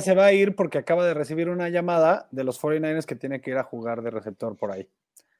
se 0.00 0.14
va 0.14 0.26
a 0.26 0.32
ir 0.32 0.54
porque 0.54 0.78
acaba 0.78 1.04
de 1.04 1.14
recibir 1.14 1.48
una 1.48 1.68
llamada 1.68 2.28
de 2.30 2.44
los 2.44 2.60
49ers 2.60 3.06
que 3.06 3.16
tiene 3.16 3.40
que 3.40 3.50
ir 3.50 3.56
a 3.58 3.64
jugar 3.64 4.02
de 4.02 4.10
receptor 4.10 4.56
por 4.56 4.70
ahí. 4.70 4.88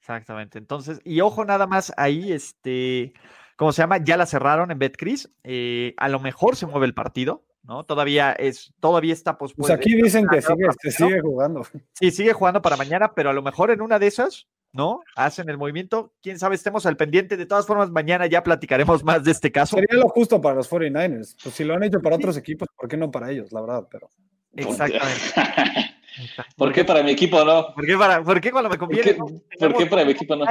Exactamente. 0.01 0.59
Entonces, 0.59 1.01
y 1.05 1.21
ojo 1.21 1.45
nada 1.45 1.69
más 1.69 1.93
ahí, 1.97 2.33
este, 2.33 3.13
¿cómo 3.55 3.71
se 3.71 3.83
llama? 3.83 3.99
Ya 3.99 4.17
la 4.17 4.27
cerraron 4.27 4.73
en 4.73 4.79
BetCris. 4.81 5.31
Eh, 5.45 5.95
a 5.99 6.09
lo 6.09 6.19
mejor 6.19 6.57
se 6.57 6.67
mueve 6.67 6.87
el 6.87 6.95
partido, 6.95 7.45
¿no? 7.63 7.85
Todavía 7.85 8.33
es, 8.33 8.75
todavía 8.81 9.13
está 9.13 9.39
pospuesto. 9.39 9.73
Pues 9.73 9.79
aquí 9.79 9.95
dicen 9.95 10.27
que 10.27 10.43
sigue, 10.43 10.67
que 10.83 10.91
sigue 10.91 11.21
jugando. 11.21 11.63
Sí, 11.93 12.11
sigue 12.11 12.33
jugando 12.33 12.63
para 12.63 12.77
mañana, 12.77 13.15
pero 13.15 13.31
a 13.31 13.33
lo 13.33 13.43
mejor 13.43 13.71
en 13.71 13.83
una 13.83 14.01
de 14.01 14.09
esas 14.09 14.49
¿no? 14.73 15.01
Hacen 15.17 15.49
el 15.49 15.59
movimiento. 15.59 16.13
Quién 16.23 16.39
sabe, 16.39 16.55
estemos 16.55 16.87
al 16.87 16.97
pendiente. 16.97 17.37
De 17.37 17.47
todas 17.47 17.67
formas, 17.67 17.91
mañana 17.91 18.27
ya 18.27 18.43
platicaremos 18.43 19.05
más 19.05 19.25
de 19.25 19.33
este 19.33 19.51
caso. 19.51 19.77
Sería 19.77 19.99
lo 19.99 20.09
justo 20.09 20.41
para 20.41 20.57
los 20.57 20.71
49ers. 20.71 21.37
Pues 21.43 21.55
si 21.55 21.65
lo 21.65 21.75
han 21.75 21.83
hecho 21.83 22.01
para 22.01 22.17
otros 22.17 22.37
equipos, 22.37 22.69
¿por 22.77 22.89
qué 22.89 22.97
no 22.97 23.11
para 23.11 23.31
ellos? 23.31 23.53
La 23.53 23.61
verdad, 23.61 23.89
pero. 23.91 24.11
Exactamente. 24.55 25.21
¿Por 26.57 26.73
qué 26.73 26.85
para 26.85 27.03
mi 27.03 27.13
equipo 27.13 27.45
no? 27.45 27.73
¿Por 27.75 27.87
qué, 27.87 27.97
para, 27.97 28.23
¿por 28.23 28.41
qué 28.41 28.51
cuando 28.51 28.69
me 28.69 28.77
conviene? 28.77 29.15
¿Por 29.15 29.75
qué, 29.75 29.87
para 29.87 30.05
mi 30.05 30.13
equipo 30.13 30.37
no? 30.37 30.45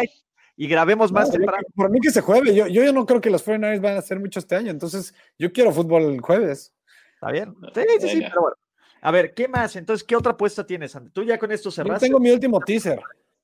Y 0.56 0.68
grabemos 0.68 1.12
más 1.12 1.30
Por 1.76 1.90
mí 1.90 2.00
que 2.00 2.12
se 2.12 2.22
juegue. 2.22 2.56
Yo, 2.56 2.68
yo, 2.68 2.92
no 2.92 3.06
creo 3.06 3.22
que 3.22 3.30
los 3.30 3.46
49ers 3.46 3.82
van 3.82 3.96
a 3.96 4.00
hacer 4.00 4.20
mucho 4.20 4.40
este 4.40 4.56
año. 4.56 4.72
Entonces, 4.72 5.14
yo 5.38 5.52
quiero 5.52 5.72
fútbol 5.72 6.04
el 6.04 6.22
jueves. 6.22 6.74
Está 7.14 7.32
bien. 7.32 7.56
Sí, 7.74 7.82
sí, 8.00 8.10
sí, 8.10 8.22
pero 8.22 8.42
bueno. 8.42 8.56
A 9.02 9.12
ver, 9.12 9.34
¿qué 9.34 9.48
más? 9.48 9.76
Entonces, 9.76 10.06
¿qué 10.06 10.16
otra 10.16 10.34
apuesta 10.34 10.66
tienes, 10.66 10.98
Tú 11.14 11.24
ya 11.24 11.38
con 11.38 11.52
esto 11.52 11.72
cerraste. 11.72 12.08
Yo 12.08 12.10
tengo 12.10 12.20
mi 12.20 12.32
último 12.32 12.60
teaser. 12.60 13.00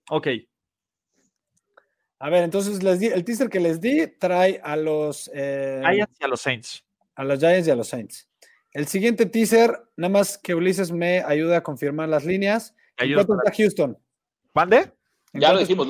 Ok. 0.09 0.27
A 2.25 2.29
ver, 2.31 2.43
entonces 2.43 2.81
les 2.81 2.99
di, 2.99 3.05
el 3.05 3.23
teaser 3.23 3.49
que 3.49 3.59
les 3.59 3.79
di 3.79 4.07
trae 4.07 4.59
a 4.63 4.75
los 4.75 5.29
eh, 5.31 5.83
Giants 5.85 6.17
y 6.19 6.23
a 6.23 6.27
los 6.27 6.41
Saints. 6.41 6.83
A 7.13 7.23
los 7.23 7.37
Giants 7.37 7.67
y 7.67 7.69
a 7.69 7.75
los 7.75 7.87
Saints. 7.87 8.27
El 8.71 8.87
siguiente 8.87 9.27
teaser, 9.27 9.79
nada 9.95 10.11
más 10.11 10.39
que 10.39 10.55
Ulises 10.55 10.91
me 10.91 11.21
ayuda 11.21 11.57
a 11.57 11.61
confirmar 11.61 12.09
las 12.09 12.25
líneas. 12.25 12.73
¿Cuánto 12.97 13.37
está 13.37 13.55
Houston? 13.55 13.99
¿Mande? 14.55 14.91
Ya 15.33 15.53
lo 15.53 15.59
dijimos. 15.59 15.87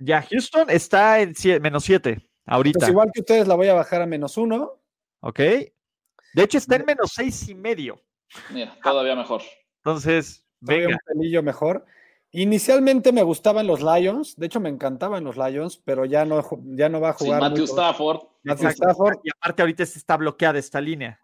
Ya, 0.00 0.22
Houston 0.22 0.68
está 0.68 1.20
en 1.20 1.32
menos 1.60 1.84
7 1.84 2.28
ahorita. 2.44 2.80
Pues 2.80 2.90
igual 2.90 3.10
que 3.14 3.20
ustedes 3.20 3.46
la 3.46 3.54
voy 3.54 3.68
a 3.68 3.74
bajar 3.74 4.02
a 4.02 4.06
menos 4.06 4.36
1. 4.36 4.82
Ok. 5.20 5.38
De 5.38 6.42
hecho, 6.42 6.58
está 6.58 6.74
en 6.74 6.86
menos 6.86 7.12
seis 7.14 7.48
y 7.48 7.54
medio. 7.54 8.02
Mira, 8.50 8.76
todavía 8.82 9.14
mejor. 9.14 9.42
Entonces, 9.76 10.44
venga. 10.58 10.88
Un 10.88 10.98
pelillo 11.06 11.40
mejor. 11.44 11.86
Inicialmente 12.34 13.12
me 13.12 13.22
gustaban 13.22 13.66
los 13.66 13.82
Lions, 13.82 14.36
de 14.36 14.46
hecho 14.46 14.58
me 14.58 14.70
encantaban 14.70 15.22
los 15.22 15.36
Lions, 15.36 15.76
pero 15.84 16.06
ya 16.06 16.24
no, 16.24 16.42
ya 16.64 16.88
no 16.88 16.98
va 16.98 17.10
a 17.10 17.12
jugar. 17.12 17.40
Matthew 17.42 17.64
Stafford. 17.64 18.20
Matthew 18.42 18.68
Stafford. 18.70 19.18
Y 19.22 19.30
aparte 19.30 19.60
ahorita 19.62 19.82
está 19.82 20.16
bloqueada 20.16 20.58
esta 20.58 20.80
línea. 20.80 21.20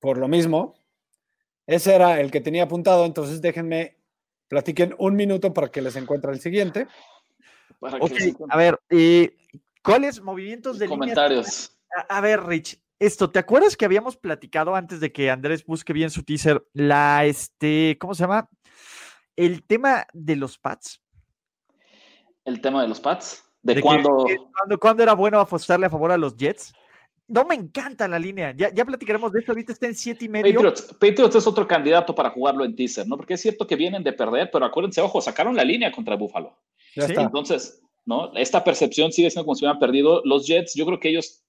Por 0.00 0.16
lo 0.16 0.26
mismo, 0.26 0.74
ese 1.66 1.94
era 1.94 2.18
el 2.20 2.30
que 2.30 2.40
tenía 2.40 2.62
apuntado, 2.62 3.04
entonces 3.04 3.42
déjenme 3.42 3.98
platiquen 4.48 4.94
un 4.98 5.16
minuto 5.16 5.52
para 5.52 5.68
que 5.68 5.82
les 5.82 5.96
encuentre 5.96 6.32
el 6.32 6.40
siguiente. 6.40 6.86
ok, 7.80 8.12
a 8.48 8.56
ver, 8.56 8.80
eh, 8.88 9.36
¿cuáles 9.82 10.22
movimientos 10.22 10.78
de 10.78 10.88
comentarios? 10.88 11.78
A, 12.08 12.22
ver, 12.22 12.42
Rich, 12.44 12.80
esto, 12.98 13.30
¿te 13.30 13.38
acuerdas 13.38 13.76
que 13.76 13.84
habíamos 13.84 14.16
platicado 14.16 14.74
antes 14.74 15.00
de 15.00 15.12
que 15.12 15.30
Andrés 15.30 15.64
busque 15.66 15.92
bien 15.92 16.10
su 16.10 16.22
teaser 16.22 16.66
la, 16.72 17.26
este, 17.26 17.98
¿cómo 18.00 18.14
se 18.14 18.22
llama? 18.22 18.48
El 19.38 19.62
tema 19.62 20.04
de 20.12 20.34
los 20.34 20.58
pads. 20.58 21.00
¿El 22.44 22.60
tema 22.60 22.82
de 22.82 22.88
los 22.88 22.98
pads? 22.98 23.44
¿De, 23.62 23.80
cuándo? 23.80 24.26
¿Cuándo 24.80 25.02
era 25.04 25.14
bueno 25.14 25.38
apostarle 25.38 25.86
a 25.86 25.90
favor 25.90 26.10
a 26.10 26.18
los 26.18 26.36
Jets? 26.36 26.72
No 27.28 27.44
me 27.44 27.54
encanta 27.54 28.08
la 28.08 28.18
línea. 28.18 28.52
Ya, 28.56 28.74
ya 28.74 28.84
platicaremos 28.84 29.30
de 29.30 29.38
esto. 29.38 29.52
Ahorita 29.52 29.72
está 29.72 29.86
en 29.86 29.94
siete 29.94 30.24
y 30.24 30.28
medio. 30.28 30.60
Patriots, 30.98 31.36
es 31.36 31.46
otro 31.46 31.68
candidato 31.68 32.16
para 32.16 32.30
jugarlo 32.30 32.64
en 32.64 32.74
teaser, 32.74 33.06
¿no? 33.06 33.16
Porque 33.16 33.34
es 33.34 33.40
cierto 33.40 33.64
que 33.64 33.76
vienen 33.76 34.02
de 34.02 34.12
perder, 34.12 34.50
pero 34.52 34.64
acuérdense, 34.64 35.00
ojo, 35.00 35.20
sacaron 35.20 35.54
la 35.54 35.62
línea 35.62 35.92
contra 35.92 36.16
Buffalo. 36.16 36.58
¿Sí? 36.94 37.02
Entonces, 37.06 37.80
¿no? 38.06 38.34
Esta 38.34 38.64
percepción 38.64 39.12
sigue 39.12 39.30
siendo 39.30 39.44
como 39.44 39.54
si 39.54 39.64
hubieran 39.64 39.78
perdido. 39.78 40.20
Los 40.24 40.48
Jets, 40.48 40.74
yo 40.74 40.84
creo 40.84 40.98
que 40.98 41.10
ellos 41.10 41.44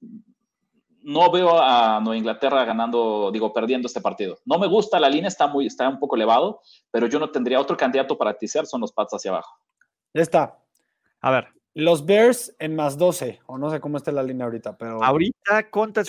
no 1.03 1.31
veo 1.31 1.61
a 1.61 1.99
Nueva 2.01 2.17
Inglaterra 2.17 2.65
ganando, 2.65 3.29
digo, 3.31 3.53
perdiendo 3.53 3.87
este 3.87 4.01
partido. 4.01 4.37
No 4.45 4.59
me 4.59 4.67
gusta, 4.67 4.99
la 4.99 5.09
línea 5.09 5.27
está 5.27 5.47
muy, 5.47 5.65
está 5.65 5.87
un 5.87 5.99
poco 5.99 6.15
elevado, 6.15 6.61
pero 6.91 7.07
yo 7.07 7.19
no 7.19 7.29
tendría 7.29 7.59
otro 7.59 7.77
candidato 7.77 8.17
para 8.17 8.37
teaser, 8.37 8.65
son 8.65 8.81
los 8.81 8.91
Pats 8.91 9.13
hacia 9.13 9.31
abajo. 9.31 9.57
Ya 10.13 10.21
está. 10.21 10.57
A 11.21 11.31
ver. 11.31 11.47
Los 11.75 12.05
Bears 12.05 12.53
en 12.59 12.75
más 12.75 12.97
12, 12.97 13.39
o 13.45 13.57
no 13.57 13.69
sé 13.69 13.79
cómo 13.79 13.97
está 13.97 14.11
la 14.11 14.23
línea 14.23 14.45
ahorita, 14.45 14.75
pero. 14.75 15.01
Ahorita 15.03 15.69
contra, 15.69 16.03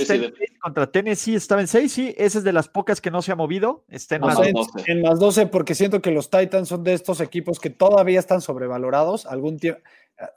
contra 0.60 0.90
Tennessee 0.90 1.34
estaba 1.34 1.60
en 1.60 1.68
6, 1.68 1.92
sí, 1.92 2.14
esa 2.16 2.38
es 2.38 2.44
de 2.44 2.52
las 2.52 2.68
pocas 2.68 3.00
que 3.00 3.10
no 3.10 3.20
se 3.20 3.30
ha 3.30 3.36
movido. 3.36 3.84
Está 3.88 4.16
en, 4.16 4.22
más, 4.22 4.36
12. 4.36 4.90
en 4.90 5.02
más 5.02 5.20
12, 5.20 5.46
porque 5.46 5.74
siento 5.74 6.00
que 6.00 6.10
los 6.10 6.30
Titans 6.30 6.68
son 6.68 6.82
de 6.82 6.94
estos 6.94 7.20
equipos 7.20 7.60
que 7.60 7.70
todavía 7.70 8.18
están 8.18 8.40
sobrevalorados. 8.40 9.26
Algún 9.26 9.58
tiempo, 9.58 9.80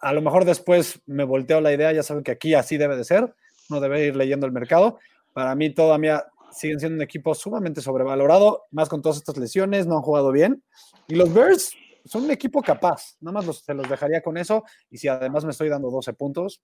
a 0.01 0.13
lo 0.13 0.21
mejor 0.21 0.45
después 0.45 1.01
me 1.05 1.23
volteo 1.23 1.61
la 1.61 1.73
idea, 1.73 1.91
ya 1.93 2.03
saben 2.03 2.23
que 2.23 2.31
aquí 2.31 2.53
así 2.53 2.77
debe 2.77 2.95
de 2.97 3.03
ser, 3.03 3.33
no 3.73 3.81
debe 3.81 4.05
ir 4.05 4.15
leyendo 4.15 4.45
el 4.45 4.51
mercado. 4.51 4.99
Para 5.33 5.55
mí 5.55 5.73
todavía 5.73 6.23
siguen 6.51 6.79
siendo 6.79 6.97
un 6.97 7.01
equipo 7.01 7.33
sumamente 7.33 7.81
sobrevalorado, 7.81 8.63
más 8.71 8.87
con 8.87 9.01
todas 9.01 9.17
estas 9.17 9.37
lesiones, 9.37 9.87
no 9.87 9.97
han 9.97 10.03
jugado 10.03 10.31
bien. 10.31 10.63
Y 11.07 11.15
los 11.15 11.33
Bears, 11.33 11.71
son 12.05 12.25
un 12.25 12.31
equipo 12.31 12.61
capaz. 12.61 13.15
Nada 13.21 13.41
más 13.41 13.57
se 13.57 13.73
los 13.73 13.89
dejaría 13.89 14.21
con 14.21 14.37
eso. 14.37 14.63
Y 14.89 14.97
si 14.97 15.07
además 15.07 15.45
me 15.45 15.51
estoy 15.51 15.69
dando 15.69 15.89
12 15.89 16.13
puntos, 16.13 16.61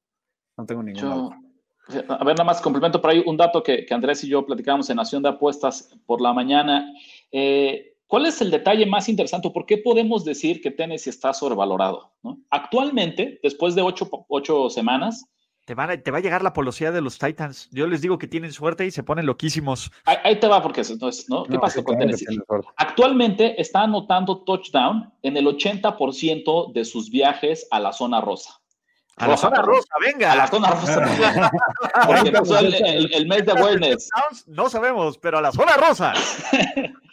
no 0.58 0.66
tengo 0.66 0.84
ningún 0.84 1.34
A 2.10 2.24
ver, 2.24 2.36
nada 2.36 2.44
más 2.44 2.62
complemento 2.62 3.02
por 3.02 3.12
ahí 3.12 3.24
un 3.26 3.38
dato 3.38 3.64
que, 3.64 3.86
Andrés 3.90 4.24
y 4.24 4.30
yo 4.30 4.46
platicamos 4.46 4.90
en 4.90 4.98
Nación 4.98 5.24
de 5.24 5.30
Apuestas 5.30 5.96
por 6.06 6.22
la 6.22 6.34
mañana. 6.34 6.94
Eh, 7.32 7.96
¿Cuál 8.08 8.26
es 8.26 8.42
el 8.42 8.52
detalle 8.52 8.86
más 8.86 9.08
interesante? 9.08 9.52
¿Por 9.52 9.66
qué 9.66 9.78
podemos 9.78 10.26
decir 10.26 10.62
que 10.62 10.72
Tennessee 10.72 11.12
está 11.12 11.34
sobrevalorado? 11.34 12.12
Actualmente, 12.50 13.40
después 13.44 13.76
de 13.76 13.84
ocho, 13.84 14.10
ocho 14.28 14.70
semanas, 14.70 15.26
te, 15.76 16.12
va 16.12 16.18
a 16.18 16.22
llegar 16.22 16.42
la 16.42 16.54
polosidad 16.54 16.92
de 16.92 17.02
los 17.02 17.20
Titans. 17.20 17.70
Yo 17.72 17.86
les 17.86 18.02
digo 18.02 18.18
que 18.18 18.28
tienen 18.28 18.52
suerte 18.52 18.86
y 18.86 18.92
se 18.92 19.04
ponen 19.04 19.28
loquísimos. 19.28 19.92
Ahí, 20.06 20.40
te 20.40 20.48
va, 20.48 20.64
porque 20.64 20.82
entonces, 20.82 21.30
¿no? 21.30 21.44
¿Qué 21.44 21.60
pasa 21.60 21.84
con 21.84 22.00
Tennessee? 22.00 22.40
Actualmente 22.78 23.62
está 23.62 23.82
anotando 23.82 24.44
touchdown 24.44 25.14
en 25.22 25.38
el 25.38 25.46
80% 25.46 26.74
de 26.74 26.86
sus 26.86 27.12
viajes 27.12 27.68
a 27.70 27.80
la 27.80 27.94
zona 27.94 28.20
rosa. 28.20 28.60
A 29.18 29.28
la 29.28 29.38
zona 29.38 29.62
rosa, 29.62 29.90
venga. 30.00 30.32
A 30.32 30.36
la 30.36 30.48
zona 30.48 30.72
rosa. 30.72 31.52
Porque 32.08 32.32
pasó 32.32 32.60
el, 32.60 33.28
mes 33.28 33.46
de 33.46 33.52
awareness. 33.52 34.10
No 34.48 34.70
sabemos, 34.70 35.18
pero 35.18 35.38
a 35.38 35.42
la 35.42 35.52
zona 35.52 35.76
rosa. 35.76 36.14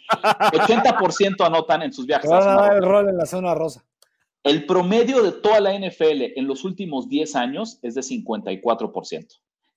80% 0.09 1.45
anotan 1.45 1.83
en 1.83 1.93
sus 1.93 2.07
viajes. 2.07 2.29
Van 2.29 2.41
a 2.41 2.61
dar 2.61 2.77
el 2.77 2.83
rol 2.83 3.09
en 3.09 3.17
la 3.17 3.25
zona 3.25 3.53
rosa. 3.53 3.83
El 4.47 4.65
promedio 4.65 5.21
de 5.23 5.33
toda 5.33 5.59
la 5.59 5.77
NFL 5.77 6.37
en 6.37 6.47
los 6.47 6.63
últimos 6.63 7.09
10 7.09 7.35
años 7.35 7.79
es 7.81 7.95
de 7.95 8.01
54%. 8.01 9.27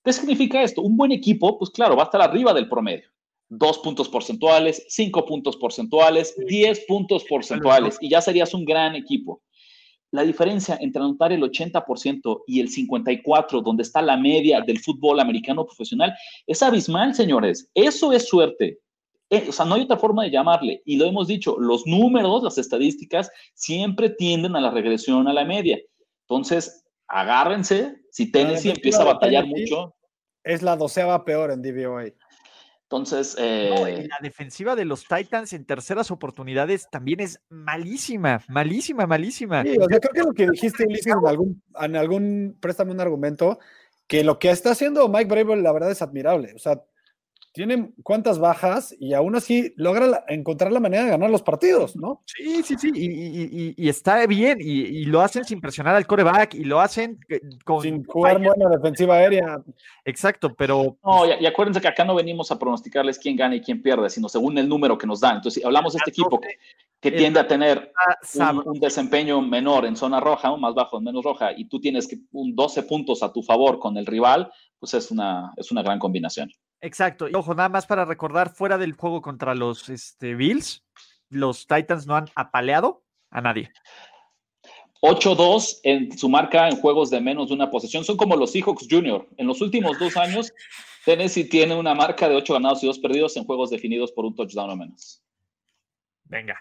¿Qué 0.05 0.13
significa 0.13 0.63
esto? 0.63 0.83
Un 0.83 0.97
buen 0.97 1.11
equipo, 1.11 1.59
pues 1.59 1.71
claro, 1.71 1.97
va 1.97 2.03
a 2.03 2.05
estar 2.05 2.23
arriba 2.23 2.55
del 2.55 2.69
promedio. 2.69 3.09
Dos 3.49 3.79
puntos 3.79 4.09
porcentuales, 4.09 4.87
cinco 4.89 5.27
puntos 5.27 5.57
porcentuales, 5.57 6.37
diez 6.47 6.85
puntos 6.87 7.25
porcentuales 7.25 7.99
y 8.01 8.09
ya 8.11 8.21
serías 8.21 8.55
un 8.55 8.65
gran 8.65 8.95
equipo. 8.95 9.43
La 10.13 10.23
diferencia 10.23 10.79
entre 10.81 11.03
anotar 11.03 11.33
el 11.33 11.43
80% 11.43 12.43
y 12.47 12.61
el 12.61 12.69
54%, 12.69 13.63
donde 13.63 13.83
está 13.83 14.01
la 14.03 14.17
media 14.17 14.61
del 14.61 14.79
fútbol 14.79 15.19
americano 15.19 15.67
profesional, 15.67 16.15
es 16.47 16.63
abismal, 16.63 17.15
señores. 17.15 17.69
Eso 17.75 18.13
es 18.13 18.29
suerte. 18.29 18.79
Eh, 19.31 19.47
o 19.49 19.53
sea, 19.53 19.65
no 19.65 19.77
hay 19.77 19.83
otra 19.83 19.97
forma 19.97 20.25
de 20.25 20.31
llamarle. 20.31 20.83
Y 20.85 20.97
lo 20.97 21.07
hemos 21.07 21.29
dicho, 21.29 21.57
los 21.59 21.87
números, 21.87 22.43
las 22.43 22.59
estadísticas, 22.59 23.31
siempre 23.55 24.11
tienden 24.11 24.57
a 24.57 24.61
la 24.61 24.71
regresión 24.71 25.29
a 25.29 25.33
la 25.33 25.45
media. 25.45 25.79
Entonces, 26.23 26.85
agárrense. 27.07 27.97
Si 28.11 28.31
Tennessee 28.33 28.71
empieza 28.71 29.03
a 29.03 29.07
batallar 29.07 29.47
mucho. 29.47 29.95
Es 30.43 30.63
la 30.63 30.77
doceava 30.77 31.25
peor 31.25 31.53
en 31.53 31.63
DVOA. 31.63 32.07
Entonces, 32.91 33.37
eh... 33.39 34.09
la 34.11 34.19
defensiva 34.21 34.75
de 34.75 34.85
los 34.85 35.05
Titans 35.07 35.53
en 35.53 35.65
terceras 35.65 36.11
oportunidades 36.11 36.89
también 36.91 37.21
es 37.21 37.41
malísima, 37.49 38.43
malísima, 38.49 39.07
malísima. 39.07 39.63
Sí, 39.63 39.77
o 39.79 39.87
sea, 39.87 40.01
creo 40.01 40.13
que 40.13 40.23
lo 40.23 40.33
que 40.33 40.51
dijiste, 40.51 40.87
Ulises, 40.87 41.07
en 41.07 41.25
algún, 41.25 41.63
en 41.81 41.95
algún, 41.95 42.59
préstame 42.61 42.91
un 42.91 43.01
argumento, 43.01 43.61
que 44.09 44.25
lo 44.25 44.41
que 44.41 44.51
está 44.51 44.73
haciendo 44.73 45.09
Mike 45.09 45.31
Brable, 45.31 45.63
la 45.63 45.71
verdad, 45.71 45.93
es 45.93 46.03
admirable. 46.03 46.53
O 46.57 46.59
sea, 46.59 46.83
tiene 47.53 47.91
cuántas 48.05 48.39
bajas 48.39 48.95
y 49.01 49.13
aún 49.13 49.35
así 49.35 49.73
logra 49.77 50.25
encontrar 50.29 50.71
la 50.73 50.79
manera 50.79 51.05
de 51.05 51.11
ganar 51.11 51.31
los 51.31 51.43
partidos, 51.43 51.97
¿no? 51.97 52.23
Sí, 52.25 52.63
sí, 52.63 52.77
sí, 52.79 52.93
y, 52.95 53.89
está 53.89 54.25
bien, 54.27 54.59
y, 54.61 55.05
lo 55.05 55.21
hacen 55.21 55.45
sin 55.45 55.61
presionar 55.61 55.97
al 55.97 56.07
coreback, 56.07 56.55
y 56.55 56.65
lo 56.65 56.81
hacen 56.81 57.19
eh, 57.29 57.41
con... 57.65 57.83
Sin 57.83 58.05
jugar 58.05 58.41
buena 58.41 58.69
defensiva 58.69 59.17
aérea. 59.17 59.61
Exacto, 60.05 60.55
pero... 60.55 60.97
No, 61.05 61.27
y, 61.27 61.45
acuérdense 61.45 61.81
que 61.81 61.89
acá 61.89 62.05
no 62.05 62.15
venimos 62.15 62.53
a 62.53 62.59
pronosticarles 62.59 63.19
quién 63.19 63.37
gana 63.37 63.57
y 63.57 63.61
quién 63.61 63.83
pierde, 63.83 64.09
sino 64.11 64.29
según 64.29 64.57
el 64.59 64.69
número 64.69 64.97
que 64.97 65.07
nos 65.07 65.21
dan. 65.21 65.37
Entonces, 65.37 65.61
si 65.61 65.67
hablamos 65.67 65.95
de 65.95 65.99
este 65.99 66.11
equipo 66.11 66.41
que, 66.41 67.11
tiende 67.11 67.41
a 67.41 67.49
tener 67.49 67.93
un, 68.65 68.79
desempeño 68.79 69.41
menor 69.41 69.87
en 69.87 69.97
zona 69.97 70.21
roja, 70.21 70.53
o 70.53 70.59
más 70.59 70.75
bajo 70.75 70.99
en 70.99 71.05
menos 71.05 71.25
roja, 71.25 71.51
y 71.57 71.65
tú 71.65 71.81
tienes 71.81 72.07
que 72.07 72.19
un 72.31 72.55
12 72.55 72.85
puntos 72.85 73.23
a 73.23 73.33
tu 73.33 73.43
favor 73.43 73.81
con 73.81 73.97
el 73.97 74.07
rival, 74.07 74.53
pues 74.81 74.95
es 74.95 75.11
una, 75.11 75.53
es 75.57 75.71
una 75.71 75.83
gran 75.83 75.99
combinación. 75.99 76.51
Exacto. 76.81 77.29
Y 77.29 77.35
ojo, 77.35 77.55
nada 77.55 77.69
más 77.69 77.87
para 77.87 78.05
recordar, 78.05 78.51
fuera 78.51 78.79
del 78.79 78.95
juego 78.95 79.21
contra 79.21 79.55
los 79.55 79.89
este, 79.91 80.35
Bills, 80.35 80.83
los 81.29 81.67
Titans 81.67 82.07
no 82.07 82.17
han 82.17 82.29
apaleado 82.35 83.05
a 83.31 83.41
nadie. 83.41 83.71
8-2 85.03 85.81
en 85.85 86.19
su 86.19 86.29
marca 86.29 86.69
en 86.69 86.77
juegos 86.77 87.11
de 87.11 87.21
menos 87.21 87.49
de 87.49 87.55
una 87.55 87.71
posesión. 87.71 88.05
Son 88.05 88.17
como 88.17 88.37
los 88.37 88.53
Seahawks 88.53 88.87
Junior. 88.91 89.27
En 89.37 89.47
los 89.47 89.61
últimos 89.61 89.99
dos 89.99 90.17
años, 90.17 90.53
Tennessee 91.05 91.45
tiene 91.45 91.75
una 91.75 91.95
marca 91.95 92.29
de 92.29 92.37
8 92.37 92.55
ganados 92.55 92.83
y 92.83 92.87
2 92.87 92.99
perdidos 92.99 93.37
en 93.37 93.45
juegos 93.45 93.71
definidos 93.71 94.13
por 94.13 94.25
un 94.25 94.35
touchdown 94.35 94.71
o 94.71 94.77
menos. 94.77 95.23
Venga. 96.25 96.61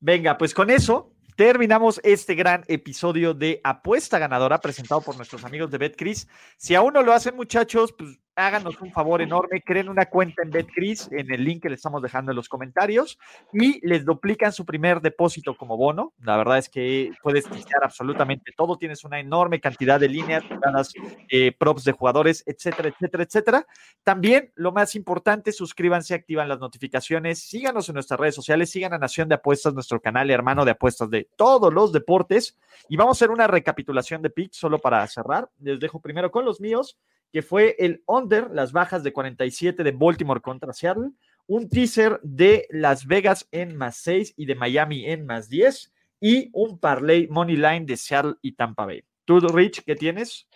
Venga, 0.00 0.36
pues 0.36 0.52
con 0.52 0.70
eso 0.70 1.13
terminamos 1.36 2.00
este 2.04 2.34
gran 2.34 2.64
episodio 2.68 3.34
de 3.34 3.60
Apuesta 3.64 4.18
Ganadora 4.18 4.60
presentado 4.60 5.00
por 5.00 5.16
nuestros 5.16 5.44
amigos 5.44 5.70
de 5.70 5.78
BetCris. 5.78 6.28
Si 6.56 6.74
aún 6.74 6.92
no 6.94 7.02
lo 7.02 7.12
hacen, 7.12 7.36
muchachos, 7.36 7.92
pues 7.92 8.18
háganos 8.36 8.80
un 8.80 8.90
favor 8.92 9.22
enorme, 9.22 9.62
creen 9.62 9.88
una 9.88 10.06
cuenta 10.06 10.42
en 10.42 10.50
BetCris 10.50 11.08
en 11.12 11.32
el 11.32 11.44
link 11.44 11.62
que 11.62 11.68
le 11.68 11.76
estamos 11.76 12.02
dejando 12.02 12.32
en 12.32 12.36
los 12.36 12.48
comentarios 12.48 13.18
y 13.52 13.86
les 13.86 14.04
duplican 14.04 14.52
su 14.52 14.64
primer 14.64 15.00
depósito 15.00 15.56
como 15.56 15.76
bono. 15.76 16.12
La 16.20 16.36
verdad 16.36 16.58
es 16.58 16.68
que 16.68 17.12
puedes 17.22 17.44
testear 17.48 17.84
absolutamente 17.84 18.52
todo, 18.56 18.76
tienes 18.76 19.04
una 19.04 19.20
enorme 19.20 19.60
cantidad 19.60 20.00
de 20.00 20.08
líneas, 20.08 20.44
jugadas, 20.44 20.92
eh, 21.28 21.52
props 21.56 21.84
de 21.84 21.92
jugadores, 21.92 22.42
etcétera, 22.46 22.88
etcétera, 22.88 23.24
etcétera. 23.24 23.66
También, 24.02 24.52
lo 24.54 24.72
más 24.72 24.94
importante, 24.94 25.52
suscríbanse, 25.52 26.14
activan 26.14 26.48
las 26.48 26.60
notificaciones, 26.60 27.40
síganos 27.40 27.88
en 27.88 27.94
nuestras 27.94 28.18
redes 28.18 28.34
sociales, 28.34 28.70
sigan 28.70 28.92
a 28.92 28.98
Nación 28.98 29.28
de 29.28 29.36
Apuestas, 29.36 29.74
nuestro 29.74 30.00
canal 30.00 30.30
hermano 30.30 30.64
de 30.64 30.72
apuestas 30.72 31.10
de 31.10 31.28
todos 31.36 31.72
los 31.72 31.92
deportes 31.92 32.56
y 32.88 32.96
vamos 32.96 33.16
a 33.16 33.18
hacer 33.18 33.30
una 33.30 33.46
recapitulación 33.46 34.22
de 34.22 34.30
picks 34.30 34.56
solo 34.56 34.78
para 34.78 35.06
cerrar. 35.06 35.48
Les 35.60 35.78
dejo 35.78 36.00
primero 36.00 36.30
con 36.30 36.44
los 36.44 36.60
míos 36.60 36.98
que 37.34 37.42
fue 37.42 37.74
el 37.80 38.04
under, 38.06 38.48
las 38.52 38.70
bajas 38.70 39.02
de 39.02 39.12
47 39.12 39.82
de 39.82 39.90
Baltimore 39.90 40.40
contra 40.40 40.72
Seattle, 40.72 41.10
un 41.48 41.68
teaser 41.68 42.20
de 42.22 42.68
Las 42.70 43.08
Vegas 43.08 43.48
en 43.50 43.76
más 43.76 43.96
6 43.96 44.34
y 44.36 44.46
de 44.46 44.54
Miami 44.54 45.04
en 45.06 45.26
más 45.26 45.48
10 45.48 45.92
y 46.20 46.48
un 46.52 46.78
parlay 46.78 47.26
money 47.26 47.56
line 47.56 47.86
de 47.86 47.96
Seattle 47.96 48.34
y 48.40 48.52
Tampa 48.52 48.86
Bay. 48.86 49.02
¿Tú, 49.24 49.40
Rich, 49.40 49.82
qué 49.84 49.96
tienes? 49.96 50.46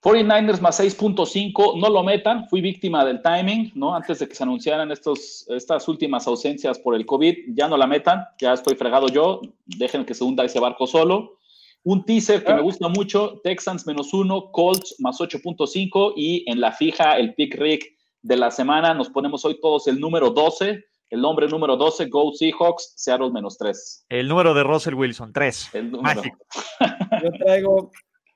49ers 0.00 0.60
más 0.60 0.78
6.5, 0.78 1.80
no 1.80 1.88
lo 1.90 2.04
metan, 2.04 2.48
fui 2.48 2.60
víctima 2.60 3.04
del 3.04 3.20
timing, 3.20 3.72
¿no? 3.74 3.96
Antes 3.96 4.20
de 4.20 4.28
que 4.28 4.36
se 4.36 4.44
anunciaran 4.44 4.92
estos, 4.92 5.46
estas 5.48 5.88
últimas 5.88 6.28
ausencias 6.28 6.78
por 6.78 6.94
el 6.94 7.06
COVID, 7.06 7.56
ya 7.56 7.66
no 7.66 7.76
la 7.76 7.88
metan, 7.88 8.24
ya 8.40 8.52
estoy 8.52 8.76
fregado 8.76 9.08
yo, 9.08 9.40
dejen 9.66 10.04
que 10.04 10.14
se 10.14 10.22
hunda 10.22 10.44
ese 10.44 10.60
barco 10.60 10.86
solo. 10.86 11.37
Un 11.84 12.04
teaser 12.04 12.44
que 12.44 12.52
me 12.52 12.60
gusta 12.60 12.88
mucho, 12.88 13.40
Texans 13.42 13.86
menos 13.86 14.12
1, 14.12 14.50
Colts 14.52 14.96
más 14.98 15.18
8.5 15.18 16.12
y 16.16 16.50
en 16.50 16.60
la 16.60 16.72
fija 16.72 17.16
el 17.16 17.34
pick 17.34 17.54
Rick 17.56 17.86
de 18.22 18.36
la 18.36 18.50
semana 18.50 18.94
nos 18.94 19.08
ponemos 19.08 19.44
hoy 19.44 19.58
todos 19.60 19.86
el 19.86 19.98
número 20.00 20.30
12, 20.30 20.84
el 21.10 21.20
nombre 21.20 21.48
número 21.48 21.76
12, 21.76 22.06
Go 22.06 22.32
Seahawks, 22.32 22.92
Seattle 22.96 23.30
menos 23.30 23.56
3. 23.56 24.06
El 24.08 24.28
número 24.28 24.52
de 24.52 24.64
Russell 24.64 24.94
Wilson, 24.94 25.32
3. 25.32 25.70
Mágico. 26.02 26.38
Yo 27.22 27.30
traigo 27.32 27.90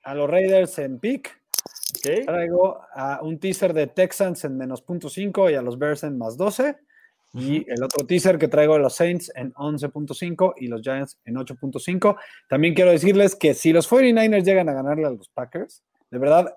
a 0.05 0.15
los 0.15 0.31
Raiders 0.31 0.79
en 0.79 0.99
pick 0.99 1.43
Traigo 2.01 2.81
a 2.95 3.21
un 3.23 3.39
teaser 3.39 3.73
de 3.73 3.87
Texans 3.87 4.45
en 4.45 4.57
menos 4.57 4.83
punto 4.83 5.09
.5 5.09 5.53
y 5.53 5.55
a 5.55 5.63
los 5.63 5.79
Bears 5.79 6.05
en 6.05 6.19
más 6.19 6.37
12. 6.37 6.77
Y 7.35 7.65
el 7.71 7.83
otro 7.83 8.07
teaser 8.07 8.39
que 8.39 8.49
traigo 8.49 8.75
de 8.75 8.81
los 8.81 8.95
Saints 8.95 9.33
en 9.35 9.55
11.5 9.55 10.55
y 10.59 10.67
los 10.69 10.83
Giants 10.83 11.19
en 11.25 11.37
8.5. 11.37 12.17
También 12.49 12.75
quiero 12.75 12.91
decirles 12.91 13.35
que 13.35 13.55
si 13.55 13.73
los 13.73 13.91
49ers 13.91 14.45
llegan 14.45 14.69
a 14.69 14.75
ganarle 14.75 15.07
a 15.07 15.11
los 15.11 15.29
Packers, 15.29 15.83
de 16.11 16.19
verdad 16.19 16.55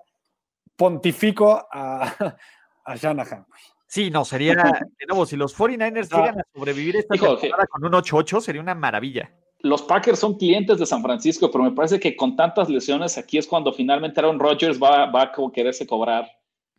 pontifico 0.76 1.66
a, 1.72 2.36
a 2.84 2.96
Shanahan. 2.96 3.46
Sí, 3.86 4.10
no, 4.10 4.24
sería, 4.24 4.54
de 4.54 5.06
nuevo, 5.06 5.24
si 5.24 5.36
los 5.36 5.56
49ers 5.56 6.10
llegan 6.10 6.40
a 6.40 6.44
sobrevivir 6.52 6.96
esta 6.96 7.14
temporada 7.14 7.66
con 7.68 7.84
un 7.84 7.92
8-8, 7.92 8.40
sería 8.40 8.60
una 8.60 8.74
maravilla. 8.74 9.32
Los 9.60 9.82
Packers 9.82 10.18
son 10.18 10.36
clientes 10.36 10.78
de 10.78 10.86
San 10.86 11.02
Francisco, 11.02 11.50
pero 11.50 11.64
me 11.64 11.72
parece 11.72 11.98
que 11.98 12.14
con 12.14 12.36
tantas 12.36 12.68
lesiones 12.68 13.16
aquí 13.16 13.38
es 13.38 13.46
cuando 13.46 13.72
finalmente 13.72 14.20
Aaron 14.20 14.38
Rodgers 14.38 14.80
va, 14.80 15.06
va 15.06 15.22
a 15.22 15.32
quererse 15.52 15.86
cobrar 15.86 16.28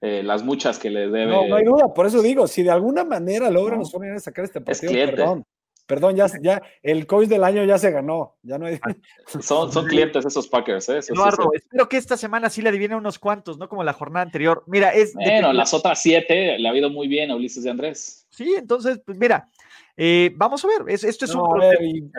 eh, 0.01 0.21
las 0.23 0.43
muchas 0.43 0.77
que 0.77 0.89
le 0.89 1.09
debe. 1.09 1.27
No, 1.27 1.47
no 1.47 1.55
hay 1.55 1.65
duda, 1.65 1.93
por 1.93 2.05
eso 2.05 2.21
digo, 2.21 2.47
si 2.47 2.63
de 2.63 2.71
alguna 2.71 3.03
manera 3.03 3.49
logran 3.49 3.79
los 3.79 3.93
a 3.93 4.19
sacar 4.19 4.45
este 4.45 4.61
partido, 4.61 4.93
perdón, 4.93 5.45
perdón, 5.87 6.15
ya, 6.15 6.27
ya 6.41 6.61
el 6.83 7.07
coach 7.07 7.27
del 7.27 7.43
año 7.43 7.63
ya 7.63 7.79
se 7.79 7.89
ganó, 7.89 8.35
ya 8.43 8.59
no 8.59 8.67
hay... 8.67 8.79
son, 9.41 9.71
son 9.71 9.85
clientes 9.87 10.23
esos 10.23 10.47
Packers, 10.47 10.89
¿eh? 10.89 10.99
Eduardo, 11.07 11.49
espero 11.53 11.89
que 11.89 11.97
esta 11.97 12.17
semana 12.17 12.49
sí 12.49 12.61
le 12.61 12.69
adivinen 12.69 12.97
unos 12.97 13.17
cuantos, 13.17 13.57
no 13.57 13.67
como 13.67 13.83
la 13.83 13.93
jornada 13.93 14.25
anterior. 14.25 14.63
Mira, 14.67 14.93
es... 14.93 15.13
Bueno, 15.15 15.51
las 15.53 15.73
otras 15.73 16.01
siete 16.01 16.59
le 16.59 16.69
ha 16.69 16.75
ido 16.75 16.89
muy 16.89 17.07
bien 17.07 17.31
a 17.31 17.35
Ulises 17.35 17.63
de 17.63 17.71
Andrés. 17.71 18.27
Sí, 18.29 18.53
entonces, 18.55 19.01
pues 19.03 19.17
mira, 19.17 19.49
eh, 19.95 20.31
vamos 20.35 20.63
a 20.63 20.67
ver, 20.67 20.83
esto 20.93 21.25
es 21.25 21.33
un... 21.33 21.43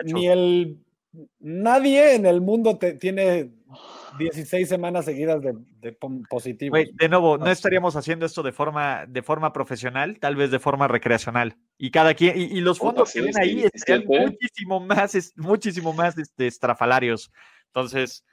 ni 0.03 0.27
el... 0.27 0.77
Nadie 1.39 2.13
en 2.13 2.27
el 2.27 2.39
mundo 2.39 2.77
te, 2.77 2.93
tiene 2.93 3.49
16 4.17 4.67
semanas 4.67 5.05
seguidas 5.05 5.41
de, 5.41 5.53
de 5.81 5.97
positivo. 6.29 6.75
de 6.75 7.09
nuevo, 7.09 7.37
no 7.37 7.49
estaríamos 7.49 7.95
haciendo 7.95 8.25
esto 8.25 8.43
de 8.43 8.51
forma, 8.51 9.05
de 9.07 9.21
forma 9.21 9.53
profesional, 9.53 10.19
tal 10.19 10.35
vez 10.35 10.51
de 10.51 10.59
forma 10.59 10.87
recreacional. 10.87 11.55
Y 11.77 11.91
cada 11.91 12.13
quien, 12.13 12.37
y, 12.37 12.61
los 12.61 12.79
fondos 12.79 13.11
que 13.13 13.21
ven 13.21 13.37
ahí 13.39 13.63
estarían 13.71 14.05
muchísimo 14.07 14.79
más, 14.79 15.33
muchísimo 15.35 15.93
más 15.93 16.17
este, 16.17 16.47
estrafalarios. 16.47 17.31
Entonces, 17.67 18.25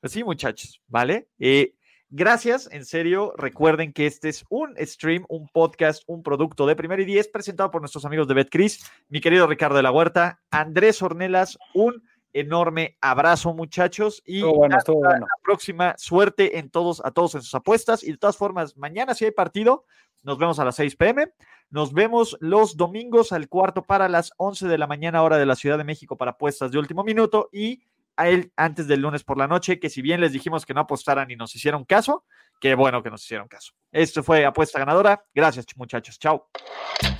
pues 0.00 0.12
sí, 0.12 0.24
muchachos, 0.24 0.80
¿vale? 0.86 1.28
Eh, 1.38 1.74
Gracias, 2.14 2.68
en 2.70 2.84
serio. 2.84 3.32
Recuerden 3.38 3.94
que 3.94 4.04
este 4.04 4.28
es 4.28 4.44
un 4.50 4.74
stream, 4.78 5.24
un 5.30 5.48
podcast, 5.48 6.02
un 6.06 6.22
producto 6.22 6.66
de 6.66 6.76
Primer 6.76 7.00
y 7.00 7.06
Diez 7.06 7.26
presentado 7.26 7.70
por 7.70 7.80
nuestros 7.80 8.04
amigos 8.04 8.28
de 8.28 8.34
BetCris. 8.34 8.84
Mi 9.08 9.22
querido 9.22 9.46
Ricardo 9.46 9.78
de 9.78 9.82
la 9.82 9.92
Huerta, 9.92 10.42
Andrés 10.50 11.00
Ornelas, 11.00 11.56
un 11.72 12.02
enorme 12.32 12.96
abrazo, 13.00 13.54
muchachos. 13.54 14.22
Y 14.24 14.42
hasta 14.42 14.92
la 14.92 15.26
próxima 15.42 15.94
suerte 15.98 16.58
en 16.58 16.70
todos, 16.70 17.02
a 17.04 17.10
todos 17.10 17.34
en 17.34 17.42
sus 17.42 17.54
apuestas. 17.54 18.02
Y 18.02 18.12
de 18.12 18.18
todas 18.18 18.36
formas, 18.36 18.76
mañana 18.76 19.14
si 19.14 19.24
hay 19.24 19.30
partido, 19.30 19.84
nos 20.22 20.38
vemos 20.38 20.58
a 20.58 20.64
las 20.64 20.76
6 20.76 20.96
pm. 20.96 21.32
Nos 21.70 21.92
vemos 21.92 22.36
los 22.40 22.76
domingos 22.76 23.32
al 23.32 23.48
cuarto 23.48 23.82
para 23.82 24.08
las 24.08 24.32
11 24.36 24.68
de 24.68 24.78
la 24.78 24.86
mañana, 24.86 25.22
hora 25.22 25.38
de 25.38 25.46
la 25.46 25.56
Ciudad 25.56 25.78
de 25.78 25.84
México, 25.84 26.16
para 26.16 26.32
apuestas 26.32 26.70
de 26.70 26.78
último 26.78 27.02
minuto. 27.04 27.48
Y 27.52 27.82
a 28.16 28.28
él 28.28 28.52
antes 28.56 28.86
del 28.86 29.00
lunes 29.00 29.24
por 29.24 29.38
la 29.38 29.48
noche, 29.48 29.80
que 29.80 29.90
si 29.90 30.02
bien 30.02 30.20
les 30.20 30.32
dijimos 30.32 30.66
que 30.66 30.74
no 30.74 30.82
apostaran 30.82 31.30
y 31.30 31.36
nos 31.36 31.54
hicieron 31.54 31.84
caso, 31.84 32.24
qué 32.62 32.76
bueno 32.76 33.02
que 33.02 33.10
nos 33.10 33.24
hicieron 33.24 33.48
caso. 33.48 33.72
Esto 33.90 34.22
fue 34.22 34.46
Apuesta 34.46 34.78
Ganadora. 34.78 35.22
Gracias, 35.34 35.66
muchachos. 35.76 36.18
Chao. 36.18 36.48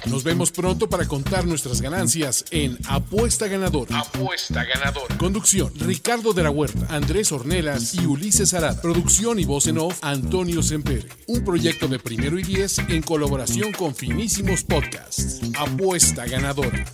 Nos 0.06 0.22
vemos 0.22 0.52
pronto 0.52 0.88
para 0.88 1.06
contar 1.06 1.44
nuestras 1.44 1.82
ganancias 1.82 2.44
en 2.52 2.78
Apuesta 2.88 3.48
Ganadora. 3.48 3.98
Apuesta 3.98 4.64
Ganadora. 4.64 5.18
Conducción: 5.18 5.72
Ricardo 5.80 6.32
de 6.32 6.44
la 6.44 6.50
Huerta, 6.50 6.86
Andrés 6.88 7.32
Ornelas 7.32 7.94
y 7.94 8.06
Ulises 8.06 8.54
Arada. 8.54 8.80
Producción 8.80 9.40
y 9.40 9.44
voz 9.44 9.66
en 9.66 9.78
off: 9.78 9.98
Antonio 10.02 10.62
Sempere. 10.62 11.08
Un 11.26 11.44
proyecto 11.44 11.88
de 11.88 11.98
primero 11.98 12.38
y 12.38 12.44
diez 12.44 12.78
en 12.78 13.02
colaboración 13.02 13.72
con 13.72 13.94
Finísimos 13.94 14.62
Podcasts. 14.62 15.40
Apuesta 15.58 16.24
Ganadora. 16.24 16.84